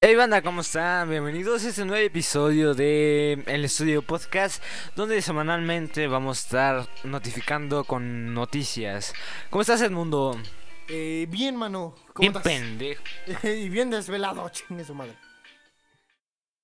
Hey 0.00 0.14
banda, 0.14 0.42
¿cómo 0.42 0.60
están? 0.60 1.10
Bienvenidos 1.10 1.64
a 1.64 1.68
este 1.70 1.84
nuevo 1.84 2.00
episodio 2.04 2.72
de 2.72 3.42
El 3.46 3.64
Estudio 3.64 4.00
Podcast, 4.02 4.62
donde 4.94 5.20
semanalmente 5.22 6.06
vamos 6.06 6.38
a 6.38 6.42
estar 6.42 6.88
notificando 7.02 7.82
con 7.82 8.32
noticias. 8.32 9.12
¿Cómo 9.50 9.62
estás, 9.62 9.82
Edmundo? 9.82 10.40
Eh, 10.88 11.26
bien, 11.28 11.56
mano. 11.56 11.96
¿Cómo 12.12 12.20
Bien 12.20 12.30
estás? 12.36 12.44
pendejo. 12.44 13.02
y 13.42 13.68
bien 13.68 13.90
desvelado, 13.90 14.48
chingue 14.50 14.84
su 14.84 14.94
madre. 14.94 15.16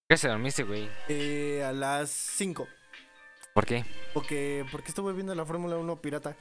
¿Qué 0.09 0.17
se 0.17 0.29
dormiste, 0.29 0.63
güey? 0.63 0.89
Eh, 1.09 1.65
a 1.67 1.73
las 1.73 2.11
5. 2.11 2.69
¿Por 3.53 3.67
qué? 3.67 3.85
Porque, 4.13 4.65
porque 4.71 4.89
estuve 4.89 5.13
viendo 5.13 5.35
la 5.35 5.45
Fórmula 5.45 5.77
1 5.77 5.97
pirata. 5.97 6.37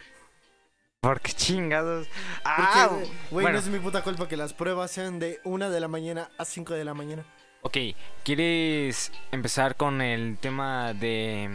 Porque 1.04 1.34
chingados. 1.34 2.08
Ah, 2.46 2.88
güey, 2.90 3.12
bueno. 3.30 3.52
no 3.52 3.60
es 3.60 3.68
mi 3.68 3.78
puta 3.80 4.02
culpa 4.04 4.30
que 4.30 4.38
las 4.38 4.54
pruebas 4.54 4.90
sean 4.90 5.20
de 5.20 5.42
1 5.44 5.70
de 5.70 5.80
la 5.82 5.90
mañana 5.90 6.30
a 6.38 6.46
5 6.46 6.74
de 6.74 6.86
la 6.86 6.94
mañana. 6.94 7.26
Ok, 7.62 7.78
¿quieres 8.24 9.12
empezar 9.34 9.76
con 9.76 10.02
el 10.02 10.38
tema 10.38 10.94
de 10.94 11.50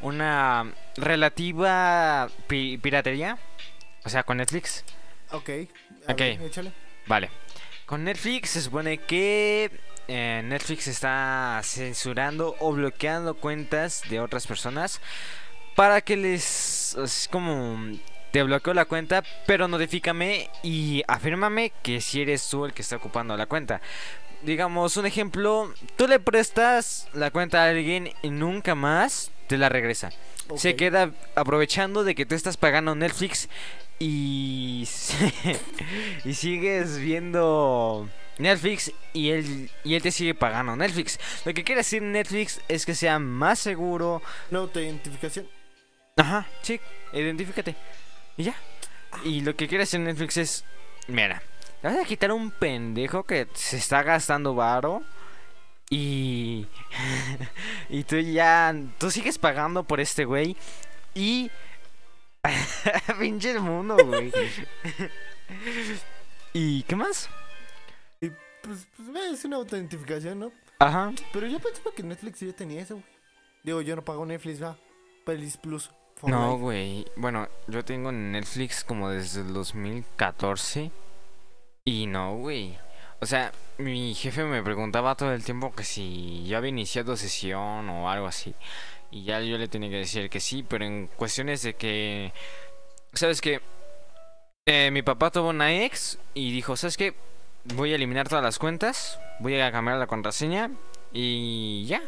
una 0.00 0.72
relativa 0.96 2.28
pi- 2.46 2.78
piratería? 2.78 3.38
O 4.04 4.08
sea, 4.08 4.22
con 4.22 4.38
Netflix. 4.38 4.82
Ok. 5.32 5.50
Ok. 6.08 6.16
ver, 6.18 6.40
échale. 6.42 6.72
Vale. 7.06 7.30
Con 7.84 8.02
Netflix 8.04 8.50
se 8.50 8.62
supone 8.62 8.96
que 8.96 9.70
eh, 10.08 10.40
Netflix 10.42 10.86
está 10.86 11.60
censurando 11.62 12.56
o 12.60 12.72
bloqueando 12.72 13.34
cuentas 13.34 14.02
de 14.08 14.20
otras 14.20 14.46
personas 14.46 15.02
para 15.74 16.00
que 16.00 16.16
les... 16.16 16.94
Es 16.94 17.28
como... 17.30 17.78
Te 18.36 18.42
bloqueo 18.42 18.74
la 18.74 18.84
cuenta, 18.84 19.24
pero 19.46 19.66
notifícame 19.66 20.50
y 20.62 21.02
afírmame 21.08 21.72
que 21.82 22.02
si 22.02 22.20
eres 22.20 22.46
tú 22.50 22.66
el 22.66 22.74
que 22.74 22.82
está 22.82 22.96
ocupando 22.96 23.34
la 23.34 23.46
cuenta. 23.46 23.80
Digamos, 24.42 24.98
un 24.98 25.06
ejemplo, 25.06 25.72
tú 25.96 26.06
le 26.06 26.20
prestas 26.20 27.08
la 27.14 27.30
cuenta 27.30 27.64
a 27.64 27.70
alguien 27.70 28.12
y 28.20 28.28
nunca 28.28 28.74
más 28.74 29.30
te 29.46 29.56
la 29.56 29.70
regresa. 29.70 30.12
Se 30.54 30.76
queda 30.76 31.12
aprovechando 31.34 32.04
de 32.04 32.14
que 32.14 32.26
tú 32.26 32.34
estás 32.34 32.58
pagando 32.58 32.94
Netflix 32.94 33.48
y, 33.98 34.86
y 36.26 36.34
sigues 36.34 36.98
viendo 36.98 38.06
Netflix 38.36 38.92
y 39.14 39.30
él, 39.30 39.70
y 39.82 39.94
él 39.94 40.02
te 40.02 40.12
sigue 40.12 40.34
pagando 40.34 40.76
Netflix. 40.76 41.18
Lo 41.46 41.54
que 41.54 41.64
quiere 41.64 41.80
decir 41.80 42.02
Netflix 42.02 42.60
es 42.68 42.84
que 42.84 42.94
sea 42.94 43.18
más 43.18 43.60
seguro. 43.60 44.20
No 44.50 44.58
autentificación. 44.58 45.48
Ajá, 46.18 46.46
sí, 46.60 46.78
identifícate. 47.14 47.74
Y 48.36 48.44
ya. 48.44 48.56
Y 49.24 49.40
lo 49.40 49.56
que 49.56 49.68
quiere 49.68 49.82
decir 49.82 50.00
Netflix 50.00 50.36
es, 50.36 50.64
mira, 51.08 51.42
te 51.80 51.88
vas 51.88 51.98
a 51.98 52.04
quitar 52.04 52.32
un 52.32 52.50
pendejo 52.50 53.24
que 53.24 53.48
se 53.54 53.76
está 53.76 54.02
gastando 54.02 54.54
varo. 54.54 55.02
Y. 55.90 56.66
y 57.88 58.04
tú 58.04 58.18
ya. 58.18 58.74
Tú 58.98 59.10
sigues 59.10 59.38
pagando 59.38 59.84
por 59.84 60.00
este 60.00 60.24
güey. 60.24 60.56
Y. 61.14 61.50
Pinche 63.20 63.52
el 63.52 63.60
mundo, 63.60 63.96
güey. 64.04 64.32
¿Y 66.52 66.82
qué 66.84 66.96
más? 66.96 67.28
Y 68.20 68.30
pues, 68.62 68.88
pues 68.96 69.32
es 69.32 69.44
una 69.44 69.56
autentificación, 69.56 70.38
¿no? 70.38 70.52
Ajá. 70.78 71.12
Pero 71.32 71.46
yo 71.46 71.58
pensaba 71.58 71.90
que 71.94 72.02
Netflix 72.02 72.40
ya 72.40 72.52
tenía 72.52 72.82
eso, 72.82 72.94
güey. 72.94 73.06
Digo, 73.62 73.80
yo 73.80 73.96
no 73.96 74.04
pago 74.04 74.24
Netflix, 74.24 74.62
va. 74.62 74.76
Pelis 75.24 75.56
Plus. 75.56 75.90
No, 76.22 76.56
güey. 76.58 77.06
Bueno, 77.16 77.48
yo 77.66 77.84
tengo 77.84 78.10
Netflix 78.10 78.84
como 78.84 79.10
desde 79.10 79.42
el 79.42 79.52
2014. 79.52 80.90
Y 81.84 82.06
no, 82.06 82.36
güey. 82.36 82.78
O 83.20 83.26
sea, 83.26 83.52
mi 83.78 84.14
jefe 84.14 84.44
me 84.44 84.62
preguntaba 84.62 85.14
todo 85.14 85.32
el 85.32 85.44
tiempo 85.44 85.74
que 85.74 85.84
si 85.84 86.44
ya 86.46 86.58
había 86.58 86.70
iniciado 86.70 87.16
sesión 87.16 87.88
o 87.90 88.10
algo 88.10 88.26
así. 88.26 88.54
Y 89.10 89.24
ya 89.24 89.40
yo 89.40 89.58
le 89.58 89.68
tenía 89.68 89.90
que 89.90 89.98
decir 89.98 90.30
que 90.30 90.40
sí, 90.40 90.62
pero 90.62 90.84
en 90.84 91.06
cuestiones 91.08 91.62
de 91.62 91.74
que... 91.74 92.32
¿Sabes 93.12 93.40
qué? 93.40 93.60
Eh, 94.66 94.90
mi 94.90 95.02
papá 95.02 95.30
tuvo 95.30 95.50
una 95.50 95.84
ex 95.84 96.18
y 96.34 96.50
dijo, 96.50 96.76
¿sabes 96.76 96.96
qué? 96.96 97.14
Voy 97.74 97.92
a 97.92 97.96
eliminar 97.96 98.28
todas 98.28 98.44
las 98.44 98.58
cuentas, 98.58 99.18
voy 99.38 99.60
a 99.60 99.70
cambiar 99.70 99.98
la 99.98 100.06
contraseña 100.06 100.70
y 101.16 101.86
ya. 101.86 102.02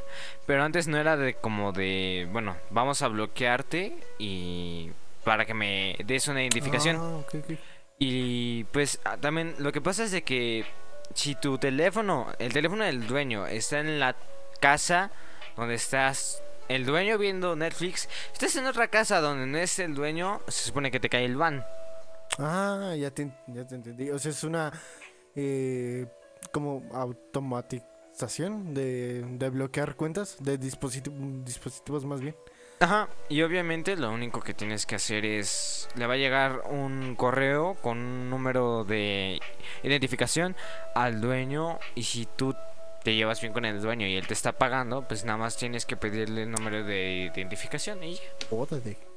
Pero 0.47 0.63
antes 0.63 0.87
no 0.87 0.99
era 0.99 1.17
de 1.17 1.35
como 1.35 1.73
de, 1.73 2.29
bueno, 2.31 2.57
vamos 2.69 3.01
a 3.01 3.09
bloquearte 3.09 3.97
y 4.19 4.91
para 5.25 5.47
que 5.47 5.55
me 5.55 5.97
des 6.05 6.29
una 6.29 6.43
identificación. 6.43 6.97
Ah, 6.97 7.17
ok, 7.17 7.35
ok. 7.43 7.59
Y 7.99 8.65
pues 8.65 9.01
ah, 9.05 9.17
también 9.17 9.55
lo 9.59 9.73
que 9.73 9.81
pasa 9.81 10.05
es 10.05 10.11
de 10.13 10.23
que 10.23 10.67
si 11.15 11.35
tu 11.35 11.57
teléfono, 11.57 12.27
el 12.39 12.53
teléfono 12.53 12.85
del 12.85 13.07
dueño 13.07 13.47
está 13.47 13.81
en 13.81 13.99
la 13.99 14.15
casa 14.61 15.11
donde 15.57 15.75
estás 15.75 16.43
el 16.69 16.85
dueño 16.85 17.17
viendo 17.17 17.57
Netflix, 17.57 18.11
estás 18.33 18.55
en 18.57 18.67
otra 18.67 18.89
casa 18.89 19.23
donde 19.23 19.47
no 19.47 19.57
es 19.57 19.79
el 19.79 19.95
dueño, 19.95 20.43
se 20.49 20.67
supone 20.67 20.91
que 20.91 21.01
te 21.01 21.09
cae 21.09 21.25
el 21.25 21.37
ban. 21.37 21.65
Ah, 22.39 22.95
ya 22.97 23.11
te, 23.11 23.33
ya 23.47 23.67
te 23.67 23.75
entendí. 23.75 24.11
O 24.11 24.19
sea, 24.19 24.31
es 24.33 24.45
una 24.45 24.71
eh, 25.35 26.07
como 26.53 26.83
de, 28.75 29.23
de 29.23 29.51
bloquear 29.51 29.95
cuentas 29.97 30.37
de 30.41 30.59
dispositivo, 30.59 31.17
dispositivos 31.45 32.05
más 32.05 32.21
bien. 32.21 32.35
Ajá, 32.81 33.09
y 33.29 33.43
obviamente 33.43 33.97
lo 33.97 34.13
único 34.13 34.41
que 34.41 34.55
tienes 34.55 34.87
que 34.87 34.95
hacer 34.95 35.25
es 35.25 35.89
le 35.97 36.07
va 36.07 36.15
a 36.15 36.17
llegar 36.17 36.63
un 36.71 37.17
correo 37.17 37.75
con 37.83 37.99
un 37.99 38.31
número 38.31 38.85
de 38.85 39.41
identificación 39.83 40.55
al 40.95 41.21
dueño 41.21 41.79
y 41.97 42.05
si 42.05 42.27
tú 42.27 42.55
te 43.03 43.17
llevas 43.17 43.41
bien 43.41 43.53
con 43.53 43.65
el 43.65 43.81
dueño 43.81 44.07
y 44.07 44.17
él 44.17 44.27
te 44.27 44.35
está 44.35 44.53
pagando, 44.53 45.03
pues 45.09 45.25
nada 45.25 45.39
más 45.39 45.57
tienes 45.57 45.87
que 45.87 45.97
pedirle 45.97 46.43
el 46.43 46.51
número 46.51 46.85
de 46.85 47.31
identificación 47.35 48.05
y 48.05 48.15
ya. 48.15 49.08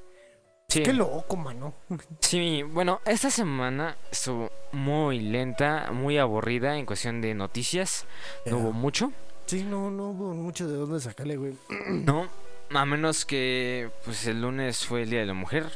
Sí. 0.72 0.84
Qué 0.84 0.94
loco, 0.94 1.36
mano. 1.36 1.74
Sí, 2.22 2.64
bueno, 2.64 3.02
esta 3.06 3.30
semana 3.30 3.98
estuvo 4.10 4.50
muy 4.72 5.20
lenta, 5.20 5.92
muy 5.92 6.18
aburrida 6.18 6.78
en 6.78 6.86
cuestión 6.86 7.20
de 7.20 7.34
noticias. 7.34 8.06
No 8.46 8.58
hubo 8.60 8.72
mucho, 8.72 9.12
Sí, 9.48 9.66
no, 9.66 9.92
no 9.92 10.12
hubo 10.12 10.34
mucho 10.34 10.66
de 10.66 10.78
dónde 10.78 11.02
sacarle, 11.02 11.36
güey. 11.36 11.54
¿no? 11.90 12.30
A 12.70 12.86
menos 12.86 13.26
que 13.26 13.90
pues 14.06 14.26
el 14.28 14.42
lunes 14.42 14.86
fue 14.86 15.02
el 15.02 15.10
Día 15.10 15.20
de 15.20 15.26
la 15.26 15.34
Mujer. 15.34 15.70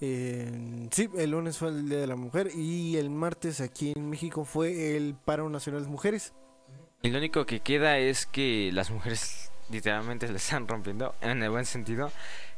Eh, 0.00 0.88
sí, 0.92 1.10
el 1.16 1.32
lunes 1.32 1.58
fue 1.58 1.70
el 1.70 1.88
Día 1.88 1.98
de 1.98 2.06
la 2.06 2.14
Mujer 2.14 2.50
y 2.54 2.96
el 2.96 3.10
martes 3.10 3.60
aquí 3.60 3.94
en 3.96 4.10
México 4.10 4.44
fue 4.44 4.96
el 4.96 5.16
Paro 5.16 5.48
Nacional 5.50 5.82
de 5.82 5.88
Mujeres. 5.88 6.34
Y 7.02 7.10
lo 7.10 7.18
único 7.18 7.46
que 7.46 7.58
queda 7.58 7.98
es 7.98 8.26
que 8.26 8.70
las 8.72 8.92
mujeres 8.92 9.50
literalmente 9.70 10.28
le 10.30 10.36
están 10.36 10.68
rompiendo, 10.68 11.16
en 11.20 11.42
el 11.42 11.50
buen 11.50 11.64
sentido. 11.64 12.12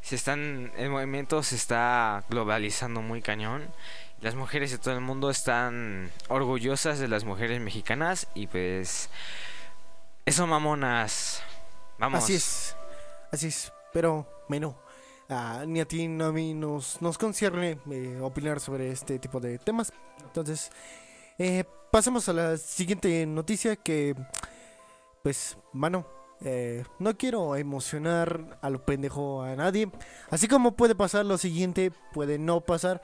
Se 0.07 0.15
están, 0.15 0.71
el 0.77 0.89
movimiento 0.89 1.43
se 1.43 1.57
está 1.57 2.23
globalizando 2.31 3.03
muy 3.03 3.23
cañón. 3.23 3.67
Las 4.21 4.37
mujeres 4.37 4.71
de 4.71 4.79
todo 4.79 4.95
el 4.95 5.01
mundo 5.01 5.31
están 5.31 6.13
orgullosas 6.29 7.01
de 7.01 7.09
las 7.09 7.25
mujeres 7.25 7.61
mexicanas 7.61 8.29
y 8.33 8.47
pues 8.47 9.11
eso 10.25 10.47
mamonas. 10.47 11.43
Vamos. 11.99 12.23
Así 12.23 12.37
es, 12.37 12.77
así 13.33 13.49
es, 13.49 13.73
pero 13.93 14.45
bueno, 14.49 14.79
ah, 15.29 15.65
ni 15.67 15.81
a 15.81 15.89
ti 15.89 16.07
ni 16.07 16.23
a 16.23 16.31
mí 16.31 16.55
nos, 16.55 17.03
nos 17.03 17.19
concierne 17.19 17.81
eh, 17.91 18.21
opinar 18.23 18.61
sobre 18.61 18.93
este 18.93 19.19
tipo 19.19 19.41
de 19.41 19.59
temas. 19.59 19.93
Entonces, 20.25 20.71
eh, 21.37 21.65
pasemos 21.91 22.29
a 22.29 22.33
la 22.33 22.57
siguiente 22.57 23.27
noticia 23.27 23.75
que, 23.75 24.15
pues, 25.25 25.59
mano, 25.73 26.07
eh, 26.45 26.85
no 26.99 27.17
quiero 27.17 27.57
emocionar 27.57 28.59
a 28.61 28.71
lo 28.71 28.85
pendejo 28.85 29.43
a 29.43 29.57
nadie. 29.57 29.91
Así 30.31 30.49
como 30.49 30.77
puede 30.77 30.95
pasar 30.95 31.25
lo 31.25 31.39
siguiente, 31.39 31.93
puede 32.13 32.39
no 32.39 32.61
pasar. 32.61 33.01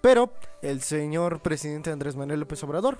Pero 0.00 0.32
el 0.62 0.80
señor 0.80 1.42
presidente 1.42 1.90
Andrés 1.90 2.16
Manuel 2.16 2.40
López 2.40 2.62
Obrador 2.64 2.98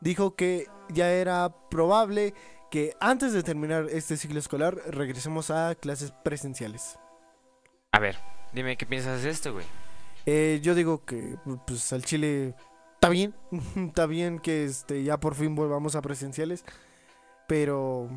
dijo 0.00 0.34
que 0.34 0.68
ya 0.88 1.10
era 1.10 1.54
probable 1.70 2.34
que 2.70 2.96
antes 2.98 3.32
de 3.32 3.42
terminar 3.42 3.86
este 3.90 4.16
ciclo 4.16 4.38
escolar 4.38 4.76
regresemos 4.88 5.50
a 5.50 5.74
clases 5.74 6.12
presenciales. 6.24 6.98
A 7.92 8.00
ver, 8.00 8.16
dime 8.52 8.76
qué 8.76 8.86
piensas 8.86 9.22
de 9.22 9.30
esto, 9.30 9.52
güey. 9.52 9.66
Eh, 10.26 10.60
yo 10.62 10.74
digo 10.74 11.04
que 11.04 11.36
pues 11.66 11.92
al 11.92 12.04
Chile 12.04 12.54
está 12.94 13.10
bien, 13.10 13.34
está 13.76 14.06
bien 14.06 14.38
que 14.38 14.64
este 14.64 15.04
ya 15.04 15.20
por 15.20 15.34
fin 15.34 15.54
volvamos 15.54 15.94
a 15.94 16.02
presenciales, 16.02 16.64
pero 17.46 18.08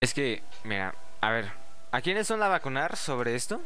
Es 0.00 0.12
que, 0.12 0.42
mira, 0.64 0.94
a 1.22 1.30
ver, 1.30 1.50
¿a 1.90 2.02
quiénes 2.02 2.26
son 2.26 2.38
la 2.38 2.48
vacunar 2.48 2.96
sobre 2.96 3.34
esto? 3.34 3.60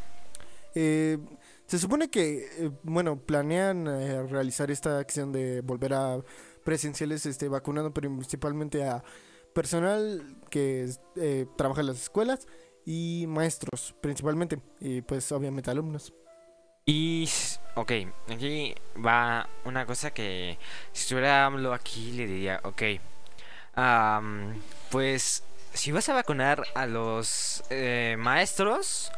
eh, 0.77 1.19
se 1.67 1.79
supone 1.79 2.09
que 2.11 2.49
eh, 2.59 2.71
bueno 2.83 3.17
planean 3.17 3.87
eh, 3.89 4.23
realizar 4.25 4.71
esta 4.71 4.99
acción 4.99 5.33
de 5.33 5.61
volver 5.61 5.95
a 5.95 6.21
presenciales, 6.65 7.27
este 7.27 7.49
vacunando 7.49 7.93
principalmente 7.93 8.85
a 8.85 9.03
personal 9.55 10.37
que 10.51 10.89
eh, 11.17 11.47
trabaja 11.57 11.81
en 11.81 11.89
las 11.89 12.01
escuelas 12.03 12.47
y 12.85 13.25
maestros 13.29 13.95
principalmente 14.01 14.61
y 14.81 15.03
pues 15.03 15.31
obviamente 15.33 15.71
alumnos. 15.71 16.13
Y, 16.87 17.29
ok, 17.75 17.93
aquí 18.33 18.75
va 19.05 19.49
una 19.65 19.87
cosa 19.87 20.13
que 20.13 20.59
si 20.93 21.03
estuviera 21.03 21.47
AMLO 21.47 21.73
aquí 21.73 22.13
le 22.13 22.27
diría, 22.27 22.61
ok, 22.65 22.83
pues 24.91 25.45
si 25.73 25.93
vas 25.93 26.09
a 26.09 26.15
vacunar 26.15 26.65
a 26.75 26.87
los 26.87 27.63
eh, 27.71 28.17
maestros 28.19 29.13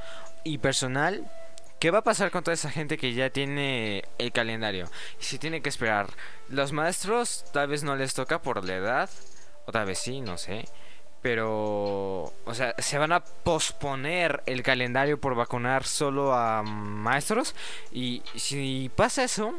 y 0.44 0.58
personal, 0.58 1.30
¿qué 1.78 1.90
va 1.90 1.98
a 1.98 2.04
pasar 2.04 2.30
con 2.30 2.44
toda 2.44 2.54
esa 2.54 2.70
gente 2.70 2.98
que 2.98 3.14
ya 3.14 3.30
tiene 3.30 4.04
el 4.18 4.32
calendario? 4.32 4.88
Y 5.20 5.24
si 5.24 5.38
tiene 5.38 5.62
que 5.62 5.68
esperar, 5.68 6.08
los 6.48 6.72
maestros 6.72 7.44
tal 7.52 7.68
vez 7.68 7.82
no 7.82 7.96
les 7.96 8.14
toca 8.14 8.42
por 8.42 8.64
la 8.64 8.76
edad, 8.76 9.10
o 9.66 9.72
tal 9.72 9.86
vez 9.86 9.98
sí, 9.98 10.20
no 10.20 10.38
sé. 10.38 10.66
Pero, 11.22 12.32
o 12.44 12.54
sea, 12.54 12.74
se 12.78 12.98
van 12.98 13.12
a 13.12 13.20
posponer 13.20 14.42
el 14.46 14.62
calendario 14.62 15.20
por 15.20 15.36
vacunar 15.36 15.84
solo 15.84 16.34
a 16.34 16.62
maestros. 16.62 17.54
Y 17.92 18.22
si 18.34 18.90
pasa 18.96 19.22
eso, 19.22 19.54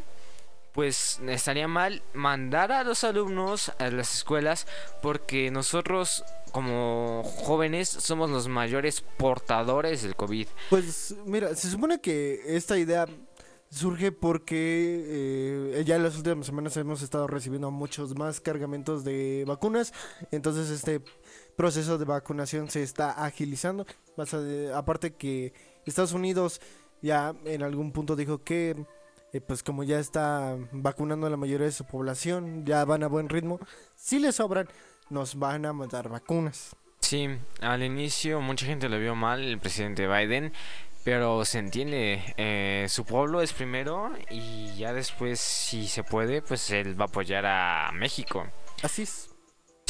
pues 0.74 1.20
estaría 1.28 1.68
mal 1.68 2.02
mandar 2.14 2.72
a 2.72 2.84
los 2.84 3.04
alumnos 3.04 3.72
a 3.80 3.90
las 3.90 4.16
escuelas 4.16 4.68
porque 5.02 5.52
nosotros 5.52 6.24
como 6.52 7.24
jóvenes 7.24 7.90
somos 7.90 8.30
los 8.30 8.48
mayores 8.48 9.02
portadores 9.02 10.04
del 10.04 10.16
COVID. 10.16 10.48
Pues 10.70 11.16
mira, 11.26 11.56
se 11.56 11.70
supone 11.70 12.00
que 12.02 12.42
esta 12.46 12.78
idea 12.78 13.08
surge 13.70 14.12
porque 14.12 15.74
eh, 15.76 15.84
ya 15.84 15.96
en 15.96 16.04
las 16.04 16.16
últimas 16.16 16.46
semanas 16.46 16.78
hemos 16.78 17.02
estado 17.02 17.26
recibiendo 17.28 17.72
muchos 17.72 18.16
más 18.16 18.40
cargamentos 18.40 19.04
de 19.04 19.46
vacunas, 19.48 19.94
entonces 20.32 20.70
este 20.70 21.02
proceso 21.56 21.98
de 21.98 22.06
vacunación 22.06 22.70
se 22.70 22.84
está 22.84 23.12
agilizando. 23.12 23.86
Aparte 24.76 25.16
que 25.16 25.54
Estados 25.86 26.14
Unidos 26.14 26.62
ya 27.02 27.36
en 27.46 27.64
algún 27.64 27.92
punto 27.92 28.16
dijo 28.16 28.44
que 28.44 28.86
eh, 29.34 29.42
pues 29.42 29.64
como 29.64 29.84
ya 29.84 30.00
está 30.00 30.56
vacunando 30.72 31.28
a 31.28 31.30
la 31.30 31.38
mayoría 31.38 31.66
de 31.66 31.72
su 31.72 31.86
población, 31.86 32.66
ya 32.66 32.86
van 32.86 33.04
a 33.04 33.08
buen 33.08 33.30
ritmo, 33.30 33.60
si 33.96 34.20
les 34.20 34.36
sobran, 34.36 34.70
nos 35.10 35.38
van 35.38 35.66
a 35.66 35.74
mandar 35.74 36.08
vacunas. 36.08 36.76
Sí, 37.00 37.28
al 37.62 37.84
inicio 37.84 38.40
mucha 38.40 38.66
gente 38.66 38.88
lo 38.88 39.00
vio 39.00 39.16
mal, 39.16 39.42
el 39.42 39.60
presidente 39.60 40.08
Biden, 40.08 40.54
pero 41.04 41.44
se 41.46 41.60
entiende, 41.60 42.24
eh, 42.38 42.86
su 42.88 43.06
pueblo 43.06 43.42
es 43.42 43.52
primero 43.52 44.12
y 44.30 44.76
ya 44.78 44.94
después, 44.94 45.40
si 45.40 45.88
se 45.88 46.04
puede, 46.04 46.42
pues 46.42 46.70
él 46.72 47.00
va 47.00 47.06
a 47.06 47.08
apoyar 47.08 47.46
a 47.46 47.92
México. 47.92 48.48
Así 48.84 49.02
es. 49.02 49.33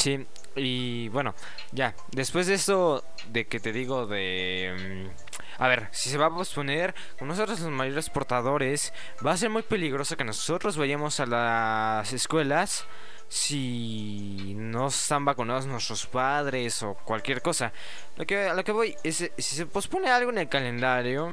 Sí, 0.04 0.26
y 0.54 1.08
bueno, 1.08 1.34
ya, 1.72 1.94
después 2.12 2.46
de 2.46 2.52
esto 2.52 3.02
de 3.30 3.46
que 3.46 3.58
te 3.58 3.72
digo 3.72 4.06
de... 4.06 5.08
mm, 5.08 5.62
a 5.62 5.66
ver, 5.66 5.88
si 5.92 6.10
se 6.10 6.18
va 6.18 6.26
a 6.26 6.30
posponer, 6.30 6.94
con 7.18 7.26
nosotros 7.26 7.58
los 7.60 7.70
mayores 7.70 8.10
portadores, 8.10 8.92
va 9.26 9.32
a 9.32 9.36
ser 9.38 9.48
muy 9.48 9.62
peligroso 9.62 10.18
que 10.18 10.24
nosotros 10.24 10.76
vayamos 10.76 11.20
a 11.20 11.24
las 11.24 12.12
escuelas 12.12 12.84
si 13.28 14.52
no 14.58 14.88
están 14.88 15.24
vacunados 15.24 15.64
nuestros 15.64 16.04
padres 16.04 16.82
o 16.82 16.92
cualquier 16.96 17.40
cosa. 17.40 17.72
Lo 18.18 18.26
que, 18.26 18.48
a 18.48 18.52
lo 18.52 18.62
que 18.62 18.72
voy 18.72 18.94
es, 19.04 19.30
si 19.38 19.56
se 19.56 19.64
pospone 19.64 20.10
algo 20.10 20.30
en 20.30 20.36
el 20.36 20.50
calendario, 20.50 21.32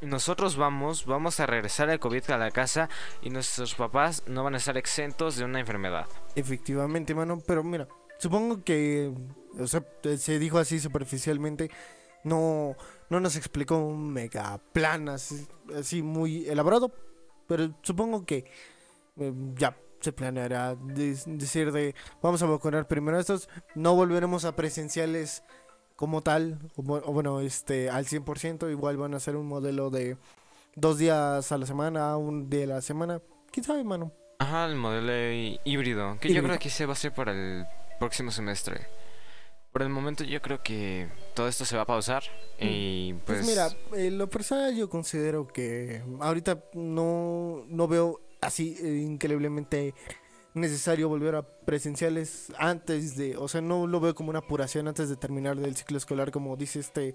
nosotros 0.00 0.56
vamos, 0.56 1.04
vamos 1.04 1.38
a 1.38 1.44
regresar 1.44 1.90
al 1.90 2.00
COVID 2.00 2.30
a 2.30 2.38
la 2.38 2.50
casa 2.50 2.88
y 3.20 3.28
nuestros 3.28 3.74
papás 3.74 4.22
no 4.26 4.42
van 4.42 4.54
a 4.54 4.56
estar 4.56 4.78
exentos 4.78 5.36
de 5.36 5.44
una 5.44 5.60
enfermedad. 5.60 6.06
Efectivamente, 6.34 7.14
mano, 7.14 7.42
pero 7.46 7.62
mira, 7.62 7.86
supongo 8.18 8.62
que, 8.64 9.12
o 9.58 9.66
sea, 9.66 9.84
se 10.18 10.38
dijo 10.38 10.58
así 10.58 10.78
superficialmente, 10.80 11.70
no, 12.24 12.76
no 13.10 13.20
nos 13.20 13.36
explicó 13.36 13.78
un 13.78 14.12
mega 14.12 14.58
plan 14.72 15.08
así, 15.08 15.46
así 15.76 16.02
muy 16.02 16.46
elaborado, 16.48 16.92
pero 17.46 17.72
supongo 17.82 18.24
que 18.24 18.44
eh, 19.18 19.32
ya 19.54 19.76
se 20.00 20.12
planeará 20.12 20.74
de- 20.74 21.18
decir 21.26 21.72
de, 21.72 21.94
vamos 22.22 22.42
a 22.42 22.46
vacunar 22.46 22.86
primero 22.88 23.16
a 23.16 23.20
estos, 23.20 23.48
no 23.74 23.94
volveremos 23.94 24.44
a 24.44 24.54
presenciales 24.56 25.42
como 25.94 26.20
tal, 26.22 26.58
o, 26.76 26.82
o 26.82 27.12
bueno, 27.12 27.40
este, 27.40 27.88
al 27.88 28.04
100%, 28.06 28.70
igual 28.70 28.96
van 28.98 29.14
a 29.14 29.20
ser 29.20 29.36
un 29.36 29.46
modelo 29.46 29.88
de 29.90 30.16
dos 30.74 30.98
días 30.98 31.50
a 31.52 31.58
la 31.58 31.64
semana, 31.66 32.16
un 32.18 32.50
día 32.50 32.64
a 32.64 32.66
la 32.66 32.80
semana, 32.82 33.20
quién 33.50 33.64
sabe, 33.64 33.82
mano. 33.84 34.12
Ajá, 34.38 34.66
el 34.66 34.76
modelo 34.76 35.10
hí- 35.32 35.58
híbrido, 35.64 36.18
que 36.20 36.34
yo 36.34 36.42
creo 36.42 36.58
que 36.58 36.68
ese 36.68 36.84
va 36.84 36.92
a 36.92 36.96
ser 36.96 37.14
para 37.14 37.32
el 37.32 37.64
próximo 37.98 38.30
semestre. 38.30 38.86
Por 39.72 39.82
el 39.82 39.88
momento 39.90 40.24
yo 40.24 40.40
creo 40.40 40.62
que 40.62 41.08
todo 41.34 41.48
esto 41.48 41.64
se 41.64 41.76
va 41.76 41.82
a 41.82 41.86
pausar 41.86 42.22
y 42.58 43.12
pues... 43.26 43.40
Pues, 43.40 43.46
mira, 43.46 43.68
en 43.92 44.16
lo 44.16 44.28
personal 44.30 44.74
yo 44.74 44.88
considero 44.88 45.46
que 45.46 46.02
ahorita 46.20 46.64
no, 46.72 47.64
no 47.68 47.86
veo 47.86 48.20
así 48.40 48.76
eh, 48.80 49.02
increíblemente 49.04 49.94
necesario 50.54 51.10
volver 51.10 51.34
a 51.34 51.42
presenciales 51.42 52.46
antes 52.58 53.16
de, 53.16 53.36
o 53.36 53.48
sea, 53.48 53.60
no 53.60 53.86
lo 53.86 54.00
veo 54.00 54.14
como 54.14 54.30
una 54.30 54.38
apuración 54.38 54.88
antes 54.88 55.10
de 55.10 55.16
terminar 55.16 55.56
del 55.56 55.76
ciclo 55.76 55.98
escolar 55.98 56.30
como 56.30 56.56
dice 56.56 56.80
este 56.80 57.14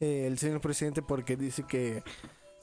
eh, 0.00 0.26
el 0.26 0.38
señor 0.38 0.60
presidente 0.60 1.02
porque 1.02 1.36
dice 1.36 1.64
que 1.64 2.02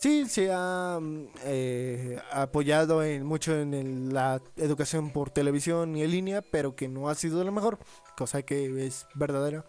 sí 0.04 0.26
se 0.28 0.52
ha 0.52 1.00
mm, 1.02 1.28
eh, 1.46 2.20
apoyado 2.32 3.04
en, 3.04 3.26
mucho 3.26 3.56
en 3.58 3.74
el- 3.74 4.14
la 4.14 4.42
educación 4.58 5.12
por 5.12 5.30
televisión 5.30 5.96
y 5.96 6.04
en 6.04 6.12
línea, 6.12 6.42
pero 6.42 6.76
que 6.76 6.88
no 6.90 7.08
ha 7.10 7.16
sido 7.16 7.44
la 7.44 7.52
mejor, 7.52 7.80
cosa 8.18 8.42
que 8.42 8.86
es 8.86 9.08
verdadera. 9.16 9.66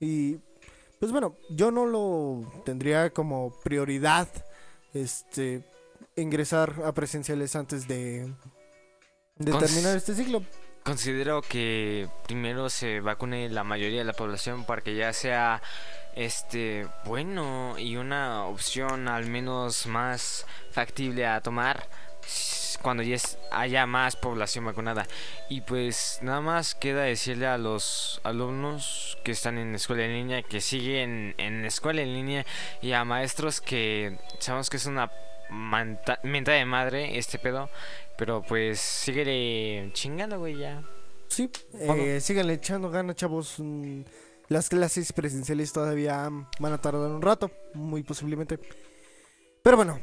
Y 0.00 0.38
pues 0.98 1.12
bueno, 1.12 1.36
yo 1.50 1.70
no 1.70 1.84
lo 1.86 2.50
tendría 2.64 3.10
como 3.10 3.54
prioridad 3.62 4.28
este 4.94 5.62
ingresar 6.16 6.74
a 6.84 6.92
presenciales 6.92 7.54
antes 7.56 7.86
de, 7.86 8.32
de 9.36 9.52
Cons- 9.52 9.60
terminar 9.60 9.96
este 9.96 10.14
ciclo. 10.14 10.42
Considero 10.84 11.42
que 11.42 12.08
primero 12.26 12.70
se 12.70 13.00
vacune 13.00 13.48
la 13.50 13.64
mayoría 13.64 13.98
de 13.98 14.04
la 14.06 14.14
población 14.14 14.64
para 14.64 14.80
que 14.82 14.96
ya 14.96 15.12
sea 15.12 15.62
este 16.14 16.86
bueno 17.04 17.76
y 17.78 17.96
una 17.96 18.44
opción 18.44 19.08
al 19.08 19.26
menos 19.26 19.86
más 19.86 20.46
factible 20.70 21.26
a 21.26 21.40
tomar 21.40 21.88
cuando 22.82 23.02
ya 23.02 23.16
haya 23.50 23.86
más 23.86 24.16
población 24.16 24.64
vacunada. 24.64 25.06
Y 25.48 25.60
pues 25.60 26.18
nada 26.22 26.40
más 26.40 26.74
queda 26.74 27.02
decirle 27.02 27.46
a 27.46 27.58
los 27.58 28.20
alumnos 28.24 29.18
que 29.24 29.32
están 29.32 29.58
en 29.58 29.74
escuela 29.74 30.04
en 30.04 30.12
línea, 30.12 30.42
que 30.42 30.60
siguen 30.60 31.34
en 31.38 31.64
escuela 31.64 32.02
en 32.02 32.14
línea 32.14 32.46
y 32.80 32.92
a 32.92 33.04
maestros 33.04 33.60
que 33.60 34.18
sabemos 34.38 34.70
que 34.70 34.78
es 34.78 34.86
una 34.86 35.10
mentada 35.50 36.58
de 36.58 36.64
madre 36.64 37.18
este 37.18 37.38
pedo. 37.38 37.68
Pero 38.16 38.42
pues 38.42 38.80
sigue 38.80 39.90
chingando, 39.92 40.38
güey, 40.38 40.58
ya. 40.58 40.82
Sí, 41.28 41.50
eh, 41.74 42.18
síganle 42.20 42.54
echando 42.54 42.90
ganas, 42.90 43.16
chavos. 43.16 43.54
Mm, 43.58 44.02
Las 44.50 44.68
clases 44.68 45.12
presenciales 45.12 45.72
todavía 45.72 46.28
van 46.58 46.72
a 46.72 46.78
tardar 46.80 47.08
un 47.08 47.22
rato, 47.22 47.52
muy 47.72 48.02
posiblemente. 48.02 48.58
Pero 49.62 49.76
bueno, 49.76 50.00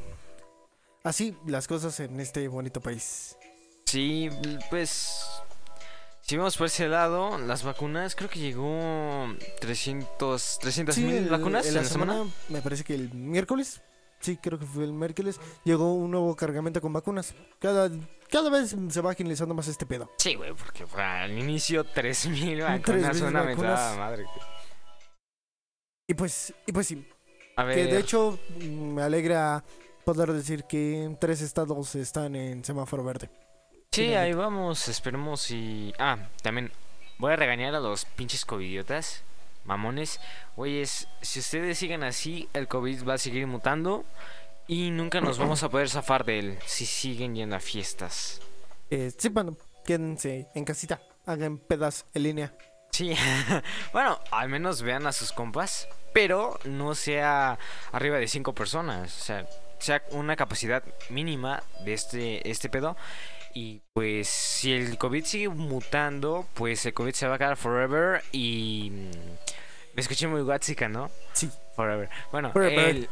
así 1.04 1.36
las 1.46 1.68
cosas 1.68 2.00
en 2.00 2.18
este 2.18 2.48
bonito 2.48 2.80
país. 2.80 3.36
Sí, 3.84 4.30
pues. 4.70 5.22
Si 6.22 6.38
vamos 6.38 6.56
por 6.56 6.66
ese 6.66 6.88
lado, 6.88 7.36
las 7.36 7.62
vacunas, 7.62 8.14
creo 8.14 8.30
que 8.30 8.38
llegó 8.38 9.26
300 9.60 10.58
300 10.60 10.94
Sí, 10.94 11.02
mil 11.04 11.28
vacunas 11.28 11.64
en 11.66 11.68
en 11.70 11.74
la 11.76 11.82
la 11.82 11.88
semana. 11.88 12.24
me 12.48 12.62
parece 12.62 12.84
que 12.84 12.94
el 12.94 13.12
miércoles, 13.12 13.82
sí, 14.20 14.36
creo 14.36 14.58
que 14.58 14.66
fue 14.66 14.84
el 14.84 14.92
miércoles, 14.92 15.40
llegó 15.64 15.94
un 15.94 16.10
nuevo 16.10 16.34
cargamento 16.36 16.80
con 16.80 16.92
vacunas. 16.92 17.34
Cada, 17.58 17.90
cada 18.30 18.50
vez 18.50 18.74
se 18.90 19.00
va 19.00 19.12
agilizando 19.12 19.54
más 19.54 19.68
este 19.68 19.86
pedo. 19.86 20.10
Sí, 20.18 20.34
güey, 20.34 20.52
porque 20.54 20.86
fue 20.86 21.02
al 21.02 21.36
inicio 21.38 21.84
3000 21.84 22.60
vacunas, 22.62 22.84
3,000 22.84 23.24
una 23.24 23.42
vacunas. 23.42 23.96
madre. 23.98 24.26
Y 26.06 26.14
pues, 26.14 26.54
y 26.66 26.72
pues 26.72 26.86
sí, 26.86 27.06
A 27.56 27.64
ver, 27.64 27.74
que 27.76 27.84
de 27.92 28.00
hecho 28.00 28.38
mm, 28.60 28.94
me 28.94 29.02
alegra 29.02 29.62
poder 30.04 30.32
decir 30.32 30.64
que 30.64 31.14
tres 31.20 31.42
estados 31.42 31.94
están 31.96 32.34
en 32.34 32.64
semáforo 32.64 33.04
verde. 33.04 33.28
sí, 33.92 34.06
finalmente. 34.06 34.16
ahí 34.18 34.32
vamos, 34.32 34.88
esperemos 34.88 35.50
y. 35.50 35.92
Ah, 35.98 36.28
también 36.42 36.72
voy 37.18 37.32
a 37.32 37.36
regañar 37.36 37.74
a 37.74 37.80
los 37.80 38.04
pinches 38.06 38.44
covidiotas, 38.46 39.22
mamones. 39.68 40.18
Güeyes, 40.56 41.06
si 41.20 41.38
ustedes 41.38 41.78
siguen 41.78 42.02
así, 42.02 42.48
el 42.54 42.66
COVID 42.66 43.06
va 43.06 43.14
a 43.14 43.18
seguir 43.18 43.46
mutando 43.46 44.04
y 44.66 44.90
nunca 44.90 45.20
nos 45.20 45.38
vamos 45.38 45.62
a 45.62 45.68
poder 45.68 45.88
zafar 45.88 46.24
de 46.24 46.38
él 46.40 46.58
si 46.66 46.86
siguen 46.86 47.36
yendo 47.36 47.54
a 47.54 47.60
fiestas. 47.60 48.40
Eh, 48.90 49.12
sí, 49.16 49.28
bueno, 49.28 49.56
quédense 49.84 50.48
en 50.54 50.64
casita, 50.64 51.00
hagan 51.26 51.58
pedas 51.58 52.06
en 52.14 52.22
línea. 52.24 52.52
Sí, 52.90 53.14
bueno, 53.92 54.18
al 54.30 54.48
menos 54.48 54.82
vean 54.82 55.06
a 55.06 55.12
sus 55.12 55.32
compas, 55.32 55.86
pero 56.14 56.58
no 56.64 56.94
sea 56.94 57.58
arriba 57.92 58.16
de 58.16 58.26
cinco 58.26 58.54
personas, 58.54 59.14
o 59.20 59.24
sea, 59.24 59.46
sea 59.78 60.02
una 60.12 60.36
capacidad 60.36 60.82
mínima 61.10 61.62
de 61.84 61.92
este, 61.92 62.50
este 62.50 62.68
pedo. 62.70 62.96
Y 63.54 63.80
pues 63.92 64.28
si 64.28 64.72
el 64.72 64.98
COVID 64.98 65.24
sigue 65.24 65.48
mutando, 65.48 66.46
pues 66.54 66.84
el 66.86 66.94
COVID 66.94 67.12
se 67.12 67.26
va 67.26 67.34
a 67.34 67.38
quedar 67.38 67.56
forever 67.56 68.22
y... 68.32 68.92
Me 69.98 70.02
escuché 70.02 70.28
muy 70.28 70.42
guatsica, 70.42 70.88
¿no? 70.88 71.10
Sí. 71.32 71.50
Forever. 71.74 72.08
Bueno, 72.30 72.52
Forever. 72.52 72.88
El, 72.88 73.08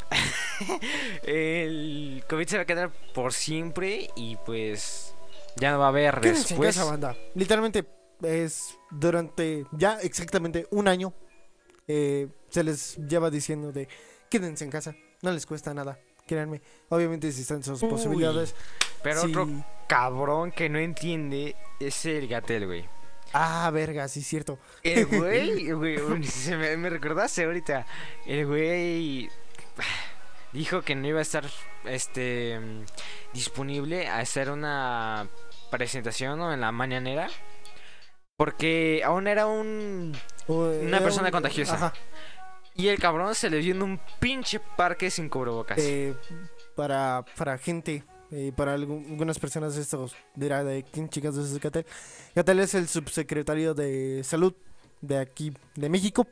el 1.25 2.25
COVID 2.29 2.47
se 2.47 2.57
va 2.59 2.63
a 2.63 2.65
quedar 2.65 2.93
por 3.13 3.33
siempre 3.33 4.09
y 4.15 4.37
pues 4.47 5.13
ya 5.57 5.73
no 5.73 5.81
va 5.81 5.87
a 5.87 5.89
haber 5.89 6.21
después. 6.21 6.53
en 6.53 6.63
casa, 6.63 6.85
banda. 6.85 7.17
Literalmente, 7.35 7.85
es 8.23 8.79
durante 8.93 9.67
ya 9.73 9.99
exactamente 10.01 10.69
un 10.71 10.87
año 10.87 11.13
eh, 11.89 12.29
se 12.51 12.63
les 12.63 12.97
lleva 12.99 13.31
diciendo 13.31 13.73
de 13.73 13.89
quédense 14.31 14.63
en 14.63 14.71
casa, 14.71 14.95
no 15.23 15.33
les 15.33 15.45
cuesta 15.45 15.75
nada, 15.75 15.99
créanme. 16.25 16.63
Obviamente 16.91 17.33
si 17.33 17.41
están 17.41 17.65
sus 17.65 17.83
Uy, 17.83 17.91
posibilidades. 17.91 18.55
Pero 19.03 19.23
sí. 19.23 19.31
otro 19.31 19.49
cabrón 19.89 20.53
que 20.53 20.69
no 20.69 20.79
entiende 20.79 21.57
es 21.81 22.07
el 22.07 22.29
Gatel, 22.29 22.67
güey. 22.67 22.89
Ah, 23.33 23.71
verga, 23.73 24.09
sí 24.09 24.21
es 24.21 24.27
cierto. 24.27 24.59
El 24.83 25.07
güey, 25.07 25.71
güey, 25.73 26.25
se 26.25 26.57
me, 26.57 26.77
me 26.77 26.91
recordaste 26.91 27.45
ahorita. 27.45 27.87
El 28.27 28.47
güey 28.47 29.31
dijo 30.53 30.83
que 30.83 30.95
no 30.95 31.07
iba 31.07 31.19
a 31.19 31.23
estar 31.23 31.45
este 31.85 32.59
disponible 33.33 34.09
a 34.09 34.19
hacer 34.19 34.51
una 34.51 35.29
presentación 35.71 36.39
¿no? 36.39 36.53
en 36.53 36.61
la 36.61 36.73
mañanera 36.73 37.29
porque 38.37 39.03
aún 39.05 39.27
era 39.27 39.47
un 39.47 40.17
Una 40.47 41.01
persona 41.01 41.31
contagiosa. 41.31 41.75
Ajá. 41.75 41.93
y 42.75 42.89
el 42.89 42.99
cabrón 42.99 43.35
se 43.35 43.51
le 43.51 43.59
vio 43.59 43.75
en 43.75 43.83
un 43.83 44.01
pinche 44.21 44.61
parque 44.77 45.11
sin 45.11 45.29
cubrebocas. 45.29 45.79
Eh, 45.79 46.15
para, 46.75 47.25
para 47.37 47.57
gente, 47.57 48.05
eh, 48.31 48.53
para 48.57 48.77
algu- 48.77 49.05
algunas 49.11 49.39
personas 49.39 49.77
esto 49.77 50.09
dirá 50.35 50.65
de 50.65 50.85
quién 50.85 51.09
chicas 51.09 51.37
es 51.37 51.59
Gatel. 51.61 51.87
Gatel 52.35 52.61
es 52.61 52.75
el 52.75 52.89
subsecretario 52.89 53.75
de 53.75 54.23
salud 54.25 54.55
de 55.01 55.19
aquí, 55.19 55.53
de 55.75 55.89
México. 55.89 56.27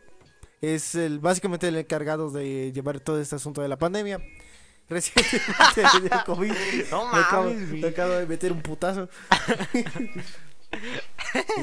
Es 0.61 0.95
el 0.95 1.19
básicamente 1.19 1.69
el 1.69 1.77
encargado 1.77 2.31
de 2.31 2.73
llevar 2.73 3.01
todo 3.01 3.21
este 3.21 3.37
asunto 3.37 3.63
de 3.63 3.69
la 3.69 3.79
pandemia. 3.79 4.19
Recientemente 4.89 5.83
dio 6.03 6.11
COVID. 6.27 6.53
no 6.91 7.13
Me 7.13 7.19
acabo, 7.19 7.51
me 7.55 7.89
acabo 7.89 8.13
de 8.13 8.27
meter 8.27 8.53
un 8.53 8.63
putazo. 8.63 9.09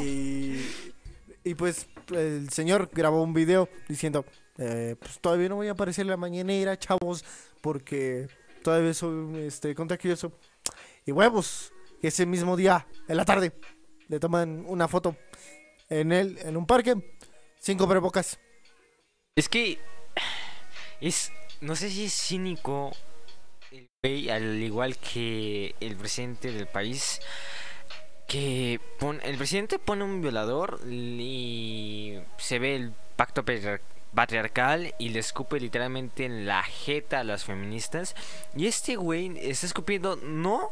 y, 0.01 0.61
y 1.43 1.55
pues 1.55 1.87
el 2.13 2.49
señor 2.49 2.89
grabó 2.93 3.23
un 3.23 3.33
video 3.33 3.69
diciendo, 3.87 4.25
eh, 4.57 4.95
pues 4.99 5.19
todavía 5.19 5.49
no 5.49 5.55
voy 5.55 5.67
a 5.67 5.71
aparecer 5.71 6.03
en 6.03 6.09
la 6.09 6.17
mañanera, 6.17 6.77
chavos, 6.77 7.23
porque 7.61 8.27
todavía 8.63 8.93
soy 8.93 9.43
este, 9.45 9.73
contagioso. 9.75 10.31
Y 11.05 11.11
huevos, 11.11 11.71
ese 12.01 12.25
mismo 12.25 12.55
día, 12.55 12.87
en 13.07 13.17
la 13.17 13.25
tarde, 13.25 13.53
le 14.07 14.19
toman 14.19 14.63
una 14.67 14.87
foto 14.87 15.15
en 15.89 16.11
él, 16.11 16.37
en 16.41 16.57
un 16.57 16.65
parque, 16.65 16.95
sin 17.59 17.77
cubrebocas. 17.77 18.39
Es 19.35 19.47
que 19.49 19.79
es 20.99 21.31
no 21.61 21.75
sé 21.75 21.89
si 21.89 22.05
es 22.05 22.13
cínico 22.13 22.91
el 23.71 23.87
güey 24.03 24.29
al 24.29 24.61
igual 24.61 24.97
que 24.97 25.75
el 25.79 25.95
presidente 25.95 26.51
del 26.51 26.67
país 26.67 27.19
que 28.27 28.79
pon- 28.99 29.19
el 29.23 29.37
presidente 29.37 29.79
pone 29.79 30.03
un 30.03 30.21
violador 30.21 30.79
y 30.87 32.17
se 32.37 32.59
ve 32.59 32.75
el 32.75 32.93
pacto 33.15 33.43
patriarcal 34.13 34.93
y 34.97 35.09
le 35.09 35.19
escupe 35.19 35.59
literalmente 35.59 36.25
en 36.25 36.45
la 36.45 36.63
jeta 36.63 37.19
a 37.19 37.23
las 37.23 37.45
feministas 37.45 38.15
y 38.55 38.67
este 38.67 38.95
güey 38.95 39.31
está 39.39 39.65
escupiendo 39.65 40.17
no 40.17 40.69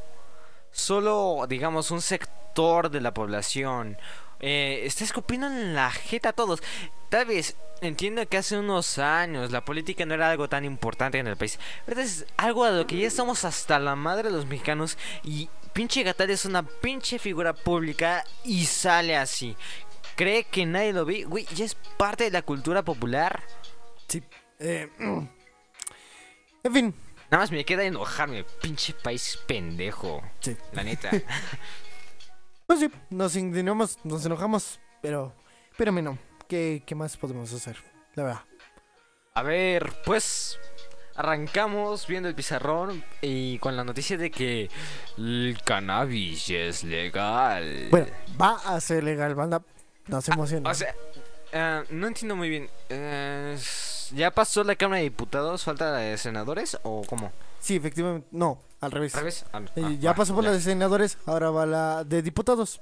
solo 0.71 1.45
digamos 1.47 1.91
un 1.91 2.01
sector 2.01 2.89
de 2.89 3.01
la 3.01 3.13
población 3.13 3.97
eh, 4.41 4.81
está 4.83 5.03
escupiendo 5.03 5.47
en 5.47 5.73
la 5.73 5.89
jeta 5.91 6.29
a 6.29 6.33
todos 6.33 6.61
Tal 7.09 7.25
vez 7.25 7.55
entiendo 7.81 8.27
que 8.27 8.37
hace 8.37 8.55
unos 8.55 8.99
años 8.99 9.51
la 9.51 9.65
política 9.65 10.05
no 10.05 10.13
era 10.13 10.29
algo 10.29 10.47
tan 10.47 10.63
importante 10.63 11.17
en 11.17 11.25
el 11.25 11.37
país. 11.37 11.59
Pero 11.87 12.01
es 12.01 12.25
algo 12.37 12.65
a 12.65 12.71
lo 12.71 12.85
que 12.85 12.97
ya 12.97 13.07
estamos 13.07 13.45
hasta 13.45 13.79
la 13.79 13.95
madre 13.95 14.29
de 14.29 14.35
los 14.35 14.45
mexicanos. 14.45 14.95
Y 15.23 15.49
pinche 15.73 16.03
Gatal 16.03 16.29
es 16.29 16.45
una 16.45 16.61
pinche 16.61 17.17
figura 17.17 17.53
pública 17.53 18.23
y 18.43 18.65
sale 18.65 19.17
así. 19.17 19.57
Cree 20.19 20.43
que 20.43 20.65
nadie 20.65 20.91
lo 20.91 21.05
ve. 21.05 21.23
Güey, 21.23 21.45
ya 21.55 21.63
es 21.63 21.75
parte 21.97 22.25
de 22.25 22.31
la 22.31 22.41
cultura 22.41 22.83
popular. 22.83 23.41
Sí. 24.09 24.21
Eh, 24.59 24.89
en 24.99 26.73
fin, 26.73 26.93
Nada 27.31 27.43
más 27.43 27.51
me 27.51 27.63
queda 27.63 27.85
enojarme. 27.85 28.43
Pinche 28.61 28.93
país 28.93 29.39
pendejo. 29.47 30.21
Sí. 30.39 30.57
La 30.73 30.83
neta. 30.83 31.09
pues 32.67 32.79
sí, 32.79 32.91
nos 33.11 33.35
indignamos, 33.35 33.99
nos 34.03 34.25
enojamos, 34.25 34.79
pero, 35.01 35.33
pero 35.77 35.93
no. 35.93 36.17
¿Qué, 36.49 36.81
¿Qué 36.85 36.95
más 36.95 37.15
podemos 37.17 37.53
hacer? 37.53 37.77
La 38.15 38.23
verdad. 38.23 38.41
A 39.35 39.43
ver, 39.43 39.93
pues 40.05 40.59
arrancamos 41.15 42.07
viendo 42.07 42.27
el 42.27 42.35
pizarrón 42.35 43.05
y 43.21 43.59
con 43.59 43.77
la 43.77 43.85
noticia 43.85 44.17
de 44.17 44.31
que 44.31 44.69
el 45.17 45.57
cannabis 45.63 46.49
es 46.49 46.83
legal. 46.83 47.87
Bueno, 47.91 48.07
va 48.41 48.55
a 48.65 48.81
ser 48.81 49.03
legal, 49.03 49.35
banda. 49.35 49.61
No 50.09 50.21
se 50.21 50.31
emocionen. 50.33 50.65
O 50.67 50.73
sea, 50.73 50.93
eh, 51.51 51.83
no 51.89 52.07
entiendo 52.07 52.35
muy 52.35 52.49
bien. 52.49 52.69
Eh, 52.89 53.57
¿Ya 54.13 54.31
pasó 54.31 54.63
la 54.63 54.75
Cámara 54.75 54.97
de 54.97 55.03
Diputados? 55.03 55.63
¿Falta 55.63 55.91
la 55.91 55.97
de 55.99 56.17
senadores 56.17 56.77
o 56.83 57.03
cómo? 57.07 57.31
sí, 57.59 57.75
efectivamente. 57.75 58.27
No, 58.31 58.59
al 58.81 58.91
revés. 58.91 59.13
Ah, 59.53 59.61
Eh, 59.75 59.83
ah, 59.85 59.91
ya 59.99 60.15
pasó 60.15 60.33
por 60.33 60.43
ya. 60.43 60.49
la 60.49 60.55
de 60.55 60.61
senadores, 60.61 61.17
ahora 61.25 61.49
va 61.51 61.65
la 61.65 62.03
de 62.03 62.21
diputados. 62.21 62.81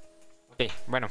Ok, 0.52 0.70
bueno, 0.86 1.08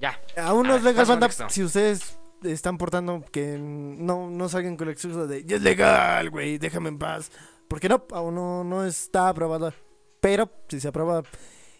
ya. 0.00 0.18
Aún 0.38 0.66
no 0.66 0.74
es 0.76 0.82
legal, 0.82 1.04
banda. 1.06 1.28
Si 1.48 1.62
ustedes 1.62 2.16
están 2.44 2.78
portando 2.78 3.24
que 3.30 3.56
no, 3.58 4.30
no 4.30 4.48
salgan 4.48 4.76
con 4.76 4.86
la 4.86 4.92
excusa 4.94 5.26
de 5.26 5.44
ya 5.44 5.56
es 5.56 5.62
legal, 5.62 6.30
güey, 6.30 6.58
déjame 6.58 6.88
en 6.88 6.98
paz. 6.98 7.30
Porque 7.68 7.88
no, 7.88 8.04
aún 8.12 8.34
no, 8.34 8.64
no 8.64 8.84
está 8.84 9.28
aprobada. 9.28 9.74
Pero 10.20 10.48
si 10.68 10.80
se 10.80 10.88
aprueba, 10.88 11.22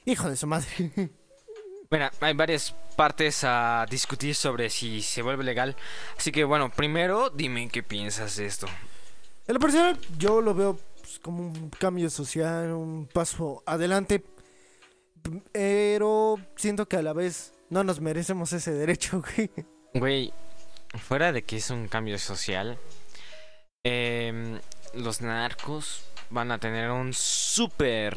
hijo 0.05 0.29
de 0.29 0.37
su 0.37 0.47
madre. 0.47 0.67
Bueno, 1.92 2.08
hay 2.20 2.32
varias 2.32 2.75
partes 2.96 3.44
a 3.44 3.84
discutir 3.90 4.34
sobre 4.34 4.70
si 4.70 5.02
se 5.02 5.20
vuelve 5.20 5.44
legal. 5.44 5.76
Así 6.16 6.32
que 6.32 6.42
bueno, 6.42 6.70
primero 6.70 7.28
dime 7.28 7.68
qué 7.68 7.82
piensas 7.82 8.37
de 8.37 8.46
esto. 8.46 8.66
En 9.46 9.52
lo 9.52 9.61
personal, 9.61 9.99
yo 10.16 10.40
lo 10.40 10.54
veo 10.54 10.80
pues, 11.02 11.18
como 11.18 11.42
un 11.42 11.68
cambio 11.68 12.08
social, 12.08 12.72
un 12.72 13.06
paso 13.12 13.62
adelante. 13.66 14.25
Pero 15.52 16.38
siento 16.56 16.88
que 16.88 16.96
a 16.96 17.02
la 17.02 17.12
vez 17.12 17.52
no 17.68 17.84
nos 17.84 18.00
merecemos 18.00 18.54
ese 18.54 18.72
derecho, 18.72 19.22
güey. 19.37 19.50
Güey, 19.92 20.32
fuera 20.99 21.30
de 21.30 21.42
que 21.42 21.58
es 21.58 21.68
un 21.68 21.88
cambio 21.88 22.18
social, 22.18 22.78
em, 23.84 24.58
los 24.94 25.20
narcos 25.20 26.06
van 26.33 26.51
a 26.51 26.59
tener 26.59 26.91
un 26.91 27.12
súper 27.12 28.15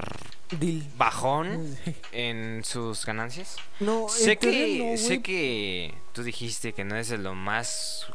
bajón 0.98 1.76
en 2.12 2.64
sus 2.64 3.06
ganancias. 3.06 3.58
No, 3.80 4.08
Sé 4.10 4.38
que, 4.38 4.92
no, 4.92 4.98
sé 4.98 5.22
que 5.22 5.94
tú 6.14 6.24
dijiste 6.24 6.74
que 6.74 6.84
no 6.84 6.96
es 6.98 7.10
lo 7.12 7.36
más 7.36 8.06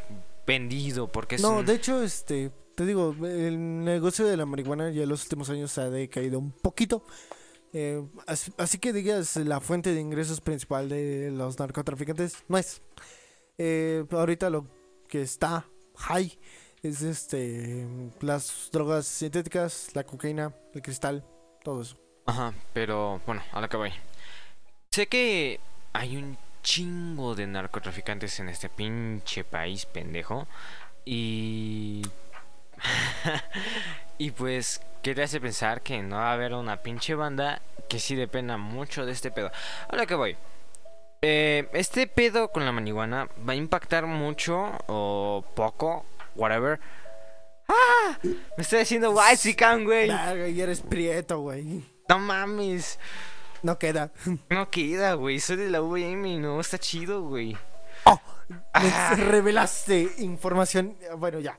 vendido 0.47 1.09
porque 1.11 1.37
es 1.37 1.43
No, 1.43 1.59
un- 1.59 1.67
de 1.67 1.75
hecho, 1.75 2.03
este, 2.03 2.51
te 2.75 2.87
digo, 2.87 3.15
el 3.25 3.85
negocio 3.85 4.27
de 4.27 4.37
la 4.37 4.47
marihuana 4.47 4.91
ya 4.91 5.03
en 5.03 5.09
los 5.09 5.23
últimos 5.25 5.51
años 5.51 5.77
ha 5.79 5.91
decaído 5.91 6.39
un 6.39 6.53
poquito. 6.53 7.05
Eh, 7.73 8.03
as- 8.27 8.51
así 8.59 8.79
que 8.79 8.93
digas, 8.93 9.37
la 9.37 9.61
fuente 9.61 9.95
de 9.95 10.01
ingresos 10.01 10.41
principal 10.41 10.89
de 10.89 11.31
los 11.31 11.59
narcotraficantes 11.59 12.39
no 12.49 12.59
es. 12.59 12.83
Eh, 13.59 14.05
ahorita 14.11 14.51
lo 14.51 14.67
que 15.09 15.23
está 15.23 15.67
high 15.97 16.37
es 16.83 17.03
este 17.03 17.87
las 18.21 18.71
drogas 18.73 19.07
sintéticas, 19.07 19.91
la 19.95 20.05
cocaína, 20.05 20.53
el 20.75 20.83
cristal, 20.83 21.25
todo 21.63 21.83
eso. 21.83 21.97
Ajá, 22.27 22.55
pero 22.73 23.21
bueno, 23.27 23.43
a 23.53 23.61
lo 23.61 23.69
que 23.69 23.77
voy. 23.77 23.93
Sé 24.91 25.07
que 25.07 25.61
hay 25.93 26.17
un 26.17 26.39
chingo 26.63 27.35
de 27.35 27.47
narcotraficantes 27.47 28.41
en 28.41 28.49
este 28.49 28.69
pinche 28.69 29.45
país, 29.45 29.87
pendejo. 29.87 30.47
Y... 31.05 32.03
y 34.19 34.31
pues, 34.31 34.81
¿qué 35.03 35.15
te 35.15 35.23
hace 35.23 35.41
pensar 35.41 35.83
que 35.83 36.03
no 36.03 36.17
va 36.17 36.31
a 36.31 36.35
haber 36.35 36.55
una 36.55 36.79
pinche 36.79 37.15
banda 37.15 37.61
que 37.89 37.99
sí 37.99 38.15
dependa 38.15 38.57
mucho 38.57 39.07
de 39.07 39.13
este 39.13 39.31
pedo? 39.31 39.51
A 39.89 39.97
lo 39.97 40.07
que 40.07 40.15
voy. 40.15 40.37
Eh, 41.23 41.69
este 41.75 42.07
pedo 42.07 42.49
con 42.49 42.65
la 42.65 42.73
marihuana 42.73 43.29
va 43.47 43.53
a 43.53 43.57
impactar 43.57 44.07
mucho 44.07 44.73
o 44.87 45.45
poco, 45.55 46.07
whatever. 46.35 46.81
¡Ah! 47.69 48.19
Me 48.23 48.63
estoy 48.63 48.81
haciendo 48.81 49.13
Waxican, 49.13 49.85
güey. 49.85 50.11
Y 50.53 50.61
eres 50.61 50.81
prieto, 50.81 51.41
güey. 51.41 51.85
No 52.09 52.19
mames. 52.19 52.99
No 53.63 53.79
queda. 53.79 54.11
No 54.49 54.71
queda, 54.71 55.15
güey. 55.15 55.39
Soy 55.39 55.57
de 55.57 55.71
la 55.71 55.81
VM 55.81 56.29
y 56.29 56.39
no 56.39 56.61
está 56.61 56.79
chido, 56.79 57.23
güey. 57.23 57.57
Oh, 58.05 58.21
me 58.49 58.59
Ah. 58.93 59.15
revelaste 59.17 60.09
información. 60.19 60.97
Bueno, 61.19 61.39
ya. 61.41 61.57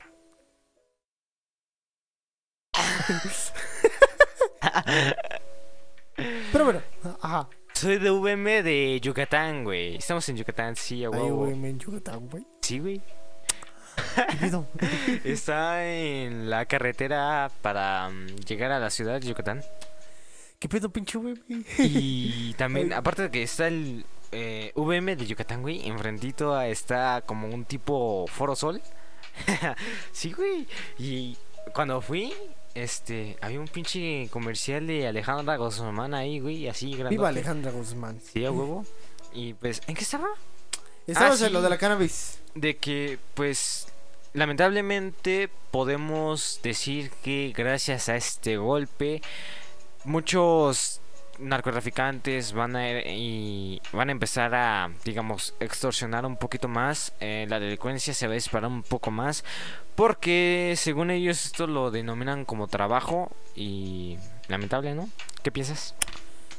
Pero 6.52 6.64
bueno, 6.64 6.82
ajá. 7.20 7.48
Soy 7.72 7.98
de 7.98 8.10
VM 8.10 8.62
de 8.62 9.00
Yucatán, 9.00 9.64
güey. 9.64 9.96
Estamos 9.96 10.28
en 10.28 10.36
Yucatán, 10.36 10.76
sí, 10.76 11.04
güey, 11.06 11.54
me 11.54 11.70
en 11.70 11.78
Yucatán, 11.78 12.28
güey. 12.28 12.46
Sí, 12.60 12.78
güey. 12.78 13.00
Está 15.24 15.86
en 15.86 16.50
la 16.50 16.66
carretera 16.66 17.50
para 17.62 18.08
mm, 18.10 18.36
llegar 18.46 18.72
a 18.72 18.78
la 18.78 18.90
ciudad 18.90 19.20
de 19.20 19.28
Yucatán. 19.28 19.62
¿Qué 20.58 20.68
pedo, 20.68 20.90
pinche 20.90 21.18
güey? 21.18 21.34
Y 21.78 22.54
también, 22.58 22.92
aparte 22.92 23.22
de 23.22 23.30
que 23.30 23.42
está 23.42 23.66
el 23.66 24.04
eh, 24.30 24.72
VM 24.76 25.16
de 25.16 25.26
Yucatán, 25.26 25.60
güey, 25.62 25.86
enfrentito 25.88 26.54
a 26.54 26.68
está 26.68 27.22
como 27.26 27.48
un 27.48 27.64
tipo 27.64 28.26
Foro 28.28 28.54
Sol. 28.54 28.80
sí, 30.12 30.32
güey. 30.32 30.68
Y 30.98 31.36
cuando 31.74 32.00
fui, 32.00 32.32
este, 32.74 33.36
había 33.40 33.58
un 33.60 33.66
pinche 33.68 34.28
comercial 34.30 34.86
de 34.86 35.08
Alejandra 35.08 35.56
Guzmán 35.56 36.14
ahí, 36.14 36.38
güey, 36.38 36.68
así 36.68 36.92
grande. 36.92 37.10
Viva 37.10 37.28
Alejandra 37.28 37.72
Guzmán. 37.72 38.20
Sí, 38.20 38.44
a 38.44 38.52
huevo. 38.52 38.84
Y 39.32 39.54
pues, 39.54 39.80
¿en 39.86 39.94
qué 39.96 40.02
estaba? 40.02 40.28
Estamos 41.06 41.42
Ah, 41.42 41.46
en 41.46 41.52
lo 41.52 41.62
de 41.62 41.70
la 41.70 41.78
cannabis. 41.78 42.38
De 42.54 42.76
que, 42.76 43.18
pues, 43.34 43.86
lamentablemente 44.32 45.48
podemos 45.70 46.60
decir 46.62 47.10
que 47.22 47.52
gracias 47.56 48.08
a 48.08 48.16
este 48.16 48.56
golpe, 48.56 49.22
muchos 50.04 51.00
narcotraficantes 51.38 52.52
van 52.52 52.76
a 52.76 53.00
y 53.00 53.80
van 53.92 54.08
a 54.10 54.12
empezar 54.12 54.54
a 54.54 54.90
digamos 55.04 55.54
extorsionar 55.60 56.26
un 56.26 56.36
poquito 56.36 56.68
más 56.68 57.14
eh, 57.20 57.46
la 57.48 57.58
delincuencia 57.58 58.14
se 58.14 58.26
va 58.26 58.32
a 58.32 58.34
disparar 58.34 58.70
un 58.70 58.82
poco 58.82 59.10
más 59.10 59.44
porque 59.94 60.74
según 60.76 61.10
ellos 61.10 61.46
esto 61.46 61.66
lo 61.66 61.90
denominan 61.90 62.44
como 62.44 62.68
trabajo 62.68 63.34
y 63.56 64.18
lamentable 64.48 64.94
no 64.94 65.08
qué 65.42 65.50
piensas 65.50 65.94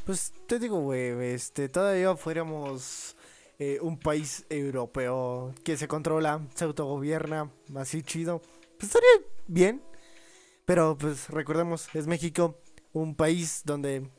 Pues 0.05 0.33
te 0.47 0.59
digo, 0.59 0.79
güey, 0.79 1.33
este, 1.33 1.69
todavía 1.69 2.15
fuéramos 2.15 3.12
eh, 3.59 3.79
un 3.81 3.99
país 3.99 4.45
europeo 4.49 5.53
que 5.63 5.77
se 5.77 5.87
controla, 5.87 6.41
se 6.55 6.65
autogobierna, 6.65 7.49
así 7.75 8.01
chido. 8.03 8.41
Pues 8.77 8.83
estaría 8.93 9.09
bien. 9.47 9.83
Pero 10.65 10.97
pues 10.97 11.29
recordemos, 11.29 11.89
es 11.93 12.07
México, 12.07 12.57
un 12.93 13.15
país 13.15 13.61
donde 13.65 14.09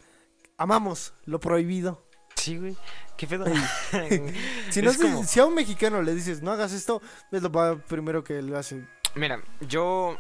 amamos 0.59 1.15
lo 1.25 1.41
prohibido. 1.41 2.07
sí 2.37 2.59
güey 2.59 2.77
qué 3.17 3.27
pedo 3.27 3.45
Si, 4.71 4.83
no 4.83 4.93
como- 4.95 5.25
si 5.25 5.41
a 5.41 5.47
un 5.47 5.55
mexicano 5.55 6.03
le 6.03 6.15
dices, 6.15 6.43
no 6.43 6.51
hagas 6.53 6.73
esto, 6.73 7.01
es 7.33 7.43
lo 7.43 7.51
primero 7.87 8.23
que 8.25 8.43
lo 8.43 8.59
hace. 8.59 8.87
Mira, 9.15 9.41
yo. 9.69 10.17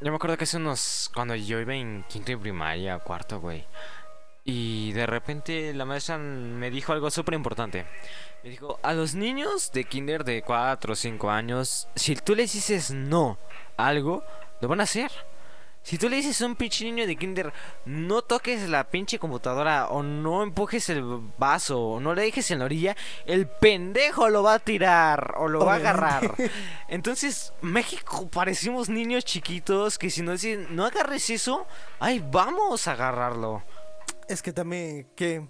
Yo 0.00 0.10
me 0.12 0.16
acuerdo 0.16 0.36
que 0.36 0.44
hace 0.44 0.56
unos. 0.58 1.10
Cuando 1.12 1.34
yo 1.34 1.58
iba 1.60 1.74
en 1.74 2.04
quinto 2.08 2.30
de 2.32 2.38
primaria, 2.38 2.98
cuarto, 3.00 3.40
güey. 3.40 3.66
Y 4.50 4.92
de 4.92 5.04
repente 5.04 5.74
la 5.74 5.84
maestra 5.84 6.16
me 6.16 6.70
dijo 6.70 6.94
algo 6.94 7.10
súper 7.10 7.34
importante. 7.34 7.84
Me 8.42 8.48
dijo: 8.48 8.80
A 8.82 8.94
los 8.94 9.14
niños 9.14 9.72
de 9.72 9.84
kinder 9.84 10.24
de 10.24 10.40
4 10.40 10.94
o 10.94 10.96
5 10.96 11.30
años, 11.30 11.86
si 11.94 12.16
tú 12.16 12.34
les 12.34 12.54
dices 12.54 12.90
no 12.90 13.36
a 13.76 13.88
algo, 13.88 14.24
lo 14.62 14.68
van 14.68 14.80
a 14.80 14.84
hacer. 14.84 15.10
Si 15.82 15.98
tú 15.98 16.08
le 16.08 16.16
dices 16.16 16.40
a 16.40 16.46
un 16.46 16.56
pinche 16.56 16.84
niño 16.86 17.06
de 17.06 17.16
kinder, 17.16 17.52
no 17.84 18.22
toques 18.22 18.70
la 18.70 18.84
pinche 18.84 19.18
computadora 19.18 19.88
o 19.88 20.02
no 20.02 20.42
empujes 20.42 20.88
el 20.88 21.02
vaso 21.36 21.80
o 21.80 22.00
no 22.00 22.14
le 22.14 22.22
dejes 22.22 22.50
en 22.50 22.60
la 22.60 22.64
orilla, 22.64 22.96
el 23.26 23.46
pendejo 23.46 24.30
lo 24.30 24.42
va 24.42 24.54
a 24.54 24.58
tirar 24.60 25.34
o 25.36 25.48
lo 25.48 25.64
va 25.66 25.74
a 25.74 25.76
agarrar. 25.76 26.34
Entonces, 26.88 27.52
México 27.60 28.28
parecimos 28.28 28.88
niños 28.88 29.26
chiquitos 29.26 29.98
que 29.98 30.08
si 30.08 30.22
nos 30.22 30.40
dicen, 30.40 30.74
no 30.74 30.86
agarres 30.86 31.28
eso, 31.28 31.66
ay, 32.00 32.24
vamos 32.30 32.88
a 32.88 32.92
agarrarlo. 32.92 33.62
Es 34.28 34.42
que 34.42 34.52
también, 34.52 35.08
que 35.16 35.48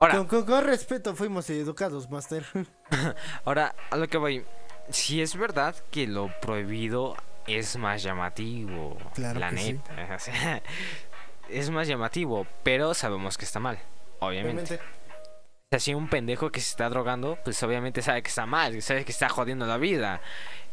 Ahora, 0.00 0.16
con, 0.18 0.26
con- 0.26 0.44
con 0.44 0.64
respeto 0.64 1.14
fuimos 1.14 1.48
educados, 1.50 2.10
Master. 2.10 2.44
ahora, 3.44 3.74
a 3.90 3.96
lo 3.96 4.08
que 4.08 4.18
voy. 4.18 4.44
Si 4.90 5.22
es 5.22 5.36
verdad 5.36 5.76
que 5.92 6.08
lo 6.08 6.28
prohibido 6.40 7.14
es 7.46 7.76
más 7.76 8.02
llamativo, 8.02 8.96
Claro 9.14 9.38
la 9.38 9.50
sí. 9.50 9.74
neta. 9.74 10.18
es 11.48 11.70
más 11.70 11.86
llamativo, 11.86 12.46
pero 12.64 12.94
sabemos 12.94 13.38
que 13.38 13.44
está 13.44 13.60
mal, 13.60 13.78
obviamente. 14.18 14.62
Obviamente. 14.74 14.74
O 14.74 15.74
sea, 15.74 15.78
si 15.80 15.94
un 15.94 16.08
pendejo 16.08 16.50
que 16.50 16.60
se 16.60 16.70
está 16.70 16.88
drogando, 16.88 17.38
pues 17.44 17.62
obviamente 17.62 18.02
sabe 18.02 18.22
que 18.22 18.28
está 18.28 18.44
mal, 18.44 18.82
sabe 18.82 19.04
que 19.04 19.12
está 19.12 19.28
jodiendo 19.28 19.66
la 19.66 19.78
vida. 19.78 20.20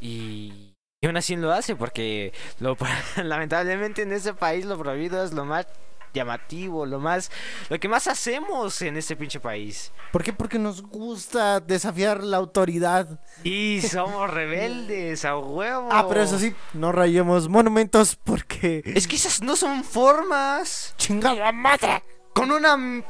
Y, 0.02 0.74
y 1.02 1.06
aún 1.06 1.16
así 1.18 1.36
lo 1.36 1.52
hace 1.54 1.76
porque 1.76 2.34
lo, 2.60 2.76
lamentablemente 3.24 4.02
en 4.02 4.12
ese 4.12 4.34
país 4.34 4.66
lo 4.66 4.78
prohibido 4.78 5.24
es 5.24 5.32
lo 5.34 5.46
más 5.46 5.68
llamativo, 6.14 6.86
lo 6.86 7.00
más 7.00 7.32
lo 7.70 7.80
que 7.80 7.88
más 7.88 8.08
hacemos 8.08 8.82
en 8.82 8.98
este 8.98 9.16
pinche 9.16 9.40
país. 9.40 9.92
¿Por 10.12 10.24
qué? 10.24 10.34
Porque 10.34 10.58
nos 10.60 10.82
gusta 10.82 11.60
desafiar 11.60 12.24
la 12.24 12.38
autoridad. 12.38 13.20
Y 13.44 13.82
somos 13.82 14.30
rebeldes 14.30 15.26
a 15.26 15.38
huevo. 15.38 15.90
Ah, 15.92 16.08
pero 16.08 16.22
eso 16.24 16.40
sí, 16.40 16.54
no 16.74 16.92
rayemos 16.92 17.48
monumentos 17.48 18.16
porque... 18.16 18.82
Es 18.86 19.08
que 19.08 19.16
esas 19.16 19.42
no 19.42 19.56
son 19.56 19.84
formas. 19.84 20.94
¡Chingada 20.98 21.52
madre! 21.52 22.04
Con 22.34 22.52
una 22.52 23.04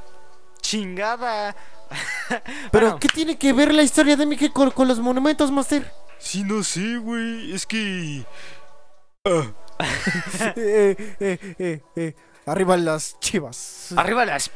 chingada. 0.61 1.55
¿Pero 2.71 2.85
Bueno. 2.87 2.99
qué 2.99 3.07
tiene 3.07 3.37
que 3.37 3.53
ver 3.53 3.73
la 3.73 3.83
historia 3.83 4.15
de 4.15 4.25
México 4.25 4.53
con, 4.53 4.71
con 4.71 4.87
los 4.87 4.99
monumentos, 4.99 5.51
Master? 5.51 5.91
Sí, 6.19 6.43
no 6.43 6.63
sé, 6.63 6.97
güey. 6.97 7.53
Es 7.53 7.65
que. 7.65 8.25
eh, 9.25 11.15
eh, 11.19 11.55
eh, 11.59 11.81
eh, 11.95 12.15
arriba 12.45 12.77
las 12.77 13.19
chivas. 13.19 13.93
Arriba 13.95 14.25
las. 14.25 14.51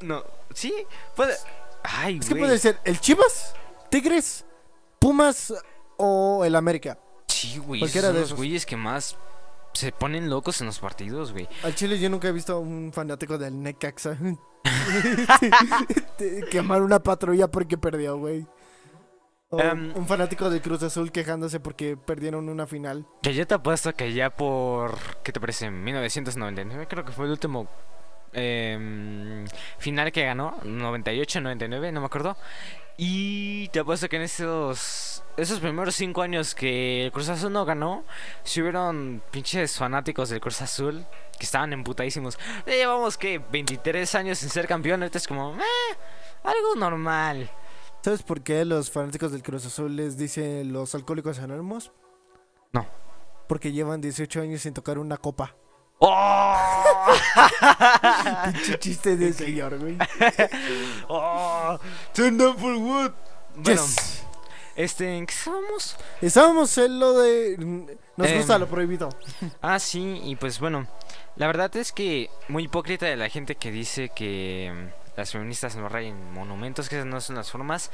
No. 0.00 0.22
Sí, 0.54 0.72
puede. 1.16 1.34
Ay, 1.82 2.18
Es 2.18 2.26
que 2.26 2.34
güey. 2.34 2.44
puede 2.44 2.58
ser 2.58 2.78
el 2.84 2.98
Chivas, 3.00 3.54
Tigres, 3.90 4.44
Pumas 4.98 5.52
o 5.96 6.44
el 6.44 6.56
América. 6.56 6.98
Sí, 7.28 7.58
güey. 7.58 7.80
cualquiera 7.80 8.08
Esos 8.08 8.14
de 8.14 8.20
los 8.20 8.28
esos. 8.28 8.36
güeyes 8.38 8.64
que 8.66 8.76
más 8.76 9.16
se 9.74 9.92
ponen 9.92 10.30
locos 10.30 10.60
en 10.60 10.66
los 10.68 10.78
partidos, 10.78 11.32
güey. 11.32 11.48
Al 11.62 11.74
Chile 11.74 11.98
yo 11.98 12.08
nunca 12.08 12.28
he 12.28 12.32
visto 12.32 12.54
a 12.54 12.58
un 12.58 12.92
fanático 12.92 13.36
del 13.38 13.60
Necaxa 13.62 14.16
quemar 16.50 16.82
una 16.82 17.00
patrulla 17.02 17.48
porque 17.48 17.76
perdió, 17.76 18.16
güey. 18.16 18.46
Em. 19.60 19.92
un 19.96 20.06
fanático 20.06 20.50
del 20.50 20.60
Cruz 20.62 20.82
Azul 20.82 21.10
quejándose 21.12 21.60
porque 21.60 21.96
perdieron 21.96 22.48
una 22.48 22.66
final. 22.66 23.06
Que 23.22 23.34
yo 23.34 23.46
te 23.46 23.54
apuesto 23.54 23.92
que 23.94 24.12
ya 24.12 24.30
por. 24.30 24.98
¿Qué 25.22 25.32
te 25.32 25.40
parece? 25.40 25.70
1999, 25.70 26.86
creo 26.88 27.04
que 27.04 27.12
fue 27.12 27.26
el 27.26 27.32
último. 27.32 27.68
em, 28.36 29.46
final 29.78 30.10
que 30.10 30.24
ganó. 30.24 30.56
98, 30.64 31.40
99, 31.40 31.92
no 31.92 32.00
me 32.00 32.06
acuerdo. 32.06 32.36
Y 32.96 33.68
te 33.68 33.80
apuesto 33.80 34.08
que 34.08 34.16
en 34.16 34.22
esos. 34.22 35.22
Esos 35.36 35.58
primeros 35.58 35.96
cinco 35.96 36.22
años 36.22 36.54
que 36.54 37.04
el 37.06 37.12
Cruz 37.12 37.28
Azul 37.28 37.52
no 37.52 37.64
ganó, 37.64 38.04
si 38.44 38.60
hubieron 38.60 39.20
pinches 39.32 39.76
fanáticos 39.76 40.28
del 40.30 40.40
Cruz 40.40 40.62
Azul 40.62 41.04
que 41.36 41.44
estaban 41.44 41.72
emputadísimos. 41.72 42.38
Ya 42.66 42.74
llevamos 42.74 43.18
que 43.18 43.38
23 43.38 44.14
años 44.14 44.38
sin 44.38 44.48
ser 44.48 44.68
campeón, 44.68 45.02
ahorita 45.02 45.18
es 45.18 45.26
como, 45.26 45.54
eh, 45.56 45.96
algo 46.44 46.76
normal. 46.76 47.50
¿Sabes 48.04 48.22
por 48.22 48.42
qué 48.42 48.66
los 48.66 48.90
fanáticos 48.90 49.32
del 49.32 49.42
Cruz 49.42 49.64
Azul 49.64 49.96
les 49.96 50.18
dicen 50.18 50.74
los 50.74 50.94
alcohólicos 50.94 51.38
anónimos? 51.38 51.90
No. 52.70 52.86
Porque 53.48 53.72
llevan 53.72 54.02
18 54.02 54.42
años 54.42 54.60
sin 54.60 54.74
tocar 54.74 54.98
una 54.98 55.16
copa. 55.16 55.56
¡Oh! 56.00 56.54
Pinche 58.52 58.78
chiste 58.78 59.16
de 59.16 59.32
señor, 59.32 59.78
güey. 59.78 59.96
¡Oh! 61.08 61.78
Turn 62.12 62.36
down 62.36 62.58
for 62.58 62.74
what? 62.76 63.12
Bueno, 63.56 63.80
Yes. 63.82 64.22
este, 64.76 65.16
¿en 65.16 65.24
qué 65.24 65.32
estábamos? 65.32 65.96
Estábamos 66.20 66.76
en 66.76 67.00
lo 67.00 67.18
de... 67.18 67.56
Nos 68.18 68.28
Em. 68.28 68.36
gusta 68.36 68.58
lo 68.58 68.66
prohibido. 68.68 69.08
Ah, 69.62 69.78
sí, 69.78 70.20
y 70.24 70.36
pues 70.36 70.60
bueno, 70.60 70.86
la 71.36 71.46
verdad 71.46 71.74
es 71.76 71.90
que 71.90 72.28
muy 72.48 72.64
hipócrita 72.64 73.06
de 73.06 73.16
la 73.16 73.30
gente 73.30 73.54
que 73.54 73.70
dice 73.70 74.10
que 74.14 74.92
las 75.16 75.32
feministas 75.32 75.76
no 75.76 75.88
rayen 75.88 76.32
monumentos, 76.32 76.88
que 76.88 76.96
esas 76.96 77.06
no 77.06 77.20
son 77.20 77.36
las 77.36 77.50
formas. 77.50 77.90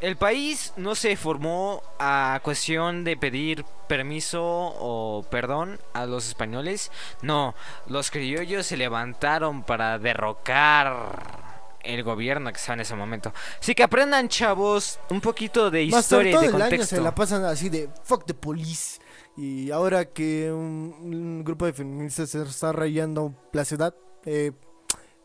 El 0.00 0.16
país 0.16 0.72
no 0.76 0.94
se 0.94 1.16
formó 1.16 1.82
a 1.98 2.40
cuestión 2.42 3.04
de 3.04 3.16
pedir 3.16 3.64
permiso 3.88 4.42
o 4.42 5.24
perdón 5.30 5.78
a 5.92 6.06
los 6.06 6.26
españoles. 6.26 6.90
No, 7.22 7.54
los 7.86 8.10
criollos 8.10 8.66
se 8.66 8.76
levantaron 8.76 9.62
para 9.62 9.98
derrocar 9.98 11.44
el 11.84 12.02
gobierno 12.02 12.50
que 12.50 12.56
estaba 12.56 12.74
en 12.74 12.80
ese 12.80 12.94
momento. 12.94 13.32
Así 13.60 13.74
que 13.74 13.82
aprendan, 13.82 14.28
chavos, 14.28 14.98
un 15.10 15.20
poquito 15.20 15.70
de 15.70 15.84
historia 15.84 16.30
y 16.30 16.32
todo 16.32 16.40
de 16.42 16.48
el 16.48 16.54
año 16.54 16.60
contexto. 16.62 16.96
se 16.96 17.02
la 17.02 17.14
pasan 17.14 17.44
así 17.44 17.68
de 17.68 17.88
fuck 18.02 18.24
the 18.24 18.34
police. 18.34 19.00
Y 19.36 19.70
ahora 19.70 20.04
que 20.06 20.50
un, 20.52 20.94
un 21.00 21.44
grupo 21.44 21.66
de 21.66 21.72
feministas 21.72 22.30
se 22.30 22.42
está 22.42 22.72
rayando 22.72 23.34
la 23.52 23.64
ciudad, 23.64 23.94
eh, 24.24 24.52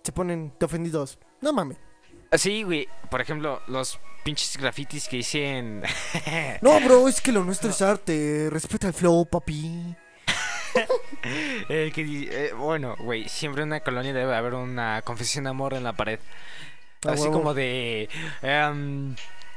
se 0.09 0.13
ponen 0.13 0.51
de 0.59 0.65
ofendidos. 0.65 1.19
No 1.39 1.53
mames. 1.53 1.77
Sí, 2.31 2.63
güey. 2.63 2.87
Por 3.11 3.21
ejemplo, 3.21 3.61
los 3.67 3.99
pinches 4.23 4.57
grafitis 4.57 5.07
que 5.07 5.17
dicen. 5.17 5.83
No, 6.61 6.79
bro, 6.81 7.07
es 7.07 7.21
que 7.21 7.31
lo 7.31 7.43
nuestro 7.43 7.69
es 7.69 7.79
arte. 7.83 8.49
Respeta 8.49 8.87
el 8.87 8.93
flow, 8.93 9.25
papi. 9.25 9.95
Eh, 11.67 11.91
que 11.93 12.01
eh, 12.01 12.53
bueno, 12.53 12.95
güey, 12.99 13.27
siempre 13.27 13.63
en 13.63 13.69
una 13.69 13.81
colonia 13.81 14.13
debe 14.13 14.33
haber 14.33 14.53
una 14.53 15.01
confesión 15.01 15.43
de 15.43 15.49
amor 15.49 15.73
en 15.73 15.83
la 15.83 15.93
pared. 15.93 16.19
Así 17.05 17.23
huevo. 17.23 17.33
como 17.33 17.53
de. 17.53 18.07
em, 18.41 19.15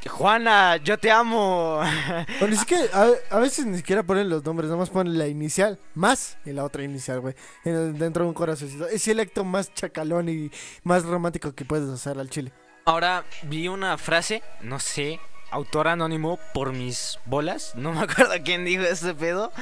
Juana, 0.09 0.77
yo 0.77 0.99
te 0.99 1.11
amo. 1.11 1.81
O 2.41 2.47
ni 2.47 2.57
siquiera, 2.57 2.85
a, 2.93 3.37
a 3.37 3.39
veces 3.39 3.67
ni 3.67 3.77
siquiera 3.77 4.03
ponen 4.03 4.29
los 4.29 4.45
nombres, 4.45 4.69
nada 4.69 4.79
más 4.79 4.91
ponen 4.91 5.19
la 5.19 5.29
inicial 5.29 5.79
más 5.95 6.39
y 6.45 6.53
la 6.53 6.65
otra 6.65 6.83
inicial, 6.83 7.21
güey. 7.21 7.35
Dentro 7.65 8.25
de 8.25 8.29
un 8.29 8.35
corazoncito. 8.35 8.89
Es 8.89 9.07
el 9.09 9.21
acto 9.21 9.45
más 9.45 9.73
chacalón 9.75 10.29
y 10.29 10.51
más 10.83 11.05
romántico 11.05 11.55
que 11.55 11.65
puedes 11.65 11.89
hacer 11.89 12.19
al 12.19 12.31
chile. 12.31 12.53
Ahora 12.85 13.25
vi 13.45 13.69
una 13.69 13.97
frase, 13.97 14.43
no 14.61 14.81
sé, 14.81 15.21
autor 15.53 15.87
anónimo 15.87 16.39
por 16.53 16.73
mis 16.73 17.19
bolas. 17.27 17.75
No 17.77 17.93
me 17.93 18.01
acuerdo 18.05 18.35
quién 18.45 18.65
dijo 18.65 18.83
ese 18.83 19.15
pedo. 19.15 19.53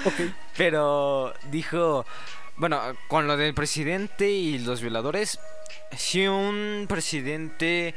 Pero 0.56 1.34
dijo, 1.50 2.06
bueno, 2.56 2.80
con 3.08 3.26
lo 3.26 3.36
del 3.36 3.52
presidente 3.52 4.30
y 4.30 4.58
los 4.58 4.80
violadores, 4.80 5.38
si 5.96 6.26
un 6.28 6.86
presidente 6.88 7.94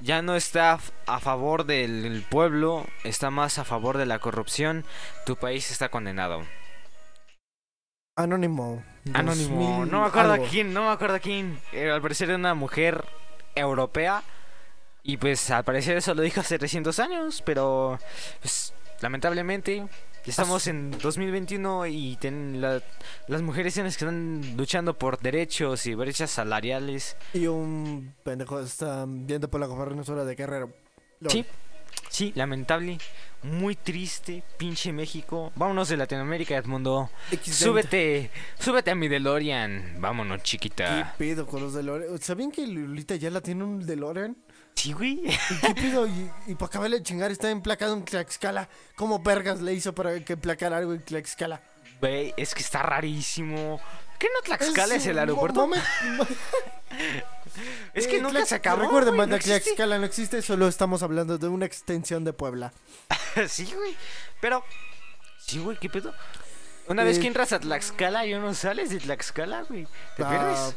ya 0.00 0.22
no 0.22 0.36
está 0.36 0.78
a 1.06 1.20
favor 1.20 1.64
del 1.64 2.24
pueblo, 2.28 2.86
está 3.04 3.30
más 3.30 3.58
a 3.58 3.64
favor 3.64 3.98
de 3.98 4.06
la 4.06 4.18
corrupción, 4.18 4.84
tu 5.26 5.36
país 5.36 5.70
está 5.70 5.88
condenado. 5.88 6.42
Anónimo. 8.16 8.82
Anónimo, 9.14 9.78
2000 9.78 9.90
no 9.90 10.00
me 10.02 10.06
acuerdo 10.06 10.32
algo. 10.34 10.46
quién, 10.50 10.74
no 10.74 10.82
me 10.86 10.90
acuerdo 10.90 11.18
quién. 11.20 11.58
Eh, 11.72 11.90
al 11.90 12.02
parecer 12.02 12.28
era 12.28 12.38
una 12.38 12.54
mujer 12.54 13.04
europea. 13.54 14.22
Y 15.02 15.16
pues 15.16 15.50
al 15.50 15.64
parecer 15.64 15.96
eso 15.96 16.14
lo 16.14 16.20
dijo 16.20 16.40
hace 16.40 16.58
300 16.58 16.98
años, 16.98 17.42
pero 17.46 17.98
pues 18.40 18.74
lamentablemente 19.00 19.86
estamos 20.26 20.66
en 20.66 20.90
2021 20.92 21.86
y 21.86 22.16
ten- 22.16 22.60
la- 22.60 22.82
las 23.28 23.42
mujeres 23.42 23.74
que 23.74 23.86
están 23.86 24.56
luchando 24.56 24.94
por 24.98 25.18
derechos 25.20 25.86
y 25.86 25.94
brechas 25.94 26.30
salariales. 26.30 27.16
Y 27.32 27.46
un 27.46 28.14
pendejo 28.22 28.60
está 28.60 29.04
viendo 29.08 29.48
por 29.50 29.60
la 29.60 29.66
gobernatura 29.66 30.24
de 30.24 30.34
Guerrero. 30.34 30.72
Lol. 31.20 31.32
Sí, 31.32 31.44
sí, 32.08 32.32
lamentable, 32.34 32.98
muy 33.42 33.74
triste, 33.76 34.42
pinche 34.56 34.92
México. 34.92 35.52
Vámonos 35.56 35.88
de 35.88 35.96
Latinoamérica, 35.96 36.56
Edmundo. 36.56 37.10
XD. 37.30 37.52
Súbete, 37.52 38.30
súbete 38.58 38.90
a 38.90 38.94
mi 38.94 39.08
DeLorean. 39.08 39.96
Vámonos, 39.98 40.38
¿Qué 40.38 40.44
chiquita. 40.44 41.14
pedo 41.18 41.46
con 41.46 41.62
los 41.62 41.74
DeLorean? 41.74 42.18
¿Sabían 42.20 42.50
que 42.52 42.66
Lolita 42.66 43.16
ya 43.16 43.30
la 43.30 43.40
tiene 43.40 43.64
un 43.64 43.84
DeLorean? 43.84 44.36
Sí, 44.80 44.94
güey. 44.94 45.20
¿Y 45.26 45.56
qué 45.66 45.74
pedo? 45.74 46.06
Y, 46.06 46.30
y 46.46 46.54
para 46.54 46.66
acabarle 46.68 46.96
de 46.98 47.02
chingar 47.02 47.30
está 47.30 47.50
emplacado 47.50 47.92
en 47.92 48.02
Tlaxcala. 48.02 48.66
¿Cómo 48.96 49.18
vergas 49.18 49.60
le 49.60 49.74
hizo 49.74 49.94
para 49.94 50.18
que 50.24 50.32
emplacara 50.32 50.78
algo 50.78 50.94
en 50.94 51.02
Tlaxcala? 51.02 51.60
Güey, 52.00 52.32
es 52.38 52.54
que 52.54 52.62
está 52.62 52.82
rarísimo. 52.82 53.78
¿Qué 54.18 54.28
no 54.34 54.40
Tlaxcala 54.42 54.94
es, 54.94 55.04
el 55.04 55.18
aeropuerto? 55.18 55.68
es 57.94 58.06
que 58.06 58.16
Eh, 58.16 58.22
nunca 58.22 58.40
Tlax- 58.40 58.46
se 58.46 58.54
acabó. 58.54 58.80
Recuerden, 58.82 59.18
banda, 59.18 59.36
no. 59.36 59.42
Tlaxcala 59.42 59.98
no 59.98 60.06
existe, 60.06 60.40
solo 60.40 60.66
estamos 60.66 61.02
hablando 61.02 61.36
de 61.36 61.48
una 61.48 61.66
extensión 61.66 62.24
de 62.24 62.32
Puebla. 62.32 62.72
sí, 63.48 63.70
güey. 63.76 63.94
Pero, 64.40 64.64
sí, 65.38 65.58
güey, 65.58 65.76
¿qué 65.78 65.90
pedo? 65.90 66.14
Una 66.88 67.04
vez 67.04 67.18
Eh, 67.18 67.20
que 67.20 67.26
entras 67.26 67.52
a 67.52 67.60
Tlaxcala, 67.60 68.24
ya 68.24 68.38
no 68.38 68.54
sales 68.54 68.88
de 68.88 68.98
Tlaxcala, 68.98 69.64
güey. 69.64 69.86
¿Te 70.16 70.24
Ah, 70.24 70.30
pierdes? 70.30 70.74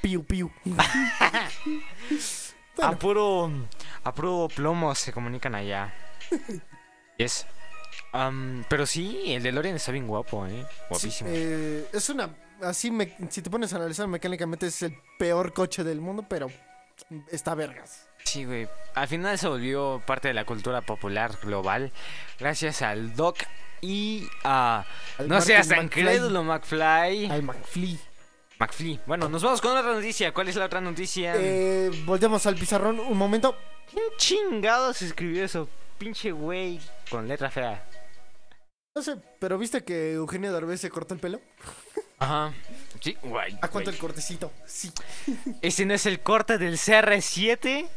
Piu, 0.00 0.24
piu. 0.24 0.50
A 2.78 2.86
bueno. 2.86 2.98
puro, 2.98 3.50
a 4.02 4.14
puro 4.14 4.48
plomo 4.54 4.94
se 4.94 5.12
comunican 5.12 5.54
allá. 5.54 5.94
yes. 7.18 7.46
Pero 8.68 8.86
sí, 8.86 9.32
el 9.32 9.42
de 9.42 9.52
Loren 9.52 9.76
está 9.76 9.90
bien 9.92 10.06
guapo, 10.06 10.46
eh. 10.46 10.64
Guapísimo. 10.88 11.28
Sí, 11.30 11.36
eh, 11.36 11.88
es 11.92 12.08
una. 12.08 12.30
Así, 12.62 12.90
me- 12.90 13.16
si 13.30 13.42
te 13.42 13.50
pones 13.50 13.72
a 13.72 13.76
analizar 13.76 14.06
mecánicamente, 14.06 14.66
es 14.68 14.82
el 14.82 14.96
peor 15.18 15.52
coche 15.52 15.82
del 15.82 16.00
mundo, 16.00 16.24
pero 16.28 16.48
está 17.30 17.54
vergas. 17.54 18.06
Sí, 18.24 18.44
güey. 18.44 18.68
Al 18.94 19.08
final 19.08 19.38
se 19.38 19.48
volvió 19.48 20.00
parte 20.06 20.28
de 20.28 20.34
la 20.34 20.44
cultura 20.44 20.80
popular 20.80 21.36
global 21.42 21.92
gracias 22.38 22.80
al 22.82 23.14
Doc 23.16 23.38
y 23.80 24.28
a... 24.44 24.84
Al 25.18 25.28
no 25.28 25.40
seas 25.40 25.68
tan 25.68 25.88
crédulo, 25.88 26.42
McFly. 26.44 27.26
Al 27.30 27.42
McFly. 27.42 27.98
McFly. 28.64 29.00
Bueno, 29.06 29.28
nos 29.28 29.42
vamos 29.42 29.60
con 29.60 29.76
otra 29.76 29.92
noticia. 29.92 30.32
¿Cuál 30.32 30.48
es 30.48 30.56
la 30.56 30.64
otra 30.66 30.80
noticia? 30.80 31.34
Eh, 31.36 31.90
volteamos 32.04 32.46
al 32.46 32.54
pizarrón 32.56 32.98
un 33.00 33.16
momento. 33.18 33.56
¿Quién 33.90 34.04
chingados 34.16 35.02
escribió 35.02 35.44
eso? 35.44 35.68
Pinche 35.98 36.32
güey 36.32 36.80
con 37.10 37.28
letra 37.28 37.50
fea. 37.50 37.86
No 38.96 39.02
sé, 39.02 39.16
pero 39.40 39.58
¿viste 39.58 39.82
que 39.84 40.12
Eugenio 40.14 40.52
Derbez 40.52 40.80
se 40.80 40.88
cortó 40.90 41.14
el 41.14 41.20
pelo? 41.20 41.40
Ajá. 42.18 42.52
Sí, 43.00 43.16
güey. 43.22 43.52
¿A 43.60 43.68
cuánto 43.68 43.90
güey. 43.90 43.94
el 43.96 43.98
cortecito? 43.98 44.52
Sí. 44.66 44.92
¿Ese 45.62 45.84
no 45.84 45.94
es 45.94 46.06
el 46.06 46.20
corte 46.20 46.58
del 46.58 46.78
CR7? 46.78 47.88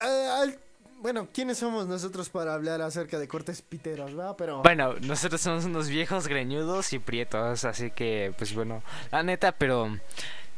Eh, 0.00 0.28
al- 0.30 0.58
bueno, 1.06 1.28
¿quiénes 1.32 1.58
somos 1.58 1.86
nosotros 1.86 2.30
para 2.30 2.52
hablar 2.52 2.82
acerca 2.82 3.16
de 3.20 3.28
cortes 3.28 3.62
piteros, 3.62 4.12
verdad? 4.12 4.34
Pero... 4.36 4.62
Bueno, 4.64 4.94
nosotros 5.02 5.40
somos 5.40 5.64
unos 5.64 5.86
viejos 5.86 6.26
greñudos 6.26 6.92
y 6.92 6.98
prietos, 6.98 7.64
así 7.64 7.92
que, 7.92 8.34
pues 8.36 8.52
bueno, 8.56 8.82
la 9.12 9.22
neta, 9.22 9.52
pero 9.52 9.96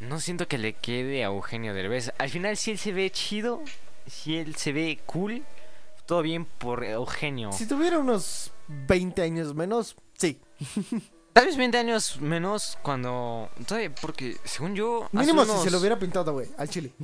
no 0.01 0.21
siento 0.21 0.49
que 0.49 0.57
le 0.57 0.73
quede 0.73 1.23
a 1.23 1.27
Eugenio 1.27 1.75
Derbez. 1.75 2.15
Al 2.17 2.31
final, 2.31 2.57
si 2.57 2.71
él 2.71 2.79
se 2.79 2.95
ve 2.95 3.11
chido, 3.11 3.61
si 4.07 4.39
él 4.39 4.57
se 4.57 4.73
ve 4.73 4.99
cool, 5.05 5.45
todo 6.07 6.23
bien 6.23 6.47
por 6.47 6.83
Eugenio. 6.83 7.53
Si 7.53 7.67
tuviera 7.67 7.99
unos 7.99 8.51
20 8.69 9.21
años 9.21 9.55
menos, 9.55 9.97
sí. 10.17 10.41
Tal 11.35 11.45
vez 11.45 11.59
20 11.59 11.77
años 11.77 12.23
menos 12.23 12.79
cuando... 12.81 13.51
Todavía, 13.67 13.95
porque 14.01 14.39
según 14.45 14.75
yo... 14.75 15.11
Mínimo 15.13 15.45
si 15.45 15.65
se 15.65 15.71
lo 15.71 15.79
hubiera 15.79 15.99
pintado, 15.99 16.33
güey, 16.33 16.49
al 16.57 16.71
chile. 16.71 16.95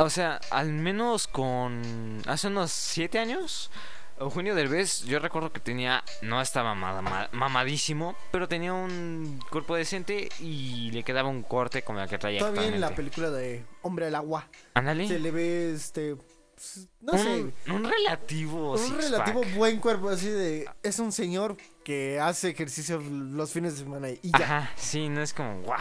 O 0.00 0.10
sea, 0.10 0.40
al 0.50 0.72
menos 0.72 1.26
con... 1.28 2.22
Hace 2.26 2.48
unos 2.48 2.70
7 2.72 3.18
años... 3.18 3.70
Eugenio 4.18 4.54
Derbez, 4.54 5.04
yo 5.04 5.18
recuerdo 5.18 5.50
que 5.50 5.60
tenía, 5.60 6.04
no 6.20 6.42
estaba 6.42 6.74
mama- 6.74 7.00
ma- 7.00 7.30
mamadísimo, 7.32 8.14
pero 8.30 8.48
tenía 8.48 8.74
un 8.74 9.40
cuerpo 9.50 9.76
decente 9.76 10.28
y 10.40 10.90
le 10.90 11.02
quedaba 11.04 11.30
un 11.30 11.42
corte 11.42 11.80
como 11.82 12.02
el 12.02 12.08
que 12.10 12.18
traía 12.18 12.40
Todavía 12.40 12.66
en 12.66 12.82
la 12.82 12.94
película 12.94 13.30
de 13.30 13.64
Hombre 13.80 14.08
al 14.08 14.14
Agua. 14.16 14.46
Ándale. 14.74 15.08
Se 15.08 15.18
le 15.18 15.30
ve 15.30 15.72
este. 15.72 16.16
pues, 16.54 16.86
No 17.00 17.12
un, 17.14 17.18
sé. 17.64 17.70
un 17.72 17.84
relativo 17.90 18.72
Un 18.72 18.94
relativo 18.98 19.40
buen 19.56 19.78
cuerpo, 19.80 20.10
así 20.10 20.28
de. 20.28 20.68
Es 20.82 20.98
un 20.98 21.12
señor 21.12 21.56
que 21.82 22.20
hace 22.20 22.50
ejercicio 22.50 23.00
los 23.00 23.50
fines 23.52 23.72
de 23.78 23.84
semana 23.84 24.10
y 24.10 24.20
ya. 24.38 24.44
Ajá, 24.44 24.70
sí, 24.76 25.08
no 25.08 25.22
es 25.22 25.32
como, 25.32 25.62
guau, 25.62 25.80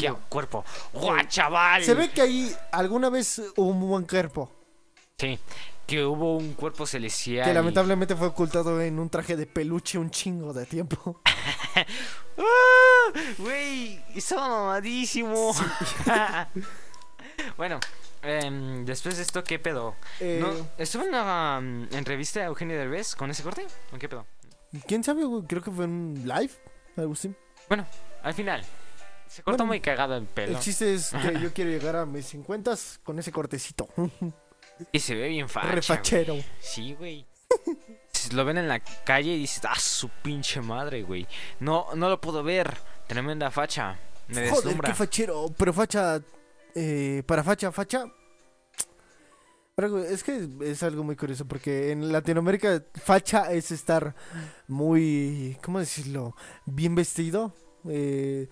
qué 0.00 0.14
cuerpo, 0.28 0.64
guau, 0.92 1.26
chaval. 1.28 1.84
Se 1.84 1.94
ve 1.94 2.10
que 2.10 2.22
ahí 2.22 2.56
alguna 2.72 3.10
vez 3.10 3.40
hubo 3.56 3.68
un 3.68 3.80
buen 3.80 4.04
cuerpo. 4.04 4.50
Sí, 5.18 5.38
que 5.86 6.04
hubo 6.04 6.36
un 6.36 6.54
cuerpo 6.54 6.86
celestial. 6.86 7.44
Que 7.44 7.52
lamentablemente 7.52 8.14
fue 8.14 8.28
ocultado 8.28 8.80
en 8.80 8.98
un 8.98 9.10
traje 9.10 9.36
de 9.36 9.46
peluche 9.46 9.98
un 9.98 10.10
chingo 10.10 10.52
de 10.52 10.64
tiempo. 10.64 11.20
¡Ah! 11.76 13.20
Güey, 13.38 14.00
estaba 14.14 14.48
mamadísimo. 14.48 15.52
bueno, 17.56 17.80
em, 18.22 18.84
después 18.84 19.16
de 19.16 19.22
esto, 19.22 19.42
¿qué 19.42 19.58
pedo? 19.58 19.96
Eh, 20.20 20.38
¿No, 20.40 20.68
¿Estuvo 20.78 21.02
en 21.02 21.08
una 21.08 21.58
um, 21.58 21.88
entrevista 21.90 22.40
a 22.40 22.44
Eugenio 22.44 22.78
Derbez 22.78 23.16
con 23.16 23.30
ese 23.30 23.42
corte? 23.42 23.66
¿O 23.92 23.98
qué 23.98 24.08
pedo? 24.08 24.26
¿Quién 24.86 25.02
sabe? 25.02 25.22
Creo 25.48 25.60
que 25.60 25.72
fue 25.72 25.86
en 25.86 26.22
live. 26.24 26.52
Algo 26.96 27.14
así. 27.14 27.34
Bueno, 27.68 27.84
al 28.22 28.34
final, 28.34 28.64
se 29.30 29.42
Bueno, 29.42 29.64
muy 29.64 29.80
cagado 29.80 30.16
el 30.16 30.26
pelo. 30.26 30.52
El 30.56 30.58
chiste 30.58 30.92
es 30.92 31.10
que 31.10 31.40
yo 31.40 31.52
quiero 31.52 31.70
llegar 31.70 31.96
a 31.96 32.04
mis 32.06 32.26
50 32.26 32.74
con 33.04 33.18
ese 33.18 33.30
cortecito. 33.30 33.88
Y 34.92 34.98
se 35.00 35.14
ve 35.14 35.28
bien 35.28 35.48
facha. 35.48 35.72
Refachero. 35.72 36.36
Sí, 36.58 36.94
güey. 36.94 37.26
Si 38.12 38.34
Lo 38.34 38.44
ven 38.44 38.58
en 38.58 38.66
la 38.68 38.80
calle 38.80 39.32
y 39.32 39.38
dices, 39.38 39.62
ah, 39.68 39.78
su 39.78 40.08
pinche 40.08 40.60
madre, 40.60 41.02
güey. 41.02 41.26
No, 41.60 41.86
no 41.94 42.08
lo 42.08 42.20
puedo 42.20 42.42
ver. 42.42 42.76
Tremenda 43.06 43.50
facha. 43.50 43.98
Me 44.28 44.48
Joder, 44.48 44.54
deslumbra. 44.54 44.88
qué 44.88 44.94
fachero. 44.94 45.46
Pero 45.56 45.72
facha. 45.72 46.20
eh, 46.74 47.22
para 47.26 47.42
facha, 47.44 47.70
facha. 47.72 48.04
Es 50.08 50.22
que 50.22 50.46
es 50.62 50.82
algo 50.82 51.02
muy 51.02 51.16
curioso 51.16 51.46
porque 51.46 51.90
en 51.92 52.12
Latinoamérica 52.12 52.82
facha 53.02 53.50
es 53.50 53.70
estar 53.70 54.14
muy, 54.68 55.56
¿cómo 55.64 55.78
decirlo? 55.78 56.36
Bien 56.66 56.94
vestido, 56.94 57.54
eh, 57.88 58.48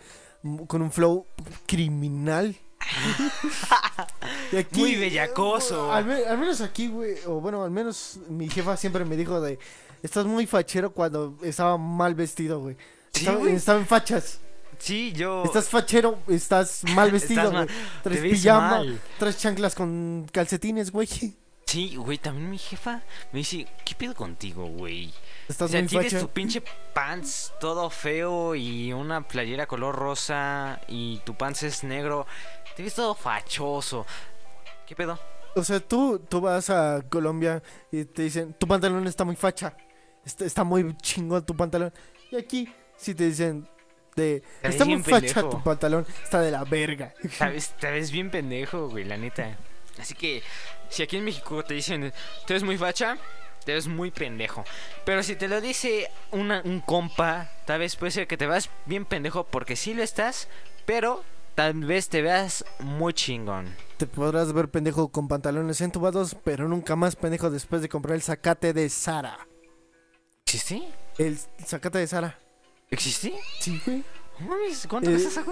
con 0.67 0.83
un 0.83 0.91
flow 0.93 1.27
criminal. 1.67 2.57
Y 4.53 4.57
aquí- 4.57 4.81
Muy 4.81 4.97
bellacoso. 4.97 5.93
Al, 5.93 6.05
me- 6.05 6.25
al 6.25 6.39
menos 6.39 6.61
aquí, 6.61 6.89
güey, 6.89 7.17
o 7.27 7.41
bueno, 7.41 7.63
al 7.65 7.71
menos 7.71 8.19
mi 8.29 8.49
jefa 8.49 8.77
siempre 8.77 9.05
me 9.05 9.17
dijo 9.17 9.41
de, 9.41 9.59
estás 10.03 10.25
muy 10.27 10.47
fachero 10.47 10.93
cuando 10.93 11.37
estaba 11.43 11.77
mal 11.77 12.15
vestido, 12.15 12.61
güey. 12.61 12.77
Sí, 13.13 13.27
estaba, 13.49 13.79
en 13.79 13.87
fachas. 13.87 14.41
Sí, 14.79 15.13
yo. 15.13 15.43
Estás 15.45 15.69
fachero, 15.69 16.19
estás 16.29 16.83
mal 16.95 17.11
vestido, 17.13 17.43
Estás 17.43 17.53
mal. 17.53 17.69
Traes 18.03 18.21
pijama, 18.21 18.71
mal. 18.71 19.01
traes 19.19 19.39
chanclas 19.39 19.75
con 19.75 20.27
calcetines, 20.33 20.91
güey. 20.93 21.09
Sí, 21.67 21.97
güey, 21.97 22.17
también 22.19 22.49
mi 22.49 22.59
jefa 22.59 23.03
me 23.33 23.41
dice, 23.41 23.67
¿qué 23.85 23.95
pedo 23.95 24.15
contigo, 24.15 24.67
güey? 24.67 25.13
O 25.49 25.53
Estás 25.53 25.71
sea, 25.71 25.81
muy 25.81 25.89
tienes 25.89 26.13
facha. 26.13 26.21
tu 26.21 26.29
pinche 26.29 26.63
pants 26.95 27.53
todo 27.59 27.89
feo 27.91 28.55
y 28.55 28.93
una 28.93 29.27
playera 29.27 29.67
color 29.67 29.95
rosa 29.97 30.81
y 30.89 31.19
tu 31.25 31.35
pants 31.35 31.63
es 31.63 31.85
negro. 31.85 32.27
Te 32.77 32.83
ves 32.83 32.95
todo 32.95 33.15
fachoso. 33.15 34.05
¿Qué 34.87 34.95
pedo? 34.95 35.19
O 35.57 35.65
sea, 35.65 35.81
tú, 35.81 36.19
tú 36.29 36.41
vas 36.41 36.69
a 36.71 37.03
Colombia 37.09 37.63
y 37.91 38.05
te 38.05 38.23
dicen, 38.23 38.55
tu 38.55 38.67
pantalón 38.69 39.07
está 39.07 39.25
muy 39.25 39.37
facha. 39.37 39.75
Está, 40.25 40.45
está 40.45 40.65
muy 40.65 40.95
chingón 40.99 41.45
tu 41.45 41.57
pantalón. 41.57 41.93
Y 42.31 42.37
aquí, 42.37 42.73
si 42.97 43.15
te 43.15 43.25
dicen, 43.27 43.67
de, 44.15 44.43
está 44.63 44.85
muy 44.85 45.03
facha 45.03 45.35
pendejo. 45.35 45.49
tu 45.49 45.63
pantalón, 45.63 46.07
está 46.23 46.41
de 46.41 46.51
la 46.51 46.65
verga. 46.65 47.15
Ves, 47.41 47.71
te 47.81 47.91
ves 47.91 48.11
bien 48.11 48.31
pendejo, 48.31 48.89
güey, 48.91 49.05
la 49.05 49.17
neta. 49.17 49.57
Así 49.99 50.15
que 50.15 50.43
si 50.91 51.03
aquí 51.03 51.17
en 51.17 51.25
México 51.25 51.65
te 51.65 51.75
dicen, 51.75 52.13
tú 52.47 52.53
eres 52.53 52.63
muy 52.63 52.77
facha, 52.77 53.17
te 53.69 53.75
ves 53.75 53.87
muy 53.87 54.11
pendejo. 54.11 54.65
Pero 55.05 55.23
si 55.23 55.37
te 55.37 55.47
lo 55.47 55.61
dice 55.61 56.09
una, 56.33 56.63
un 56.65 56.81
compa, 56.81 57.51
tal 57.67 57.81
vez 57.81 57.97
puede 57.97 58.13
ser 58.13 58.27
que 58.27 58.39
te 58.39 58.47
veas 58.47 58.71
bien 58.87 59.05
pendejo 59.05 59.45
porque 59.45 59.77
sí 59.77 59.93
lo 59.93 60.03
estás, 60.03 60.49
pero 60.87 61.23
tal 61.55 61.75
vez 61.75 62.09
te 62.09 62.23
veas 62.23 62.65
muy 62.79 63.13
chingón. 63.13 63.67
Te 63.99 64.07
podrás 64.07 64.55
ver 64.55 64.71
pendejo 64.71 65.09
con 65.09 65.29
pantalones 65.29 65.83
entubados, 65.83 66.35
pero 66.45 66.67
nunca 66.67 66.97
más 66.97 67.15
pendejo 67.15 67.51
después 67.51 67.83
de 67.83 67.91
comprar 67.91 68.15
el 68.15 68.23
zacate 68.23 68.73
de 68.73 68.89
Sara. 68.89 69.47
¿Existe? 70.47 70.83
El 71.19 71.39
zacate 71.63 71.99
de 71.99 72.07
Sara. 72.07 72.39
¿Existe? 72.91 73.35
Sí, 73.61 73.83
güey. 73.85 74.03
¿Cuánto 74.89 75.11
Eh, 75.11 75.13
cuesta 75.21 75.43
esa? 75.43 75.45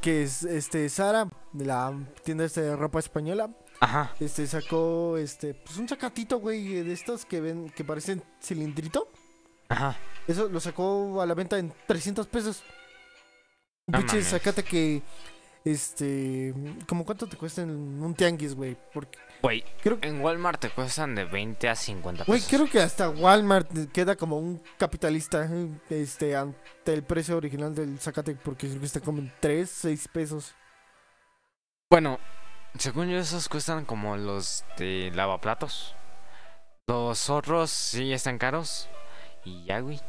Que 0.00 0.22
es 0.22 0.42
este 0.42 0.88
Sara, 0.88 1.28
la 1.52 1.92
tienda 2.24 2.46
de 2.48 2.76
ropa 2.76 2.98
española. 2.98 3.50
Ajá. 3.80 4.12
Este 4.18 4.46
sacó 4.46 5.16
este 5.18 5.54
pues 5.54 5.76
un 5.78 5.88
sacatito, 5.88 6.38
güey, 6.38 6.82
de 6.82 6.92
estos 6.92 7.24
que 7.24 7.40
ven 7.40 7.70
que 7.70 7.84
parecen 7.84 8.22
cilindrito. 8.42 9.08
Ajá. 9.68 9.96
Eso 10.26 10.48
lo 10.48 10.60
sacó 10.60 11.20
a 11.22 11.26
la 11.26 11.34
venta 11.34 11.58
en 11.58 11.72
300 11.86 12.26
pesos. 12.26 12.62
Un 13.86 13.92
No 13.92 13.98
pinche 13.98 14.16
mames. 14.16 14.28
zacate 14.30 14.62
que 14.64 15.02
este 15.64 16.54
como 16.88 17.04
cuánto 17.04 17.26
te 17.28 17.36
cuesta 17.36 17.62
en 17.62 17.70
un 17.70 18.14
tianguis, 18.14 18.54
güey? 18.54 18.76
Porque 18.92 19.18
Güey, 19.40 19.64
creo 19.82 19.98
en 20.02 20.20
Walmart 20.20 20.60
te 20.60 20.70
cuestan 20.70 21.14
de 21.14 21.24
20 21.24 21.68
a 21.68 21.76
50 21.76 22.24
Güey, 22.24 22.40
pesos. 22.40 22.50
creo 22.52 22.68
que 22.70 22.80
hasta 22.80 23.08
Walmart 23.08 23.70
queda 23.92 24.16
como 24.16 24.36
un 24.38 24.60
capitalista 24.78 25.48
este 25.90 26.34
ante 26.34 26.58
el 26.92 27.04
precio 27.04 27.36
original 27.36 27.72
del 27.74 28.00
zacate 28.00 28.34
porque 28.34 28.66
creo 28.68 28.80
que 28.80 28.86
está 28.86 29.00
como 29.00 29.18
en 29.20 29.32
3, 29.38 29.70
6 29.70 30.08
pesos. 30.08 30.54
Bueno, 31.90 32.18
según 32.78 33.08
yo 33.08 33.18
esos 33.18 33.48
cuestan 33.48 33.84
como 33.84 34.16
los 34.16 34.64
de 34.76 35.10
lavaplatos. 35.14 35.94
Los 36.86 37.28
otros 37.30 37.70
sí 37.70 38.12
están 38.12 38.38
caros. 38.38 38.88
Y 39.44 39.64
ya, 39.64 39.80
güey. 39.80 40.00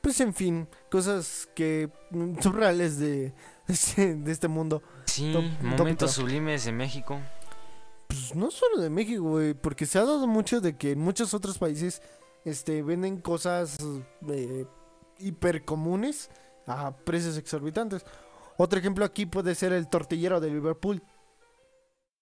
Pues 0.00 0.20
en 0.20 0.32
fin, 0.34 0.68
cosas 0.90 1.48
que 1.54 1.90
mm, 2.10 2.38
son 2.40 2.54
reales 2.54 2.98
de, 2.98 3.34
este- 3.68 4.14
de 4.16 4.32
este 4.32 4.48
mundo. 4.48 4.82
Sí, 5.06 5.32
Top- 5.32 5.62
momentos 5.62 6.12
sublimes 6.12 6.64
de 6.64 6.72
México. 6.72 7.18
Pues 8.08 8.34
no 8.34 8.50
solo 8.50 8.80
de 8.80 8.90
México, 8.90 9.22
güey, 9.22 9.54
porque 9.54 9.86
se 9.86 9.98
ha 9.98 10.04
dado 10.04 10.26
mucho 10.26 10.60
de 10.60 10.76
que 10.76 10.92
en 10.92 11.00
muchos 11.00 11.32
otros 11.34 11.58
países 11.58 12.02
este 12.44 12.82
venden 12.82 13.20
cosas 13.20 13.76
eh, 14.28 14.66
hiper 15.18 15.64
comunes 15.64 16.30
a 16.66 16.92
precios 16.96 17.36
exorbitantes. 17.36 18.04
Otro 18.56 18.78
ejemplo 18.78 19.04
aquí 19.04 19.26
puede 19.26 19.54
ser 19.54 19.72
el 19.72 19.88
tortillero 19.88 20.40
de 20.40 20.48
Liverpool, 20.50 21.02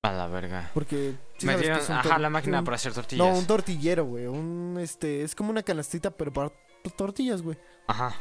A 0.02 0.12
la 0.12 0.28
verga. 0.28 0.70
porque 0.74 1.14
sí 1.38 1.48
es 1.48 1.88
un 1.88 1.96
ajá, 1.96 2.18
la 2.18 2.30
máquina 2.30 2.60
un- 2.60 2.64
para 2.64 2.76
hacer 2.76 2.92
tortillas. 2.92 3.26
No, 3.26 3.36
un 3.36 3.46
tortillero, 3.46 4.04
güey, 4.04 4.26
un 4.26 4.78
este 4.80 5.22
es 5.24 5.34
como 5.34 5.50
una 5.50 5.62
canastita 5.64 6.10
pero 6.12 6.32
para 6.32 6.52
tortillas, 6.96 7.42
güey, 7.42 7.58
Ajá. 7.88 8.14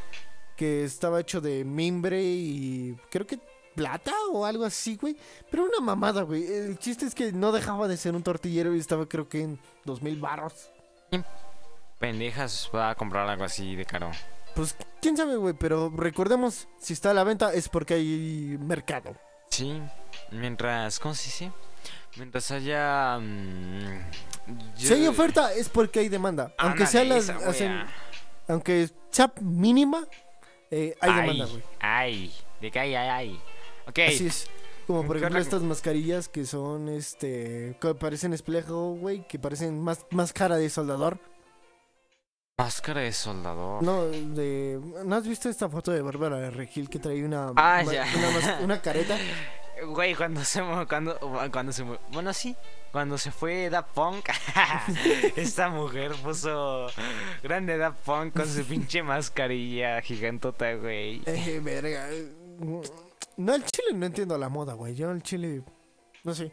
que 0.55 0.83
estaba 0.83 1.19
hecho 1.21 1.39
de 1.39 1.63
mimbre 1.63 2.23
y 2.23 2.97
creo 3.11 3.27
que 3.27 3.39
plata 3.75 4.11
o 4.33 4.43
algo 4.43 4.65
así, 4.65 4.95
güey, 4.97 5.15
pero 5.51 5.65
una 5.65 5.79
mamada, 5.79 6.23
güey. 6.23 6.47
El 6.51 6.79
chiste 6.79 7.05
es 7.05 7.13
que 7.13 7.31
no 7.31 7.51
dejaba 7.51 7.87
de 7.87 7.95
ser 7.95 8.15
un 8.15 8.23
tortillero 8.23 8.75
y 8.75 8.79
estaba 8.79 9.07
creo 9.07 9.29
que 9.29 9.43
en 9.43 9.59
dos 9.85 10.01
mil 10.01 10.19
barros. 10.19 10.71
Pendejas 11.99 12.71
va 12.73 12.89
a 12.89 12.95
comprar 12.95 13.29
algo 13.29 13.43
así 13.43 13.75
de 13.75 13.85
caro. 13.85 14.09
Pues 14.55 14.75
quién 14.99 15.15
sabe, 15.15 15.35
güey, 15.35 15.53
pero 15.53 15.93
recordemos, 15.95 16.67
si 16.79 16.93
está 16.93 17.11
a 17.11 17.13
la 17.13 17.23
venta 17.23 17.53
es 17.53 17.69
porque 17.69 17.93
hay 17.93 18.57
mercado. 18.59 19.15
Sí, 19.51 19.79
mientras, 20.31 20.99
¿cómo 20.99 21.13
se 21.13 21.25
dice? 21.25 21.51
Mientras 22.17 22.49
haya... 22.51 23.17
mm, 23.19 24.09
Si 24.75 24.93
hay 24.93 25.07
oferta 25.07 25.53
es 25.53 25.69
porque 25.69 25.99
hay 25.99 26.09
demanda. 26.09 26.53
Aunque 26.57 26.85
sea, 26.85 27.03
las, 27.03 27.29
hacen- 27.29 27.85
aunque 28.47 28.89
sea 29.11 29.31
mínima, 29.41 30.07
eh, 30.71 30.95
hay 31.01 31.11
Ay, 31.11 31.21
demanda, 31.21 31.45
güey. 31.45 31.63
Ay, 31.79 32.33
de 32.61 32.71
que 32.71 32.79
hay, 32.79 32.95
hay, 32.95 33.09
hay. 33.09 33.41
Ok. 33.87 33.99
Así 34.07 34.27
es. 34.27 34.47
Como 34.87 35.05
por 35.05 35.17
¿Qué 35.17 35.19
ejemplo 35.23 35.39
estas 35.41 35.61
mascarillas 35.63 36.29
que 36.29 36.45
son, 36.45 36.87
este, 36.87 37.75
que 37.81 37.93
parecen 37.93 38.33
espejo, 38.33 38.93
güey, 38.93 39.27
que 39.27 39.37
parecen 39.37 39.81
más, 39.81 40.05
más 40.11 40.31
cara 40.31 40.55
de 40.55 40.69
soldador. 40.69 41.19
Máscara 42.57 43.01
de 43.01 43.11
soldador. 43.11 43.83
No, 43.83 44.05
de, 44.05 44.79
¿no 45.05 45.15
has 45.15 45.27
visto 45.27 45.47
esta 45.49 45.69
foto 45.69 45.91
de 45.91 46.01
Bárbara 46.01 46.37
de 46.37 46.49
Regil 46.49 46.89
que 46.89 46.97
trae 46.99 47.23
una, 47.23 47.49
Ah, 47.55 47.83
ma- 47.85 47.93
ya. 47.93 48.05
una, 48.39 48.59
una 48.61 48.81
careta? 48.81 49.15
Güey, 49.85 50.15
cuando 50.15 50.43
se 50.43 50.61
cuando 50.87 51.17
cuando 51.51 51.71
se 51.71 51.83
bueno 52.11 52.33
sí, 52.33 52.55
cuando 52.91 53.17
se 53.17 53.31
fue 53.31 53.69
Da 53.69 53.85
Punk, 53.85 54.29
esta 55.35 55.69
mujer 55.69 56.13
puso 56.23 56.87
grande 57.43 57.77
Da 57.77 57.91
Punk 57.91 58.33
con 58.35 58.47
su 58.47 58.63
pinche 58.65 59.03
mascarilla 59.03 60.01
gigantota, 60.01 60.73
güey. 60.75 61.21
Eh, 61.27 61.59
verga. 61.63 62.07
No, 63.37 63.53
el 63.53 63.63
chile 63.65 63.89
no 63.93 64.05
entiendo 64.07 64.37
la 64.37 64.49
moda, 64.49 64.73
güey. 64.73 64.95
Yo 64.95 65.11
el 65.11 65.21
chile, 65.21 65.61
no 66.23 66.33
sé. 66.33 66.51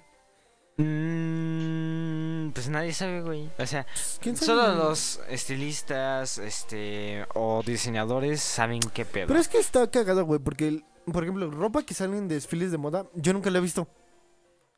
Mm, 0.77 2.51
pues 2.51 2.69
nadie 2.69 2.93
sabe, 2.93 3.23
güey. 3.23 3.49
O 3.59 3.67
sea, 3.67 3.87
¿Quién 4.21 4.37
sabe? 4.37 4.47
solo 4.47 4.75
los 4.75 5.21
estilistas, 5.29 6.39
este, 6.39 7.25
o 7.35 7.63
diseñadores 7.65 8.43
saben 8.43 8.81
qué 8.93 9.05
pedo. 9.05 9.29
Pero 9.29 9.39
es 9.41 9.49
que 9.49 9.59
está 9.59 9.91
cagado, 9.91 10.25
güey, 10.25 10.41
porque, 10.41 10.69
el- 10.69 10.85
por 11.13 11.23
ejemplo, 11.23 11.51
ropa 11.51 11.83
que 11.85 11.95
sale 11.95 12.17
en 12.17 12.29
desfiles 12.29 12.71
de 12.71 12.79
moda, 12.79 13.07
yo 13.15 13.33
nunca 13.33 13.51
la 13.51 13.59
he 13.59 13.63
visto. 13.63 13.89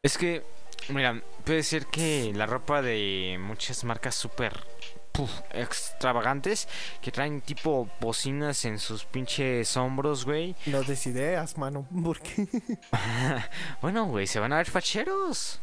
Es 0.03 0.19
que, 0.19 0.45
mira, 0.91 1.23
puede 1.45 1.63
ser 1.63 1.87
que 1.87 2.33
la 2.35 2.47
ropa 2.47 2.83
de 2.83 3.39
muchas 3.41 3.83
marcas 3.85 4.15
súper 4.15 4.53
puf, 5.13 5.31
extravagantes 5.53 6.69
que 7.01 7.11
traen 7.11 7.41
tipo 7.41 7.89
bocinas 8.01 8.65
en 8.67 8.79
sus 8.79 9.05
pinches 9.05 9.77
hombros, 9.77 10.25
güey. 10.25 10.55
No 10.67 10.83
des 10.83 11.07
ideas, 11.07 11.57
mano. 11.57 11.87
Porque. 12.05 12.47
bueno, 13.83 14.07
güey, 14.07 14.27
se 14.27 14.39
van 14.39 14.53
a 14.53 14.59
ver 14.59 14.71
facheros. 14.71 15.61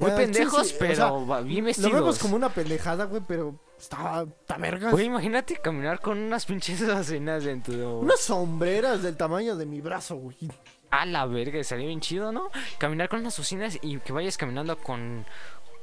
Muy 0.00 0.10
Ah, 0.10 0.16
pendejos, 0.16 0.62
sí, 0.66 0.68
sí, 0.70 0.74
o 0.74 0.78
pero 0.78 0.94
sea, 1.26 1.40
bien 1.42 1.60
Lo 1.60 1.66
vestidos. 1.66 1.92
vemos 1.92 2.18
como 2.18 2.36
una 2.36 2.48
pendejada, 2.48 3.04
güey, 3.04 3.22
pero 3.26 3.54
está, 3.78 4.22
está 4.40 4.56
vergas. 4.56 4.92
Güey, 4.92 5.06
imagínate 5.06 5.56
caminar 5.56 6.00
con 6.00 6.18
unas 6.18 6.46
pinches 6.46 6.84
bocinas 6.94 7.44
en 7.46 7.62
tu... 7.62 7.72
Unas 8.00 8.20
sombreras 8.20 9.02
del 9.02 9.16
tamaño 9.16 9.56
de 9.56 9.66
mi 9.66 9.80
brazo, 9.80 10.16
güey. 10.16 10.36
A 10.90 11.06
la 11.06 11.24
verga, 11.26 11.62
salió 11.62 11.86
bien 11.86 12.00
chido, 12.00 12.32
¿no? 12.32 12.50
Caminar 12.78 13.08
con 13.08 13.20
unas 13.20 13.36
bocinas 13.38 13.78
y 13.82 13.98
que 14.00 14.12
vayas 14.12 14.36
caminando 14.36 14.76
con... 14.78 15.24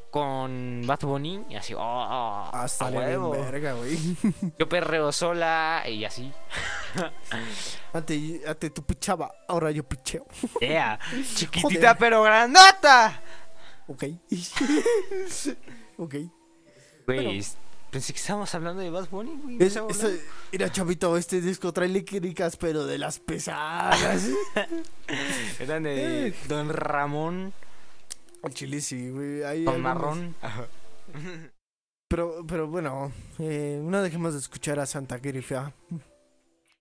Con 0.10 0.84
Bad 0.88 1.02
Bunny 1.02 1.46
y 1.50 1.56
así, 1.58 1.74
oh, 1.74 1.80
oh, 1.82 2.50
Hasta 2.54 2.88
a 2.88 2.92
le 2.92 2.98
huevo. 2.98 3.32
verga, 3.32 3.74
güey. 3.74 3.98
Yo 4.58 4.68
perreo 4.70 5.12
sola 5.12 5.84
y 5.88 6.06
así. 6.06 6.32
Ante, 7.94 8.42
ante 8.48 8.70
tu 8.70 8.84
pichaba, 8.84 9.32
ahora 9.48 9.70
yo 9.72 9.84
picheo. 9.84 10.26
Yeah. 10.62 10.98
Chiquitita 11.36 11.62
Joder. 11.62 11.98
pero 12.00 12.24
grandota. 12.24 13.22
Ok. 13.88 14.04
ok. 15.98 16.16
Güey, 17.06 17.42
pensé 17.90 18.14
que 18.14 18.20
estábamos 18.20 18.54
hablando 18.54 18.82
de 18.82 18.90
Bad 18.90 19.10
Bunny, 19.10 19.40
güey. 19.42 19.58
Es, 19.64 19.80
mira, 20.52 20.72
chavito, 20.72 21.16
este 21.18 21.40
disco 21.42 21.72
trae 21.72 21.88
líquidicas, 21.88 22.58
pero 22.58 22.86
de 22.86 22.98
las 22.98 23.20
pesadas. 23.20 24.28
Eran 25.60 25.84
de. 25.84 26.34
Don 26.50 26.70
Ramón 26.70 27.54
Al 28.44 28.54
chile 28.54 28.82
sí, 28.82 29.10
güey. 29.10 29.44
hay 29.44 29.60
algunos- 29.66 29.80
marrón. 29.82 30.36
Pero, 32.10 32.46
pero 32.48 32.68
bueno, 32.68 33.12
eh, 33.40 33.80
no 33.84 34.02
dejemos 34.02 34.34
de 34.34 34.40
escuchar 34.40 34.80
a 34.80 34.86
Santa 34.86 35.18
Grifia. 35.18 35.74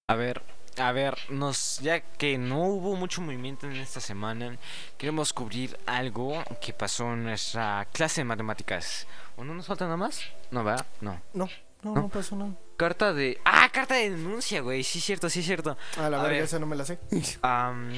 A 0.08 0.14
ver, 0.14 0.40
a 0.78 0.92
ver, 0.92 1.16
nos 1.30 1.78
ya 1.80 2.00
que 2.00 2.38
no 2.38 2.64
hubo 2.64 2.96
mucho 2.96 3.20
movimiento 3.22 3.66
en 3.66 3.76
esta 3.76 4.00
semana, 4.00 4.56
queremos 4.98 5.32
cubrir 5.32 5.78
algo 5.86 6.42
que 6.60 6.72
pasó 6.72 7.12
en 7.14 7.24
nuestra 7.24 7.86
clase 7.92 8.20
de 8.20 8.24
matemáticas. 8.26 9.06
¿O 9.36 9.44
no 9.44 9.54
nos 9.54 9.66
falta 9.66 9.84
nada 9.84 9.96
más? 9.96 10.20
No, 10.50 10.64
¿verdad? 10.64 10.86
No. 11.00 11.20
No, 11.34 11.48
no, 11.82 11.94
¿No? 11.94 12.02
no 12.02 12.08
pasó 12.08 12.36
nada. 12.36 12.52
Carta 12.76 13.12
de... 13.14 13.40
Ah, 13.44 13.68
carta 13.72 13.94
de 13.94 14.10
denuncia, 14.10 14.60
güey. 14.60 14.82
Sí, 14.84 15.00
cierto, 15.00 15.30
sí, 15.30 15.42
cierto. 15.42 15.76
A 15.98 16.10
la 16.10 16.18
A 16.18 16.22
verga, 16.22 16.28
ver. 16.36 16.42
esa 16.44 16.58
no 16.58 16.66
me 16.66 16.76
la 16.76 16.84
sé. 16.84 16.98
Am, 17.42 17.90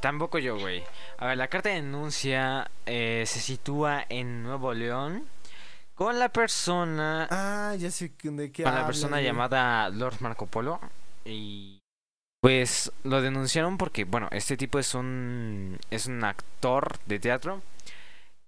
tampoco 0.00 0.38
yo, 0.38 0.58
güey. 0.58 0.84
A 1.18 1.26
ver, 1.26 1.38
la 1.38 1.48
carta 1.48 1.70
de 1.70 1.76
denuncia 1.76 2.70
eh, 2.86 3.24
se 3.26 3.40
sitúa 3.40 4.04
en 4.08 4.42
Nuevo 4.42 4.74
León 4.74 5.26
con 5.94 6.18
la 6.18 6.28
persona... 6.30 7.26
ah, 7.30 7.74
ya 7.78 7.90
sé 7.90 8.12
de 8.22 8.50
qué 8.52 8.62
con 8.64 8.74
la 8.74 8.86
persona 8.86 9.16
güey. 9.16 9.24
llamada 9.24 9.88
Lord 9.90 10.16
Marco 10.20 10.46
Polo 10.46 10.80
y 11.24 11.81
pues 12.42 12.90
lo 13.04 13.22
denunciaron 13.22 13.78
porque 13.78 14.02
bueno 14.02 14.28
este 14.32 14.56
tipo 14.56 14.80
es 14.80 14.96
un 14.96 15.78
es 15.90 16.06
un 16.06 16.24
actor 16.24 16.98
de 17.06 17.20
teatro 17.20 17.62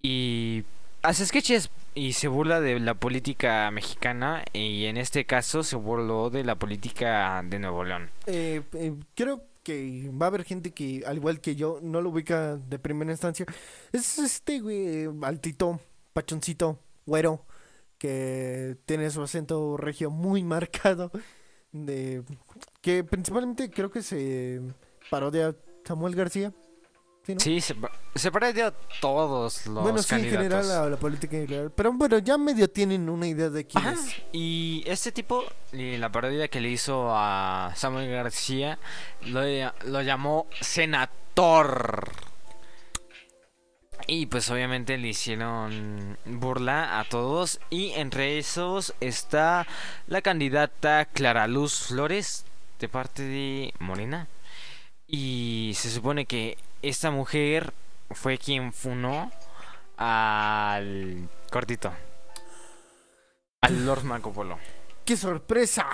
y 0.03 0.65
hace 1.03 1.25
sketches 1.25 1.71
y 1.95 2.15
se 2.15 2.27
burla 2.27 2.61
de 2.61 2.81
la 2.81 2.95
política 2.95 3.71
mexicana 3.71 4.45
y 4.53 4.87
en 4.87 4.97
este 4.97 5.27
caso 5.27 5.63
se 5.63 5.77
burló 5.77 6.29
de 6.29 6.43
la 6.43 6.57
política 6.57 7.41
de 7.45 7.61
Nuevo 7.61 7.85
León 7.85 8.11
Eh, 8.27 8.63
eh, 8.73 8.95
quiero 9.15 9.45
que 9.63 10.11
va 10.11 10.27
a 10.27 10.29
haber 10.29 10.43
gente 10.43 10.73
que, 10.73 11.05
al 11.07 11.17
igual 11.17 11.41
que 11.41 11.57
yo, 11.57 11.79
no 11.81 12.03
lo 12.03 12.11
ubica 12.11 12.57
de 12.57 12.79
primera 12.79 13.11
instancia. 13.13 13.47
Es 13.93 14.19
este, 14.19 14.61
güey, 14.61 15.09
altito, 15.23 15.81
pachoncito, 16.13 16.79
güero, 17.07 17.47
que 17.97 18.77
tiene 18.85 19.09
su 19.11 19.23
acento 19.23 19.79
regio 19.79 20.11
muy 20.11 20.43
marcado. 20.55 21.11
De, 21.75 22.23
que 22.81 23.03
principalmente 23.03 23.69
creo 23.69 23.91
que 23.91 24.01
se 24.01 24.61
parodia 25.11 25.49
a 25.49 25.55
Samuel 25.85 26.15
García. 26.15 26.53
¿sí, 27.27 27.35
no? 27.35 27.41
Sí, 27.41 27.61
se, 27.61 27.75
se 28.15 28.31
parece 28.31 28.63
a 28.63 28.71
todos 29.01 29.67
los 29.67 29.83
bueno, 29.83 30.01
sí, 30.01 30.15
en 30.15 30.25
general 30.31 30.71
a 30.71 30.89
la 30.89 30.97
política 30.97 31.37
en 31.37 31.49
general. 31.49 31.73
Pero 31.73 31.93
bueno, 31.95 32.19
ya 32.19 32.39
medio 32.39 32.71
tienen 32.71 33.09
una 33.09 33.27
idea 33.27 33.51
de 33.51 33.67
quién 33.67 33.85
Ajá, 33.85 33.95
es. 33.95 34.23
Y 34.31 34.85
este 34.87 35.11
tipo, 35.11 35.43
y 35.73 35.97
la 35.97 36.13
parodia 36.13 36.47
que 36.47 36.61
le 36.61 36.69
hizo 36.69 37.09
a 37.11 37.73
Samuel 37.75 38.09
García, 38.09 38.79
lo, 39.27 39.43
lo 39.87 40.01
llamó 40.01 40.47
senador. 40.61 42.13
Y 44.07 44.27
pues 44.27 44.51
obviamente 44.51 44.99
le 44.99 45.09
hicieron 45.09 46.19
burla 46.27 47.01
a 47.01 47.05
todos. 47.05 47.59
Y 47.71 47.93
entre 47.93 48.39
esos 48.39 48.95
está 49.01 49.67
la 50.07 50.21
candidata 50.21 51.07
Clara 51.07 51.47
Luz 51.47 51.87
Flores, 51.89 52.45
de 52.81 52.89
parte 52.89 53.23
de 53.23 53.73
Morena. 53.79 54.29
Y 55.07 55.73
se 55.77 55.91
supone 55.91 56.27
que 56.27 56.59
esta 56.83 57.11
mujer 57.11 57.73
fue 58.11 58.37
quien 58.37 58.73
funó 58.75 59.33
al 59.97 61.29
cortito. 61.51 61.93
Al 63.63 63.87
Lord 63.87 64.05
Marco 64.05 64.33
Polo. 64.33 64.59
¡Qué 65.07 65.17
sorpresa! 65.17 65.87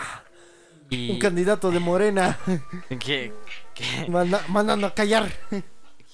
Y 0.89 1.13
Un 1.13 1.19
candidato 1.21 1.71
de 1.71 1.79
Morena 1.79 2.37
que, 2.89 3.33
que, 3.75 4.07
manda- 4.09 4.45
mandando 4.49 4.89
a 4.89 4.95
callar. 4.95 5.31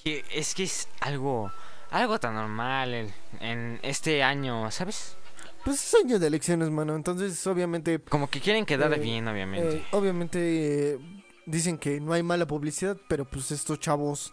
que 0.04 0.22
es 0.30 0.54
que 0.54 0.64
es 0.64 0.88
algo 1.00 1.50
algo 1.90 2.18
tan 2.20 2.34
normal 2.34 2.94
en, 2.94 3.12
en 3.40 3.78
este 3.82 4.22
año, 4.22 4.70
¿sabes? 4.70 5.16
Pues 5.64 5.82
es 5.84 5.94
año 6.04 6.18
de 6.18 6.26
elecciones, 6.28 6.70
mano. 6.70 6.94
Entonces, 6.94 7.44
obviamente, 7.46 7.98
Como 8.00 8.28
que 8.30 8.40
quieren 8.40 8.64
quedar 8.64 8.92
Eh, 8.94 8.98
bien, 8.98 9.26
obviamente. 9.26 9.76
eh, 9.78 9.84
obviamente 9.92 10.92
eh, 10.94 10.98
dicen 11.44 11.76
que 11.78 12.00
no 12.00 12.12
hay 12.12 12.22
mala 12.22 12.46
publicidad, 12.46 12.96
pero 13.08 13.24
pues 13.24 13.50
estos 13.50 13.80
chavos, 13.80 14.32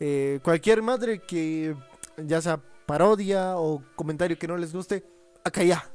eh, 0.00 0.40
cualquier 0.42 0.82
madre 0.82 1.20
que 1.20 1.74
ya 2.18 2.40
sea 2.42 2.60
parodia 2.86 3.56
o 3.56 3.82
comentario 3.96 4.38
que 4.38 4.46
no 4.48 4.56
les 4.56 4.72
guste, 4.72 5.04
acá 5.44 5.62
ya. 5.62 5.88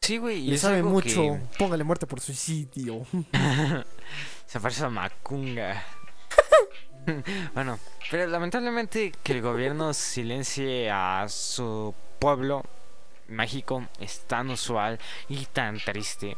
sí, 0.00 0.16
güey, 0.18 0.46
Le 0.46 0.56
sabe 0.58 0.82
mucho. 0.82 1.08
que 1.08 1.40
Póngale 1.58 1.84
muerte 1.84 2.06
por 2.06 2.20
suicidio. 2.20 3.04
se 4.46 4.60
parece 4.60 4.84
a 4.84 4.88
Macunga. 4.90 5.84
bueno, 7.54 7.78
pero 8.10 8.26
lamentablemente 8.26 9.12
que 9.22 9.32
el 9.32 9.42
gobierno 9.42 9.94
silencie 9.94 10.90
a 10.90 11.26
su 11.28 11.94
pueblo 12.18 12.64
mágico 13.28 13.86
es 14.00 14.20
tan 14.20 14.50
usual 14.50 14.98
y 15.28 15.46
tan 15.46 15.78
triste. 15.78 16.36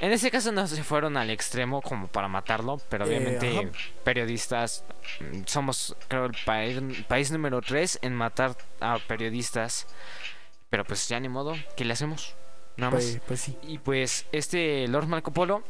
En 0.00 0.12
ese 0.12 0.30
caso 0.30 0.52
no 0.52 0.66
se 0.66 0.82
fueron 0.82 1.16
al 1.16 1.30
extremo 1.30 1.82
como 1.82 2.08
para 2.08 2.28
matarlo, 2.28 2.80
pero 2.88 3.04
Eh, 3.04 3.08
obviamente 3.08 3.70
periodistas 4.04 4.84
mm, 5.20 5.42
somos 5.46 5.96
creo 6.08 6.26
el 6.26 6.36
país, 6.44 6.80
país 7.08 7.30
número 7.30 7.60
3 7.60 7.98
en 8.02 8.14
matar 8.14 8.56
a 8.80 8.98
periodistas. 8.98 9.86
Pero 10.70 10.84
pues 10.84 11.08
ya 11.08 11.20
ni 11.20 11.28
modo, 11.28 11.54
¿qué 11.76 11.84
le 11.84 11.92
hacemos? 11.92 12.34
Nada 12.78 12.92
más. 12.92 13.04
Pues, 13.04 13.20
pues 13.26 13.40
sí. 13.40 13.58
Y 13.62 13.78
pues 13.78 14.26
este 14.32 14.88
Lord 14.88 15.06
Marco 15.06 15.30
Polo 15.32 15.62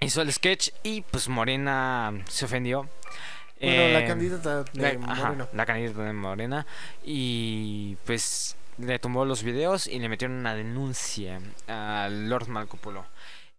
hizo 0.00 0.22
el 0.22 0.32
sketch 0.32 0.70
y 0.82 1.02
pues 1.02 1.28
Morena 1.28 2.12
se 2.28 2.46
ofendió. 2.46 2.88
Bueno, 3.62 3.88
la 3.88 4.04
Eh, 4.04 4.04
candidata 4.04 4.64
de 4.74 4.82
la, 4.82 4.98
ajá, 5.06 5.24
Morena. 5.24 5.48
la 5.52 5.66
candidata 5.66 6.04
de 6.04 6.12
Morena. 6.12 6.66
Y 7.02 7.96
pues 8.04 8.56
le 8.78 8.98
tumbó 8.98 9.24
los 9.24 9.42
videos 9.42 9.86
y 9.86 9.98
le 10.00 10.08
metieron 10.08 10.36
una 10.38 10.54
denuncia 10.54 11.40
al 11.68 12.28
Lord 12.28 12.48
Marco 12.48 12.76
Polo. 12.76 13.06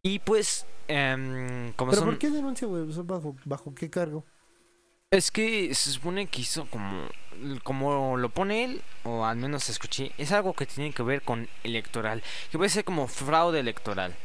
Y 0.03 0.19
pues, 0.19 0.65
em, 0.87 1.73
como 1.73 1.91
¿Pero 1.91 2.01
son... 2.01 2.05
por 2.05 2.17
qué 2.17 2.29
denuncia, 2.29 2.67
güey? 2.67 2.83
O 2.83 2.91
sea, 2.91 3.03
¿Bajo, 3.03 3.35
¿Bajo 3.45 3.73
qué 3.73 3.89
cargo? 3.89 4.25
Es 5.11 5.31
que 5.31 5.73
se 5.75 5.91
supone 5.91 6.27
que 6.27 6.41
hizo 6.41 6.65
como, 6.69 7.07
como 7.63 8.17
lo 8.17 8.29
pone 8.29 8.63
él, 8.65 8.81
o 9.03 9.25
al 9.25 9.37
menos 9.37 9.69
escuché, 9.69 10.11
es 10.17 10.31
algo 10.31 10.53
que 10.55 10.65
tiene 10.65 10.91
que 10.93 11.03
ver 11.03 11.21
con 11.21 11.47
electoral, 11.63 12.23
que 12.51 12.57
puede 12.57 12.69
ser 12.69 12.83
como 12.83 13.07
fraude 13.07 13.59
electoral. 13.59 14.15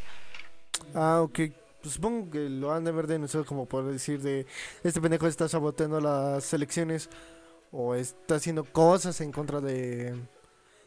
Ah, 0.95 1.23
ok. 1.23 1.41
Pues 1.83 1.95
supongo 1.95 2.31
que 2.31 2.49
lo 2.49 2.73
han 2.73 2.85
de 2.85 2.91
haber 2.91 3.07
denunciado 3.07 3.47
como 3.47 3.67
por 3.67 3.85
decir 3.91 4.21
de 4.21 4.47
este 4.83 5.01
pendejo 5.01 5.27
está 5.29 5.49
saboteando 5.49 6.01
las 6.01 6.53
elecciones 6.53 7.09
o 7.71 7.95
está 7.95 8.37
haciendo 8.37 8.65
cosas 8.65 9.21
en 9.21 9.31
contra 9.31 9.61
de, 9.61 10.15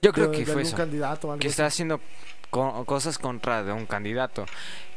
Yo 0.01 0.11
creo 0.11 0.27
de- 0.29 0.37
que 0.37 0.45
de 0.45 0.51
fue 0.53 0.61
eso. 0.63 0.75
candidato 0.75 1.27
o 1.27 1.31
algo 1.31 1.39
que 1.39 1.47
así. 1.47 1.51
está 1.51 1.65
haciendo 1.67 2.01
co- 2.49 2.83
cosas 2.85 3.17
contra 3.17 3.63
de 3.63 3.71
un 3.71 3.85
candidato. 3.85 4.45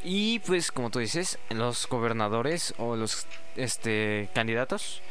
Y 0.03 0.39
pues 0.39 0.71
como 0.71 0.89
tú 0.91 0.99
dices, 0.99 1.39
los 1.49 1.87
gobernadores 1.87 2.73
o 2.77 2.95
los 2.95 3.25
este 3.55 4.29
candidatos 4.35 5.01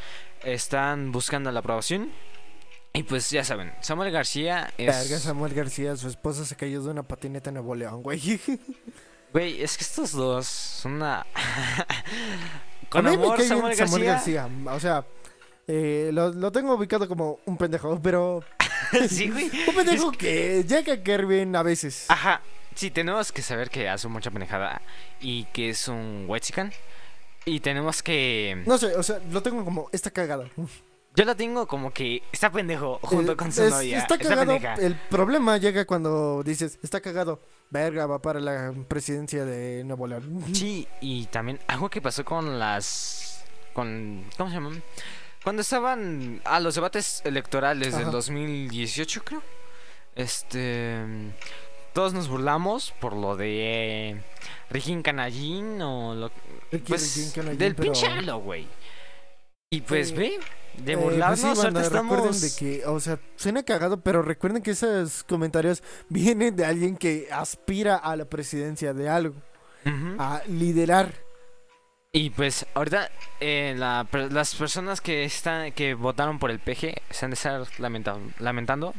están 0.43 1.11
buscando 1.11 1.51
la 1.51 1.61
aprobación. 1.61 2.11
Y 2.93 3.03
pues 3.03 3.29
ya 3.31 3.43
saben, 3.43 3.73
Samuel 3.81 4.11
García 4.11 4.71
Verga, 4.77 5.01
es 5.01 5.21
Samuel 5.23 5.53
García, 5.53 5.97
su 5.97 6.07
esposa 6.07 6.45
se 6.45 6.55
cayó 6.55 6.81
de 6.81 6.91
una 6.91 7.03
patineta 7.03 7.49
en 7.49 7.55
Nuevo 7.55 7.73
León, 7.75 8.03
güey. 8.03 8.21
güey, 9.35 9.61
es 9.61 9.75
que 9.77 9.83
estos 9.83 10.13
dos 10.13 10.45
son 10.47 10.93
una 10.93 11.25
A 11.35 12.89
con 12.89 13.03
mí 13.03 13.11
me 13.11 13.15
amor 13.23 13.37
bien 13.37 13.49
Samuel 13.49 13.75
Samuel 13.75 14.03
García. 14.05 14.43
García. 14.43 14.71
O 14.73 14.79
sea, 14.79 15.05
eh, 15.67 16.09
lo, 16.13 16.31
lo 16.31 16.51
tengo 16.51 16.73
ubicado 16.75 17.07
como 17.09 17.39
un 17.45 17.57
pendejo, 17.57 17.99
pero 18.01 18.43
sí, 19.09 19.29
güey. 19.29 19.51
un 19.67 19.75
pendejo 19.75 20.11
que 20.11 20.63
llega 20.63 20.93
a 20.93 21.03
caer 21.03 21.25
bien 21.25 21.55
a 21.55 21.63
veces. 21.63 22.05
Ajá. 22.07 22.41
Sí, 22.73 22.91
tenemos 22.91 23.31
que 23.31 23.41
saber 23.41 23.69
que 23.69 23.89
hace 23.89 24.07
mucha 24.07 24.31
pendejada 24.31 24.81
y 25.19 25.43
que 25.45 25.69
es 25.69 25.87
un 25.87 26.25
whitezican. 26.27 26.71
Y 27.45 27.59
tenemos 27.59 28.01
que 28.01 28.63
No 28.65 28.77
sé, 28.77 28.95
o 28.95 29.03
sea, 29.03 29.19
lo 29.31 29.41
tengo 29.43 29.63
como 29.65 29.89
está 29.91 30.11
cagado. 30.11 30.49
Yo 31.15 31.25
lo 31.25 31.35
tengo 31.35 31.67
como 31.67 31.91
que 31.91 32.23
está 32.31 32.51
pendejo 32.51 32.99
junto 33.01 33.33
Eh, 33.33 33.35
con 33.35 33.51
su 33.51 33.63
es- 33.63 33.71
novia. 33.71 33.97
Está 33.97 34.17
cagado. 34.17 34.53
El 34.81 34.95
problema 35.09 35.57
llega 35.57 35.85
cuando 35.85 36.43
dices, 36.43 36.79
está 36.83 37.01
cagado. 37.01 37.39
Verga, 37.69 38.05
va 38.05 38.21
para 38.21 38.39
la 38.39 38.73
presidencia 38.87 39.43
de 39.45 39.83
Nuevo 39.83 40.07
León. 40.07 40.43
Sí, 40.53 40.87
y 41.01 41.25
también 41.27 41.59
algo 41.67 41.89
que 41.89 42.01
pasó 42.01 42.23
con 42.23 42.59
las. 42.59 43.43
con. 43.73 44.23
¿Cómo 44.37 44.49
se 44.49 44.55
llaman? 44.55 44.83
Cuando 45.43 45.61
estaban 45.61 46.41
a 46.45 46.59
los 46.59 46.75
debates 46.75 47.21
electorales 47.25 47.93
del 47.93 48.03
Ajá. 48.03 48.11
2018, 48.11 49.23
creo. 49.23 49.43
Este. 50.15 50.95
Todos 51.93 52.13
nos 52.13 52.27
burlamos 52.27 52.93
por 52.99 53.13
lo 53.15 53.35
de. 53.35 54.21
Regín 54.69 55.01
Canallín 55.01 55.81
o 55.81 56.13
lo. 56.15 56.31
Pues, 56.87 57.15
Regín 57.15 57.31
Canallín, 57.31 57.57
del 57.59 57.75
pero- 57.75 57.93
pinche 57.93 58.31
güey. 58.31 58.67
Y 59.69 59.81
pues, 59.81 60.11
Eh, 60.11 60.15
ve, 60.15 60.39
de 60.83 60.93
Eh, 60.93 60.95
burlarnos, 60.95 61.39
pues 61.41 61.57
sí, 61.59 61.63
banda, 61.65 61.81
estamos. 61.81 62.41
de 62.41 62.51
que, 62.57 62.85
o 62.85 62.99
sea, 62.99 63.19
suena 63.35 63.63
cagado, 63.63 63.99
pero 64.01 64.21
recuerden 64.21 64.61
que 64.61 64.71
esos 64.71 65.23
comentarios 65.23 65.81
vienen 66.09 66.55
de 66.55 66.65
alguien 66.65 66.97
que 66.97 67.27
aspira 67.31 67.95
a 67.95 68.15
la 68.15 68.25
presidencia 68.25 68.93
de 68.93 69.09
algo, 69.09 69.35
Ujú. 69.85 70.15
a 70.19 70.41
liderar. 70.47 71.13
Y 72.11 72.29
pues 72.29 72.65
ahorita 72.75 73.09
eh, 73.41 73.75
la 73.77 74.07
las 74.31 74.55
personas 74.55 75.01
que 75.01 75.25
están 75.25 75.73
que 75.73 75.95
votaron 75.95 76.39
por 76.39 76.49
el 76.49 76.59
PG 76.59 76.95
se 77.09 77.25
han 77.25 77.31
de 77.31 77.35
estar 77.35 77.61
lamenta- 77.77 78.17
lamentando 78.39 78.93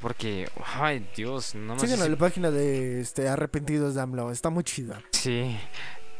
porque 0.00 0.50
ay 0.76 1.08
Dios 1.16 1.54
no 1.54 1.74
me 1.76 1.80
Sigan 1.80 2.02
a 2.02 2.08
la 2.08 2.16
página 2.16 2.50
de 2.50 3.00
este 3.00 3.26
Arrepentidos 3.26 3.94
de 3.94 4.02
AMLO, 4.02 4.30
está 4.30 4.50
muy 4.50 4.64
chida. 4.64 5.00
sí 5.12 5.58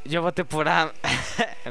yo 0.09 0.23
voté 0.23 0.45
por 0.45 0.69
A 0.69 0.93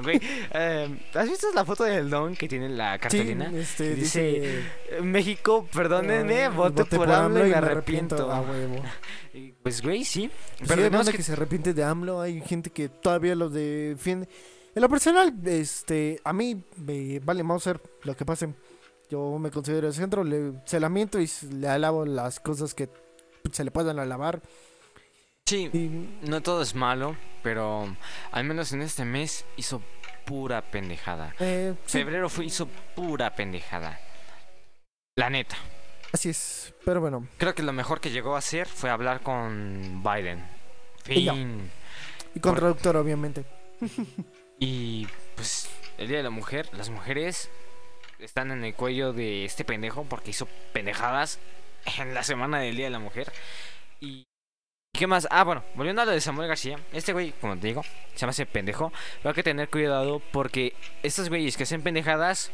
güey 0.01 0.19
eh, 0.53 0.99
has 1.13 1.29
visto 1.29 1.47
la 1.53 1.65
foto 1.65 1.83
del 1.83 2.09
don 2.09 2.35
que 2.35 2.47
tiene 2.47 2.69
la 2.69 2.95
Sí, 2.95 2.99
cartulina 2.99 3.51
este, 3.53 3.95
dice, 3.95 4.21
dice, 4.31 5.01
México 5.01 5.67
perdónenme 5.73 6.45
ah, 6.45 6.49
voté, 6.49 6.85
por, 6.85 7.11
AMLO 7.11 7.45
y 7.45 7.49
me 7.49 7.55
arrepiento 7.55 8.31
a 8.31 8.41
huevo. 8.41 8.81
Y, 9.33 9.51
pues 9.51 9.83
güey 9.83 10.03
sí 10.03 10.31
Pero 10.67 10.83
sí, 10.83 10.89
banda 10.89 11.11
que- 11.11 11.17
que... 11.17 11.23
se 11.23 11.33
arrepiente 11.33 11.73
de 11.73 11.83
AMLO, 11.83 12.21
hay 12.21 12.41
gente 12.41 12.69
que 12.71 12.89
todavía 12.89 13.35
lo 13.35 13.49
defiende. 13.49 14.27
En 14.73 14.81
lo 14.81 14.89
personal, 14.89 15.33
este, 15.45 16.19
a 16.23 16.33
mí 16.33 16.63
me 16.77 17.19
vale 17.19 17.43
Mauser 17.43 17.81
lo 18.03 18.15
que 18.15 18.25
pase. 18.25 18.53
Yo 19.09 19.37
me 19.39 19.49
considero 19.51 19.87
el 19.87 19.93
centro, 19.93 20.23
le, 20.23 20.53
se 20.65 20.79
lamento 20.79 21.19
y 21.19 21.29
le 21.51 21.67
alabo 21.67 22.05
las 22.05 22.39
cosas 22.39 22.73
que 22.73 22.89
se 23.51 23.63
le 23.63 23.71
puedan 23.71 23.99
alabar. 23.99 24.41
Sí 25.47 25.69
Y 25.73 26.27
no 26.27 26.41
todo 26.41 26.61
es 26.61 26.75
malo 26.75 27.15
pero 27.41 27.95
al 28.31 28.43
menos 28.43 28.71
en 28.73 28.81
este 28.81 29.05
mes 29.05 29.45
hizo 29.55 29.81
pura 30.25 30.61
pendejada 30.61 31.33
eh, 31.39 31.73
sí, 31.85 31.99
Febrero 31.99 32.29
fue, 32.29 32.45
hizo 32.45 32.67
pura 32.95 33.33
pendejada. 33.33 33.99
La 35.15 35.29
neta. 35.29 35.55
así 36.11 36.29
es. 36.29 36.73
Pero 36.85 36.99
bueno, 37.01 37.27
Creo 37.37 37.55
que 37.55 37.63
lo 37.63 37.71
mejor 37.73 38.01
que 38.01 38.11
llegó 38.11 38.35
a 38.35 38.39
hacer 38.39 38.67
fue 38.67 38.89
hablar 38.89 39.21
con 39.21 40.03
Biden. 40.03 40.45
Y 41.07 41.23
ya. 41.23 41.33
Fin. 41.33 41.71
y 42.35 42.39
con 42.39 42.51
Por- 42.51 42.59
traductor, 42.59 42.97
obviamente. 42.97 43.45
Y 44.59 45.07
pues 45.35 45.69
el 45.99 46.07
Día 46.07 46.17
de 46.17 46.23
la 46.23 46.29
Mujer, 46.31 46.67
las 46.73 46.89
mujeres 46.89 47.49
están 48.19 48.49
en 48.51 48.63
el 48.63 48.73
cuello 48.73 49.13
de 49.13 49.45
este 49.45 49.63
pendejo 49.63 50.03
porque 50.03 50.31
hizo 50.31 50.47
pendejadas 50.73 51.37
en 51.99 52.13
la 52.15 52.23
semana 52.23 52.59
del 52.59 52.75
Día 52.75 52.85
de 52.87 52.91
la 52.91 52.99
Mujer. 52.99 53.31
Y... 54.01 54.25
¿Qué 54.97 55.05
más? 55.05 55.27
Ah, 55.29 55.43
bueno, 55.43 55.63
volviendo 55.75 56.01
a 56.01 56.05
lo 56.05 56.11
de 56.11 56.19
Samuel 56.19 56.47
García. 56.47 56.79
Este 56.91 57.13
güey, 57.13 57.31
como 57.39 57.55
te 57.55 57.67
digo, 57.67 57.83
se 58.15 58.19
llama 58.21 58.31
ese 58.31 58.47
pendejo. 58.47 58.91
Pero 59.17 59.29
hay 59.29 59.35
que 59.35 59.43
tener 59.43 59.69
cuidado 59.69 60.23
porque 60.31 60.73
estos 61.03 61.29
güeyes 61.29 61.55
que 61.55 61.63
hacen 61.63 61.83
pendejadas 61.83 62.49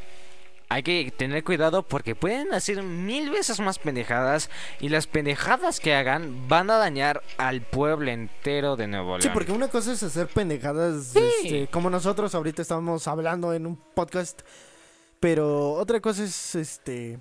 hay 0.67 0.83
que 0.83 1.13
tener 1.15 1.43
cuidado 1.45 1.83
porque 1.83 2.15
pueden 2.15 2.53
hacer 2.53 2.83
mil 2.83 3.29
veces 3.29 3.61
más 3.61 3.79
pendejadas 3.79 4.49
y 4.81 4.89
las 4.89 5.07
pendejadas 5.07 5.79
que 5.79 5.93
hagan 5.93 6.49
van 6.49 6.69
a 6.69 6.77
dañar 6.77 7.21
al 7.37 7.61
pueblo 7.61 8.11
entero 8.11 8.75
de 8.75 8.87
Nuevo 8.87 9.11
León. 9.11 9.21
Sí, 9.21 9.29
porque 9.33 9.53
una 9.53 9.69
cosa 9.69 9.93
es 9.93 10.03
hacer 10.03 10.27
pendejadas 10.27 11.13
Sí. 11.13 11.19
este, 11.43 11.67
como 11.67 11.89
nosotros 11.89 12.35
ahorita 12.35 12.61
estamos 12.61 13.07
hablando 13.07 13.53
en 13.53 13.67
un 13.67 13.77
podcast, 13.77 14.41
pero 15.21 15.73
otra 15.73 16.01
cosa 16.01 16.23
es 16.23 16.55
este 16.55 17.19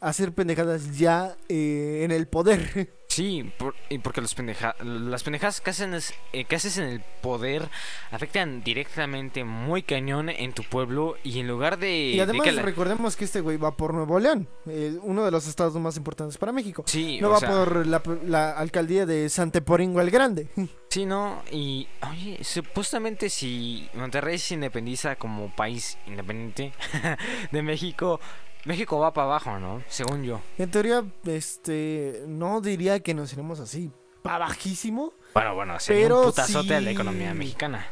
hacer 0.00 0.32
pendejadas 0.32 0.98
ya 0.98 1.36
eh, 1.48 2.00
en 2.04 2.10
el 2.10 2.26
poder. 2.26 2.90
Sí, 3.14 3.50
por- 3.58 3.74
y 3.90 3.98
porque 3.98 4.20
los 4.20 4.34
pendeja 4.34 4.74
las 4.82 5.22
pendejadas 5.22 5.60
que, 5.60 5.70
hacen 5.70 5.94
es- 5.94 6.14
eh, 6.32 6.44
que 6.44 6.56
haces 6.56 6.78
en 6.78 6.84
el 6.88 7.00
poder 7.22 7.68
afectan 8.10 8.62
directamente 8.64 9.44
muy 9.44 9.82
cañón 9.82 10.28
en 10.28 10.52
tu 10.52 10.64
pueblo 10.64 11.16
y 11.22 11.38
en 11.40 11.46
lugar 11.48 11.78
de... 11.78 11.90
Y 11.96 12.16
de 12.16 12.22
además 12.22 12.44
que 12.44 12.52
la- 12.52 12.62
recordemos 12.62 13.16
que 13.16 13.24
este 13.24 13.40
güey 13.40 13.56
va 13.56 13.76
por 13.76 13.94
Nuevo 13.94 14.18
León, 14.18 14.48
eh, 14.66 14.98
uno 15.02 15.24
de 15.24 15.30
los 15.30 15.46
estados 15.46 15.74
más 15.76 15.96
importantes 15.96 16.38
para 16.38 16.50
México. 16.52 16.82
Sí, 16.86 17.20
No 17.20 17.28
o 17.28 17.30
va 17.32 17.38
sea, 17.40 17.48
por 17.50 17.86
la, 17.86 18.02
la 18.26 18.50
alcaldía 18.52 19.06
de 19.06 19.28
Santeporingo 19.28 20.00
el 20.00 20.10
Grande. 20.10 20.48
Sí, 20.94 21.06
no, 21.06 21.42
y 21.50 21.88
oye, 22.08 22.38
supuestamente 22.44 23.28
si 23.28 23.88
Monterrey 23.94 24.38
se 24.38 24.54
independiza 24.54 25.16
como 25.16 25.50
país 25.56 25.98
independiente 26.06 26.72
de 27.50 27.62
México, 27.62 28.20
México 28.64 28.98
va 28.98 29.12
para 29.12 29.26
abajo, 29.26 29.58
¿no? 29.58 29.82
Según 29.88 30.24
yo. 30.24 30.40
En 30.58 30.70
teoría, 30.70 31.04
este, 31.26 32.24
no 32.26 32.60
diría 32.60 33.00
que 33.00 33.14
nos 33.14 33.32
iremos 33.32 33.60
así 33.60 33.92
para 34.22 34.46
bajísimo. 34.46 35.12
Bueno, 35.34 35.54
bueno, 35.54 35.78
sería 35.78 36.04
Pero 36.04 36.20
un 36.20 36.26
putazote 36.26 36.74
a 36.74 36.80
la 36.80 36.88
sí. 36.88 36.94
economía 36.94 37.34
mexicana. 37.34 37.86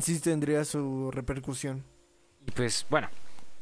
Sí 0.00 0.20
tendría 0.20 0.64
su 0.66 1.10
repercusión. 1.10 1.82
Y 2.46 2.50
pues, 2.50 2.84
bueno, 2.90 3.08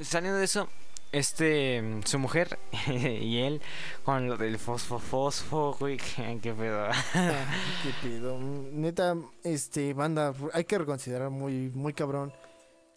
saliendo 0.01 0.39
de 0.39 0.45
eso, 0.45 0.69
este, 1.13 2.01
su 2.05 2.19
mujer 2.19 2.59
y 2.89 3.39
él 3.39 3.63
con 4.03 4.29
lo 4.29 4.37
del 4.37 4.59
fosfo, 4.59 4.99
fosfo, 4.99 5.77
güey, 5.79 5.97
qué 6.43 6.53
pedo. 6.53 6.89
Qué 7.13 7.93
pedo. 8.03 8.37
Neta, 8.41 9.17
este, 9.45 9.95
banda, 9.95 10.35
hay 10.53 10.65
que 10.65 10.79
reconsiderar 10.79 11.31
muy, 11.31 11.71
muy 11.71 11.93
cabrón. 11.93 12.33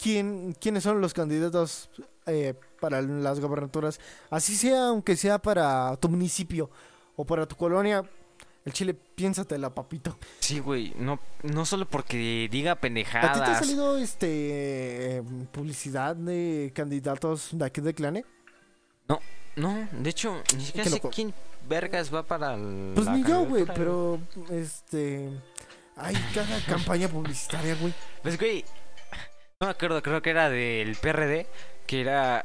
¿Quién, 0.01 0.55
¿Quiénes 0.59 0.83
son 0.83 1.01
los 1.01 1.13
candidatos 1.13 1.91
eh, 2.25 2.55
para 2.80 3.01
las 3.01 3.39
gobernaturas? 3.39 3.99
Así 4.30 4.55
sea, 4.55 4.88
aunque 4.88 5.15
sea 5.15 5.39
para 5.39 5.95
tu 5.97 6.09
municipio 6.09 6.69
o 7.15 7.25
para 7.25 7.45
tu 7.45 7.55
colonia. 7.55 8.03
El 8.65 8.73
chile, 8.73 8.93
piénsatela, 8.93 9.73
papito. 9.73 10.17
Sí, 10.39 10.59
güey, 10.59 10.93
no, 10.97 11.19
no 11.43 11.65
solo 11.65 11.88
porque 11.88 12.49
diga 12.51 12.73
¿A 12.73 12.75
ti 12.75 12.82
te 12.82 12.88
ha 12.88 13.05
pendejadas. 13.05 13.59
salido 13.59 13.97
este 13.97 14.28
eh, 15.17 15.23
publicidad 15.53 16.17
de 16.17 16.73
candidatos 16.75 17.49
de 17.53 17.65
aquí 17.65 17.80
de 17.80 17.93
Clane? 17.93 18.25
No, 19.57 19.88
de 19.91 20.09
hecho, 20.11 20.43
ni 20.55 20.63
siquiera 20.65 20.88
sé 20.88 21.01
quién 21.11 21.34
vergas 21.67 22.13
va 22.13 22.21
para 22.21 22.53
el. 22.53 22.91
Pues 22.93 23.07
la 23.07 23.13
ni 23.13 23.23
yo, 23.28 23.43
güey, 23.43 23.65
pero 23.65 24.19
este. 24.51 25.32
Hay 25.95 26.15
cada 26.34 26.63
campaña 26.65 27.07
publicitaria, 27.07 27.75
güey. 27.82 27.91
Pues, 28.21 28.38
güey, 28.38 28.63
no 29.59 29.65
me 29.65 29.71
acuerdo, 29.71 30.03
creo 30.03 30.21
que 30.21 30.30
era 30.30 30.51
del 30.51 30.95
PRD, 30.95 31.47
que 31.88 32.01
era. 32.01 32.43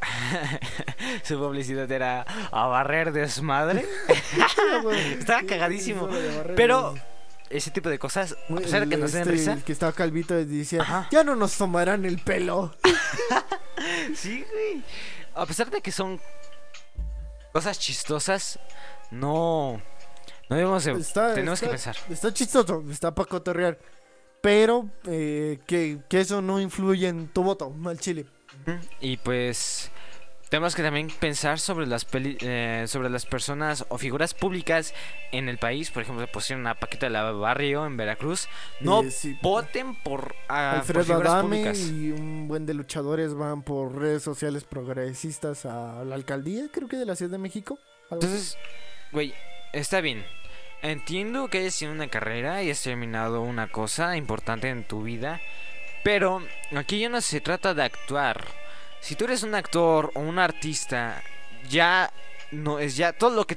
su 1.25 1.39
publicidad 1.39 1.91
era 1.91 2.23
a 2.51 2.67
barrer 2.67 3.13
desmadre. 3.13 3.87
Estaba 5.19 5.43
cagadísimo. 5.43 6.09
Pero 6.57 6.95
ese 7.51 7.71
tipo 7.71 7.91
de 7.91 7.99
cosas, 7.99 8.37
a 8.49 8.55
pesar 8.55 8.87
de 8.87 8.89
que 8.89 8.97
nos 8.97 9.13
den 9.13 9.23
Este, 9.23 9.33
risa. 9.33 9.53
El 9.53 9.63
que 9.65 9.73
estaba 9.73 9.93
calvito 9.93 10.35
decía, 10.35 10.81
Ajá. 10.83 11.09
ya 11.11 11.23
no 11.25 11.37
nos 11.37 11.57
tomarán 11.59 12.05
el 12.05 12.19
pelo. 12.19 12.75
Sí, 14.15 14.45
güey. 14.53 14.83
A 15.35 15.45
pesar 15.45 15.69
de 15.71 15.81
que 15.81 15.91
son 15.91 16.21
cosas 17.53 17.79
chistosas, 17.81 18.61
no. 19.11 19.83
No 20.49 20.57
debemos 20.57 20.85
de- 20.85 20.93
Está- 20.93 21.35
tenemos 21.35 21.59
que 21.61 21.67
pensar. 21.67 21.97
Está 22.09 22.33
chistoso, 22.33 22.85
está 22.91 23.13
para 23.15 23.29
cotorrear. 23.29 23.79
Pero 24.41 24.89
eh, 25.07 25.59
que, 25.67 25.99
que 26.09 26.21
eso 26.21 26.43
no 26.43 26.61
influye 26.61 27.09
en 27.09 27.27
tu 27.29 27.43
voto, 27.43 27.71
mal 27.71 27.99
chile. 27.99 28.27
Y 29.01 29.17
pues 29.19 29.91
tenemos 30.49 30.75
que 30.77 30.83
también 30.83 31.09
pensar 31.09 31.59
sobre 31.59 31.87
las 31.87 32.05
peli- 32.05 32.37
eh, 32.41 32.85
sobre 32.87 33.09
las 33.09 33.25
personas 33.25 33.87
o 33.89 33.97
figuras 33.99 34.35
públicas 34.35 34.93
en 35.33 35.49
el 35.49 35.57
país. 35.59 35.91
Por 35.91 36.03
ejemplo, 36.03 36.27
pusieron 36.31 36.67
a 36.67 36.75
Paquita 36.75 37.07
de 37.07 37.11
la 37.11 37.31
Barrio 37.33 37.87
en 37.87 37.97
Veracruz. 37.97 38.49
No 38.81 39.03
Eh, 39.03 39.11
sí. 39.11 39.39
voten 39.43 39.95
por, 39.95 40.35
ah, 40.49 40.83
por 40.87 40.99
Alfredo 40.99 41.05
figuras 41.05 41.33
Adame 41.33 41.49
públicas. 41.49 41.79
y 41.89 42.11
un 42.11 42.49
buen 42.49 42.67
de 42.67 42.75
luchadores 42.75 43.35
van 43.35 43.63
por 43.63 43.97
redes 43.97 44.23
sociales 44.23 44.65
progresistas 44.65 45.65
a 45.65 46.05
la 46.05 46.15
alcaldía, 46.15 46.67
creo 46.71 46.87
que 46.87 46.97
de 46.99 47.07
la 47.07 47.17
Ciudad 47.17 47.33
de 47.33 47.39
México. 47.39 47.79
Entonces, 48.11 48.59
güey, 49.11 49.33
está 49.73 50.03
bien. 50.03 50.23
Entiendo 50.83 51.49
que 51.49 51.59
hayas 51.59 51.79
tenido 51.79 51.95
una 51.95 52.09
carrera 52.09 52.63
y 52.63 52.71
has 52.71 52.83
terminado 52.83 53.41
una 53.41 53.69
cosa 53.69 54.17
importante 54.19 54.69
en 54.69 54.85
tu 54.85 55.03
vida. 55.03 55.41
Pero 56.05 56.43
aquí 56.77 57.01
ya 57.01 57.09
no 57.09 57.21
se 57.21 57.41
trata 57.41 57.75
de 57.75 57.83
actuar. 57.85 58.45
Si 59.01 59.15
tú 59.17 59.25
eres 59.25 59.43
un 59.43 59.55
actor 59.55 60.11
o 60.15 60.21
un 60.21 60.39
artista, 60.39 61.23
ya 61.69 62.13
no 62.51 62.79
es 62.79 62.97
ya 62.97 63.13
todo 63.13 63.31
lo 63.35 63.47
que 63.47 63.57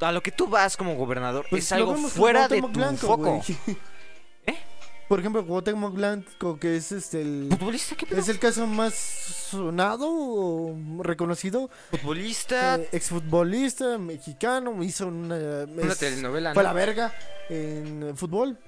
a 0.00 0.10
lo 0.10 0.20
que 0.22 0.32
tú 0.32 0.48
vas 0.48 0.76
como 0.76 0.96
gobernador 0.96 1.46
Pues 1.48 1.64
es 1.66 1.72
algo 1.72 1.94
fuera 1.94 2.48
de 2.48 2.60
tu 2.60 2.68
Blanco, 2.68 3.06
foco. 3.06 3.40
¿Eh? 4.46 4.56
Por 5.08 5.20
ejemplo, 5.20 5.46
Cuauhtémoc 5.46 5.94
Blanco, 5.94 6.58
que 6.58 6.76
es 6.76 6.90
este 6.90 7.20
el, 7.22 7.46
¿Futbolista? 7.50 7.94
¿Qué 7.94 8.06
pedo? 8.06 8.18
es 8.20 8.28
el 8.28 8.38
caso 8.40 8.66
más 8.66 8.94
sonado 8.94 10.08
o 10.10 10.74
reconocido. 11.02 11.70
Futbolista, 11.92 12.76
Eh, 12.76 12.88
exfutbolista 12.92 13.96
mexicano, 13.98 14.82
hizo 14.82 15.06
una, 15.06 15.36
una 15.68 15.92
es- 15.92 15.98
telenovela. 15.98 16.52
fue 16.54 16.62
¿no? 16.64 16.68
la 16.68 16.72
verga 16.74 17.14
en 17.48 18.16
fútbol. 18.16 18.58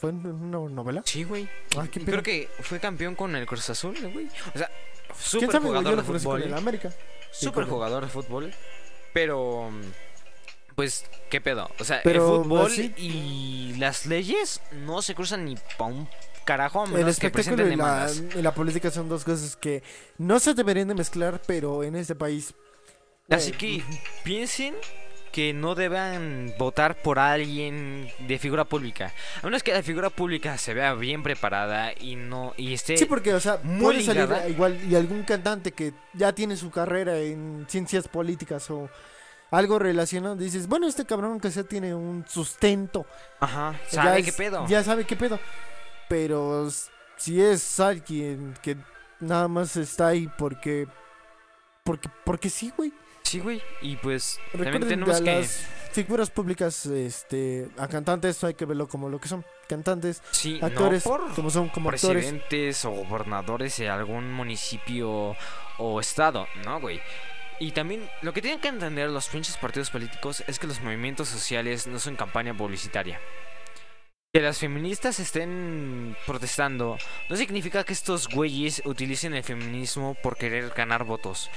¿Fue 0.00 0.10
en 0.10 0.24
una 0.24 0.58
novela? 0.70 1.02
Sí, 1.04 1.24
güey. 1.24 1.46
Ah, 1.76 1.86
qué 1.92 2.00
Creo 2.00 2.22
que 2.22 2.48
fue 2.60 2.80
campeón 2.80 3.14
con 3.14 3.36
el 3.36 3.46
Cruz 3.46 3.68
Azul, 3.68 3.94
güey. 4.14 4.28
O 4.54 4.58
sea, 4.58 4.68
¿Quién 4.68 5.42
súper? 5.42 5.52
Yo 5.52 5.60
jugador 5.60 5.90
lo 5.90 6.02
de 6.02 6.18
fútbol. 6.18 6.42
el 6.42 6.54
América. 6.54 6.90
Súper 7.30 7.64
jugador 7.64 8.04
de 8.04 8.10
fútbol. 8.10 8.54
Pero. 9.12 9.70
Pues, 10.74 11.04
¿qué 11.28 11.42
pedo? 11.42 11.70
O 11.78 11.84
sea, 11.84 12.00
Pero, 12.02 12.36
el 12.36 12.42
fútbol 12.44 12.72
así- 12.72 12.94
y 12.96 13.74
las 13.76 14.06
leyes 14.06 14.62
no 14.72 15.02
se 15.02 15.14
cruzan 15.14 15.44
ni 15.44 15.56
pa' 15.76 15.84
un 15.84 16.08
carajo 16.46 16.80
a 16.80 16.84
El 16.86 16.92
menos 16.92 17.18
que 17.18 17.26
espectáculo 17.26 17.64
presenten 17.64 17.72
y 17.72 17.76
la, 17.76 18.38
y 18.38 18.42
la 18.42 18.54
política 18.54 18.90
son 18.90 19.08
dos 19.10 19.24
cosas 19.24 19.56
que 19.56 19.82
no 20.16 20.40
se 20.40 20.54
deberían 20.54 20.88
de 20.88 20.94
mezclar, 20.94 21.42
pero 21.46 21.84
en 21.84 21.96
este 21.96 22.14
país... 22.14 22.54
Así 23.28 23.50
eh, 23.50 23.56
que 23.58 23.84
piensen 24.24 24.74
que 25.32 25.52
no 25.52 25.74
deban 25.74 26.52
votar 26.58 26.96
por 27.02 27.18
alguien 27.18 28.08
de 28.26 28.38
figura 28.38 28.64
pública. 28.64 29.12
A 29.42 29.46
menos 29.46 29.62
que 29.62 29.72
la 29.72 29.82
figura 29.82 30.10
pública 30.10 30.58
se 30.58 30.74
vea 30.74 30.94
bien 30.94 31.22
preparada 31.22 31.92
y 31.98 32.16
no 32.16 32.52
y 32.56 32.74
esté 32.74 32.96
Sí, 32.96 33.04
porque, 33.04 33.32
o 33.34 33.40
sea, 33.40 33.58
muy 33.62 33.80
puede 33.80 34.02
salir 34.02 34.28
igual 34.50 34.78
y 34.88 34.94
algún 34.96 35.22
cantante 35.22 35.72
que 35.72 35.92
ya 36.14 36.32
tiene 36.32 36.56
su 36.56 36.70
carrera 36.70 37.18
en 37.18 37.66
ciencias 37.68 38.08
políticas 38.08 38.70
o 38.70 38.88
algo 39.52 39.78
relacionado, 39.80 40.36
dices, 40.36 40.68
bueno, 40.68 40.86
este 40.86 41.04
cabrón 41.04 41.40
que 41.40 41.50
sea 41.50 41.64
tiene 41.64 41.94
un 41.94 42.24
sustento. 42.28 43.04
Ajá, 43.40 43.74
ya 43.90 44.02
sabe 44.04 44.20
es- 44.20 44.26
qué 44.26 44.32
pedo. 44.32 44.66
Ya 44.68 44.82
sabe 44.84 45.04
qué 45.04 45.16
pedo. 45.16 45.40
Pero 46.08 46.68
si 47.16 47.40
es 47.40 47.80
alguien 47.80 48.54
que 48.62 48.76
nada 49.20 49.48
más 49.48 49.76
está 49.76 50.08
ahí 50.08 50.28
porque... 50.38 50.86
Porque, 51.84 52.08
porque 52.24 52.50
sí, 52.50 52.72
güey. 52.76 52.92
Sí, 53.30 53.38
güey. 53.38 53.62
Y 53.80 53.94
pues 53.94 54.40
también 54.50 54.72
Recuerden 54.72 54.88
tenemos 54.88 55.20
a 55.20 55.22
que 55.22 55.36
las 55.36 55.64
figuras 55.92 56.30
públicas, 56.30 56.84
este, 56.86 57.68
a 57.78 57.86
cantantes 57.86 58.42
hay 58.42 58.54
que 58.54 58.64
verlo 58.64 58.88
como 58.88 59.08
lo 59.08 59.20
que 59.20 59.28
son. 59.28 59.44
Cantantes, 59.68 60.20
sí, 60.32 60.58
actores, 60.60 61.06
no 61.06 61.12
por 61.12 61.34
como 61.36 61.48
son 61.48 61.68
como 61.68 61.90
actores. 61.90 62.24
presidentes 62.24 62.84
o 62.84 62.90
gobernadores 62.90 63.76
de 63.76 63.88
algún 63.88 64.32
municipio 64.32 65.36
o 65.78 66.00
estado, 66.00 66.48
¿no, 66.64 66.80
güey? 66.80 67.00
Y 67.60 67.70
también 67.70 68.10
lo 68.22 68.32
que 68.32 68.42
tienen 68.42 68.58
que 68.58 68.66
entender 68.66 69.08
los 69.08 69.28
pinches 69.28 69.56
partidos 69.58 69.90
políticos 69.90 70.42
es 70.48 70.58
que 70.58 70.66
los 70.66 70.80
movimientos 70.80 71.28
sociales 71.28 71.86
no 71.86 72.00
son 72.00 72.16
campaña 72.16 72.52
publicitaria. 72.52 73.20
Que 74.32 74.40
las 74.40 74.58
feministas 74.58 75.20
estén 75.20 76.16
protestando 76.26 76.98
no 77.28 77.36
significa 77.36 77.84
que 77.84 77.92
estos 77.92 78.26
güeyes 78.28 78.82
utilicen 78.84 79.34
el 79.34 79.44
feminismo 79.44 80.16
por 80.20 80.36
querer 80.36 80.70
ganar 80.70 81.04
votos. 81.04 81.48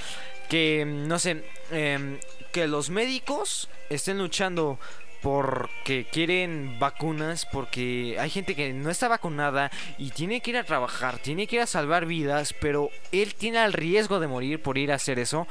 Que, 0.48 0.84
no 0.86 1.18
sé, 1.18 1.44
em, 1.70 2.18
que 2.52 2.66
los 2.66 2.90
médicos 2.90 3.68
estén 3.90 4.18
luchando 4.18 4.78
porque 5.22 6.06
quieren 6.12 6.78
vacunas, 6.78 7.46
porque 7.46 8.16
hay 8.20 8.28
gente 8.28 8.54
que 8.54 8.74
no 8.74 8.90
está 8.90 9.08
vacunada 9.08 9.70
y 9.96 10.10
tiene 10.10 10.42
que 10.42 10.50
ir 10.50 10.58
a 10.58 10.64
trabajar, 10.64 11.18
tiene 11.18 11.46
que 11.46 11.56
ir 11.56 11.62
a 11.62 11.66
salvar 11.66 12.04
vidas, 12.04 12.54
pero 12.60 12.90
él 13.10 13.34
tiene 13.34 13.64
el 13.64 13.72
riesgo 13.72 14.20
de 14.20 14.26
morir 14.26 14.60
por 14.60 14.76
ir 14.76 14.92
a 14.92 14.96
hacer 14.96 15.18
eso. 15.18 15.48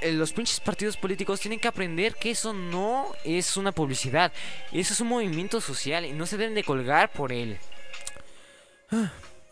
Eh, 0.00 0.12
Los 0.12 0.32
pinches 0.32 0.58
partidos 0.58 0.96
políticos 0.96 1.38
tienen 1.40 1.60
que 1.60 1.68
aprender 1.68 2.14
que 2.14 2.30
eso 2.30 2.54
no 2.54 3.12
es 3.24 3.58
una 3.58 3.72
publicidad, 3.72 4.32
eso 4.72 4.94
es 4.94 5.00
un 5.00 5.08
movimiento 5.08 5.60
social 5.60 6.06
y 6.06 6.12
no 6.12 6.24
se 6.24 6.38
deben 6.38 6.54
de 6.54 6.64
colgar 6.64 7.12
por 7.12 7.30
él. 7.30 7.58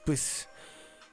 Pues, 0.07 0.49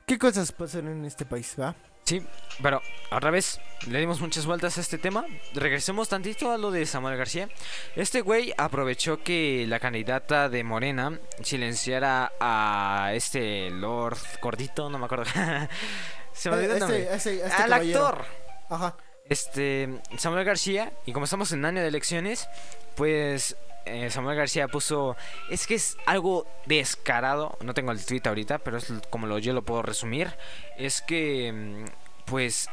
¿qué 0.06 0.18
cosas 0.18 0.52
pasan 0.54 0.88
en 0.88 1.04
este 1.04 1.26
país, 1.26 1.56
va? 1.60 1.76
Sí, 2.10 2.24
pero 2.64 2.82
otra 3.12 3.30
vez 3.30 3.60
le 3.88 4.00
dimos 4.00 4.20
muchas 4.20 4.48
vueltas 4.48 4.80
a 4.80 4.82
este 4.82 4.98
tema. 4.98 5.28
Regresemos 5.54 6.10
tantito 6.10 6.52
a 6.52 6.58
lo 6.58 6.72
de 6.72 6.88
Samuel 6.88 7.18
García. 7.18 7.50
Este 7.96 8.22
güey 8.22 8.52
aprovechó 8.58 9.22
que 9.22 9.66
la 9.68 9.80
candidata 9.80 10.50
de 10.50 10.64
Morena 10.64 11.20
silenciara 11.44 12.32
a 12.40 13.12
este 13.14 13.70
Lord 13.70 14.18
Gordito, 14.42 14.90
no 14.90 14.98
me 14.98 15.06
acuerdo. 15.06 15.26
Se 16.34 16.50
me 16.50 16.56
olvidó 16.56 16.72
el 16.72 16.78
Eh, 16.78 16.80
nombre. 16.80 17.02
este, 17.04 17.16
este, 17.16 17.34
este 17.48 17.62
Al 17.62 17.70
caballero. 17.70 18.08
actor. 18.08 18.26
Ajá. 18.72 18.96
Este, 19.26 20.00
Samuel 20.18 20.46
García, 20.46 20.92
y 21.06 21.14
como 21.14 21.26
estamos 21.26 21.52
en 21.52 21.64
año 21.64 21.82
de 21.82 21.88
elecciones, 21.90 22.50
pues 22.96 23.56
eh, 23.90 24.10
Samuel 24.10 24.38
García 24.38 24.68
puso, 24.68 25.16
es 25.50 25.66
que 25.66 25.76
es 25.76 25.98
algo 26.06 26.46
descarado, 26.66 27.58
no 27.62 27.74
tengo 27.74 27.92
el 27.92 28.06
tweet 28.06 28.22
ahorita, 28.26 28.60
pero 28.60 28.78
es 28.78 28.92
como 29.10 29.28
lo, 29.28 29.40
yo 29.40 29.54
lo 29.54 29.64
puedo 29.64 29.82
resumir, 29.82 30.36
es 30.78 31.02
que, 31.02 31.52
mm, 31.52 31.86
pues, 32.26 32.70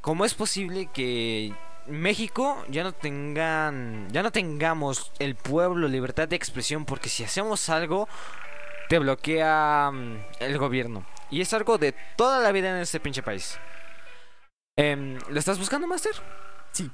¿cómo 0.00 0.24
es 0.24 0.34
posible 0.34 0.88
que 0.92 1.54
México 1.86 2.64
ya 2.68 2.82
no 2.82 2.92
tengan, 2.92 4.08
ya 4.10 4.22
no 4.22 4.32
tengamos 4.32 5.12
el 5.18 5.36
pueblo 5.36 5.88
libertad 5.88 6.28
de 6.28 6.36
expresión? 6.36 6.84
Porque 6.84 7.08
si 7.08 7.22
hacemos 7.24 7.68
algo, 7.68 8.08
te 8.88 8.98
bloquea 8.98 9.90
mm, 9.92 10.16
el 10.40 10.58
gobierno. 10.58 11.06
Y 11.30 11.40
es 11.40 11.52
algo 11.52 11.78
de 11.78 11.94
toda 12.16 12.40
la 12.40 12.52
vida 12.52 12.70
en 12.70 12.76
este 12.76 13.00
pinche 13.00 13.22
país. 13.22 13.58
Em, 14.76 15.18
¿Lo 15.28 15.38
estás 15.38 15.58
buscando, 15.58 15.86
Master? 15.86 16.12
Sí. 16.72 16.90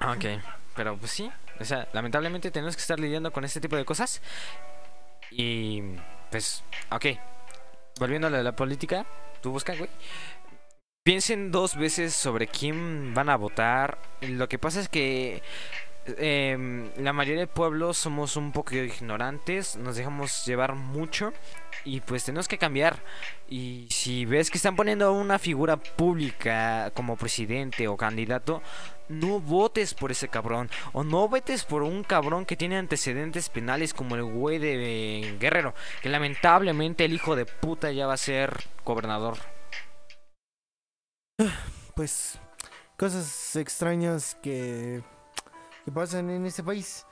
Ok, 0.00 0.42
pero 0.74 0.96
pues 0.96 1.12
sí. 1.12 1.30
O 1.60 1.64
sea, 1.64 1.86
lamentablemente 1.92 2.50
tenemos 2.50 2.74
que 2.74 2.82
estar 2.82 2.98
lidiando 2.98 3.32
con 3.32 3.44
este 3.44 3.60
tipo 3.60 3.76
de 3.76 3.84
cosas. 3.84 4.22
Y 5.30 5.82
pues, 6.30 6.64
ok. 6.90 7.06
Volviendo 7.98 8.28
a 8.28 8.30
la, 8.30 8.56
política, 8.56 9.06
tú 9.42 9.50
busca, 9.52 9.74
güey. 9.74 9.90
Piensen 11.04 11.50
dos 11.50 11.76
veces 11.76 12.14
sobre 12.14 12.46
quién 12.46 13.14
van 13.14 13.28
a 13.28 13.36
votar. 13.36 13.98
Lo 14.22 14.48
que 14.48 14.58
pasa 14.58 14.80
es 14.80 14.88
que 14.88 15.42
em, 16.18 16.90
la 16.96 17.12
mayoría 17.12 17.40
del 17.40 17.48
pueblo 17.48 17.92
somos 17.94 18.36
un 18.36 18.52
poco 18.52 18.74
ignorantes, 18.74 19.76
nos 19.76 19.96
dejamos 19.96 20.44
llevar 20.46 20.74
mucho 20.74 21.32
y 21.84 22.00
pues 22.00 22.24
tenemos 22.24 22.48
que 22.48 22.58
cambiar. 22.58 23.02
Y 23.48 23.86
si 23.90 24.24
ves 24.24 24.50
que 24.50 24.58
están 24.58 24.76
poniendo 24.76 25.12
una 25.12 25.38
figura 25.38 25.76
pública 25.76 26.92
como 26.94 27.16
presidente 27.16 27.88
o 27.88 27.96
candidato, 27.96 28.62
no 29.08 29.40
votes 29.40 29.94
por 29.94 30.10
ese 30.10 30.28
cabrón. 30.28 30.70
O 30.92 31.02
no 31.04 31.28
votes 31.28 31.64
por 31.64 31.82
un 31.82 32.04
cabrón 32.04 32.46
que 32.46 32.56
tiene 32.56 32.76
antecedentes 32.76 33.48
penales 33.48 33.92
como 33.92 34.14
el 34.14 34.24
güey 34.24 34.58
de 34.58 35.36
Guerrero. 35.40 35.74
Que 36.02 36.08
lamentablemente 36.08 37.04
el 37.04 37.12
hijo 37.12 37.36
de 37.36 37.46
puta 37.46 37.90
ya 37.90 38.06
va 38.06 38.14
a 38.14 38.18
ser 38.18 38.52
gobernador. 38.84 39.36
Pues, 41.94 42.38
cosas 42.96 43.56
extrañas 43.56 44.36
que, 44.42 45.02
que 45.90 45.94
pasan 45.94 46.30
en 46.30 46.46
este 46.46 46.62
país. 46.62 47.06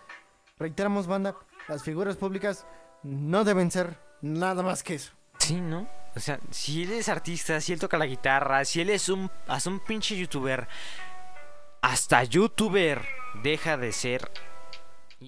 Reiteramos, 0.59 1.07
banda, 1.07 1.35
las 1.69 1.83
figuras 1.83 2.17
públicas 2.17 2.67
no 3.03 3.45
deben 3.45 3.71
ser 3.71 3.99
nada 4.23 4.63
más 4.63 4.83
que 4.83 4.95
eso. 4.95 5.13
Sí, 5.39 5.61
¿no? 5.61 5.89
O 6.17 6.21
sea, 6.21 6.39
si 6.51 6.83
él 6.83 6.93
es 6.93 7.09
artista, 7.09 7.61
si 7.61 7.73
él 7.73 7.81
toca 7.81 7.99
la 7.99 8.07
guitarra, 8.07 8.65
si 8.65 8.81
él 8.81 8.91
es 8.91 9.09
un, 9.09 9.31
hasta 9.47 9.71
un 9.71 9.81
pinche 9.81 10.17
youtuber, 10.17 10.69
hasta 11.81 12.25
youtuber 12.25 13.05
deja 13.43 13.77
de 13.77 13.93
ser. 13.93 14.31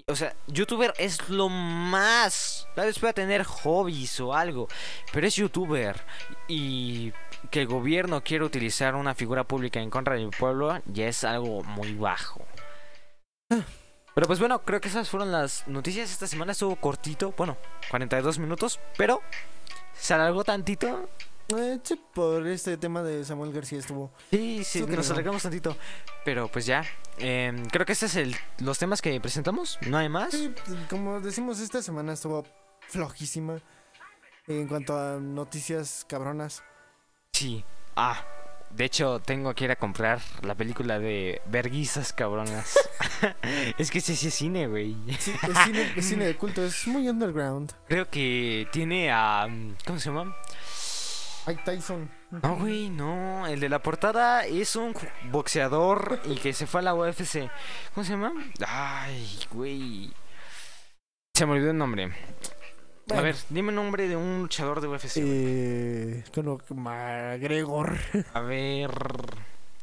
O 0.07 0.15
sea, 0.15 0.35
youtuber 0.47 0.95
es 0.99 1.29
lo 1.29 1.49
más. 1.49 2.69
Tal 2.77 2.87
vez 2.87 2.99
pueda 2.99 3.13
tener 3.13 3.45
hobbies 3.45 4.21
o 4.21 4.35
algo, 4.35 4.69
pero 5.13 5.27
es 5.27 5.35
youtuber. 5.37 6.01
Y 6.49 7.13
que 7.51 7.63
el 7.63 7.67
gobierno 7.67 8.23
quiera 8.23 8.45
utilizar 8.45 8.95
una 8.95 9.15
figura 9.15 9.45
pública 9.45 9.81
en 9.81 9.91
contra 9.91 10.15
del 10.15 10.31
pueblo 10.31 10.81
ya 10.87 11.09
es 11.09 11.25
algo 11.25 11.63
muy 11.65 11.95
bajo. 11.95 12.45
Pero 14.15 14.27
pues 14.27 14.39
bueno, 14.39 14.63
creo 14.63 14.81
que 14.81 14.89
esas 14.89 15.09
fueron 15.09 15.33
las 15.33 15.67
noticias 15.69 16.11
esta 16.11 16.27
semana. 16.27 16.53
Estuvo 16.53 16.77
cortito, 16.77 17.33
bueno, 17.37 17.57
42 17.91 18.39
minutos, 18.39 18.81
pero 18.97 19.23
se 19.95 20.15
alargó 20.15 20.45
tantito. 20.45 21.09
Eh, 21.57 21.81
sí, 21.83 22.01
por 22.15 22.47
este 22.47 22.77
tema 22.77 23.03
de 23.03 23.25
Samuel 23.25 23.53
García 23.53 23.79
estuvo. 23.79 24.13
Sí, 24.31 24.63
sí, 24.65 24.81
Estuvo 24.81 24.97
nos 24.97 25.11
alargamos 25.11 25.43
tantito. 25.43 25.77
Pero 26.25 26.49
pues 26.49 26.67
ya, 26.67 26.85
em, 27.19 27.65
creo 27.67 27.85
que 27.85 27.93
este 27.93 28.07
es 28.07 28.17
el, 28.17 28.37
los 28.59 28.79
temas 28.79 29.03
que 29.03 29.21
presentamos. 29.21 29.79
¿No 29.87 29.99
hay 29.99 30.09
más? 30.09 30.31
Sí, 30.33 30.53
pues, 30.65 30.79
como 30.89 31.21
decimos, 31.21 31.59
esta 31.61 31.83
semana 31.83 32.13
estuvo 32.13 32.45
flojísima 32.89 33.59
en 34.47 34.69
cuanto 34.69 34.97
a 34.99 35.19
noticias 35.19 36.05
cabronas. 36.09 36.63
Sí. 37.33 37.65
Ah, 37.97 38.25
de 38.71 38.85
hecho, 38.85 39.21
tengo 39.21 39.55
que 39.55 39.65
ir 39.65 39.71
a 39.71 39.77
comprar 39.77 40.21
la 40.43 40.55
película 40.55 40.99
de 40.99 41.43
Verguizas 41.47 42.13
Cabronas. 42.13 42.79
es 43.79 43.91
que 43.91 44.01
sí, 44.01 44.17
sí 44.17 44.29
es 44.29 44.35
cine, 44.35 44.67
güey. 44.67 44.97
Sí, 45.19 45.33
es 45.43 45.59
cine, 45.65 45.93
es 45.97 46.09
cine 46.09 46.25
de 46.27 46.37
culto, 46.39 46.65
es 46.65 46.87
muy 46.87 47.09
underground. 47.09 47.73
Creo 47.89 48.09
que 48.09 48.69
tiene 48.73 49.11
a... 49.13 49.49
¿Cómo 49.87 49.99
se 49.99 50.11
llama? 50.11 50.37
Ike 51.47 51.63
Tyson. 51.65 52.11
No, 52.31 52.57
güey, 52.57 52.91
no. 52.91 53.47
El 53.47 53.61
de 53.61 53.69
la 53.69 53.83
portada 53.83 54.47
es 54.47 54.77
un 54.77 54.95
boxeador 55.31 56.21
y 56.25 56.37
que 56.37 56.53
se 56.53 56.67
fue 56.67 56.81
a 56.81 56.85
la 56.85 56.95
UFC. 56.95 57.51
¿Cómo 57.95 58.05
se 58.05 58.13
llama? 58.13 58.33
Ay, 58.67 59.41
güey. 59.51 60.13
Se 61.35 61.47
me 61.47 61.53
olvidó 61.53 61.71
el 61.71 61.79
nombre. 61.79 62.13
A 63.11 63.15
Bueno. 63.15 63.23
ver, 63.25 63.37
dime 63.49 63.71
el 63.71 63.75
nombre 63.75 64.09
de 64.09 64.17
un 64.17 64.43
luchador 64.43 64.81
de 64.81 64.87
UFC. 64.89 65.17
Eh, 65.17 66.25
que 66.33 66.75
McGregor. 66.75 67.99
A 68.33 68.41
ver. 68.41 68.91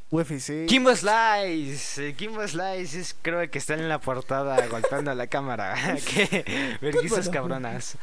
UFC. 0.09 0.65
Kimbo 0.67 0.95
Slice. 0.95 2.09
eh, 2.09 2.13
Kimbo 2.15 2.47
Slice 2.47 2.99
es 3.01 3.15
creo 3.21 3.49
que 3.51 3.57
está 3.57 3.73
en 3.73 3.89
la 3.89 3.99
portada 3.99 4.65
golpeando 4.67 5.11
a 5.11 5.15
la 5.15 5.27
cámara. 5.27 5.75
que 6.13 6.77
verguizas 6.81 7.25
bueno. 7.25 7.31
cabronas. 7.31 7.97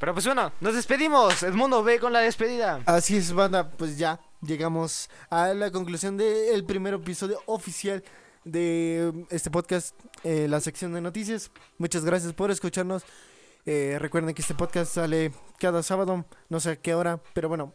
Pero 0.00 0.12
pues 0.14 0.26
bueno, 0.26 0.50
nos 0.60 0.74
despedimos. 0.74 1.42
Edmundo, 1.44 1.84
ve 1.84 2.00
con 2.00 2.12
la 2.12 2.20
despedida. 2.20 2.80
Así 2.86 3.16
es, 3.16 3.32
banda, 3.32 3.70
pues 3.70 3.98
ya 3.98 4.18
llegamos 4.42 5.08
a 5.28 5.48
la 5.54 5.70
conclusión 5.70 6.16
del 6.16 6.64
primer 6.64 6.94
episodio 6.94 7.40
oficial 7.46 8.02
de 8.44 9.12
este 9.28 9.50
podcast, 9.50 9.94
eh, 10.24 10.46
la 10.48 10.60
sección 10.60 10.92
de 10.94 11.00
noticias. 11.02 11.50
Muchas 11.78 12.04
gracias 12.04 12.32
por 12.32 12.50
escucharnos. 12.50 13.04
Eh, 13.72 13.98
recuerden 14.00 14.34
que 14.34 14.42
este 14.42 14.54
podcast 14.54 14.92
sale 14.94 15.30
cada 15.60 15.84
sábado, 15.84 16.24
no 16.48 16.58
sé 16.58 16.70
a 16.70 16.76
qué 16.76 16.92
hora, 16.92 17.20
pero 17.34 17.48
bueno, 17.48 17.72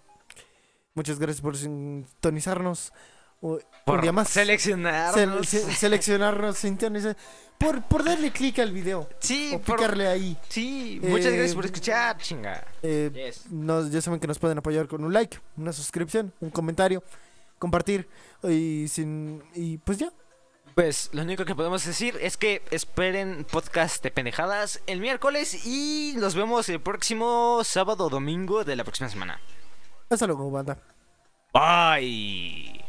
muchas 0.93 1.19
gracias 1.19 1.39
por 1.41 1.55
sintonizarnos. 1.55 2.91
Un 3.39 3.61
día 4.01 4.11
más. 4.11 4.27
seleccionarnos. 4.29 5.15
Sele- 5.15 5.43
se- 5.45 5.73
seleccionarnos, 5.73 6.57
sintonizar, 6.57 7.15
por, 7.57 7.81
por 7.83 8.03
darle 8.03 8.31
clic 8.31 8.59
al 8.59 8.73
video 8.73 9.07
sí, 9.19 9.51
o 9.55 9.61
por- 9.61 9.77
picarle 9.77 10.07
ahí. 10.09 10.37
Sí, 10.49 10.99
muchas 11.01 11.27
Eh, 11.27 11.37
gracias 11.37 11.55
por 11.55 11.63
escuchar, 11.65 12.17
chinga. 12.17 12.67
Eh, 12.83 13.11
Yes. 13.13 13.49
nos, 13.51 13.89
ya 13.89 14.01
saben 14.01 14.19
que 14.19 14.27
nos 14.27 14.37
pueden 14.37 14.57
apoyar 14.57 14.87
con 14.89 15.01
un 15.05 15.13
like, 15.13 15.37
una 15.55 15.71
suscripción, 15.71 16.33
un 16.41 16.49
comentario, 16.49 17.03
compartir 17.57 18.09
y 18.43 18.87
sin 18.89 19.41
y 19.53 19.77
pues 19.77 19.99
ya. 19.99 20.11
Pues 20.75 21.09
lo 21.13 21.21
único 21.21 21.45
que 21.45 21.55
podemos 21.55 21.85
decir 21.85 22.17
es 22.19 22.35
que 22.35 22.61
esperen 22.69 23.45
podcast 23.49 24.03
de 24.03 24.11
pendejadas 24.11 24.81
el 24.87 24.99
miércoles 24.99 25.65
y 25.65 26.15
nos 26.17 26.35
vemos 26.35 26.67
el 26.67 26.81
próximo 26.81 27.61
sábado 27.63 28.07
o 28.07 28.09
domingo 28.09 28.65
de 28.65 28.75
la 28.75 28.83
próxima 28.83 29.07
semana. 29.07 29.39
Hasta 30.09 30.27
luego, 30.27 30.51
banda. 30.51 30.77
Bye. 31.53 32.84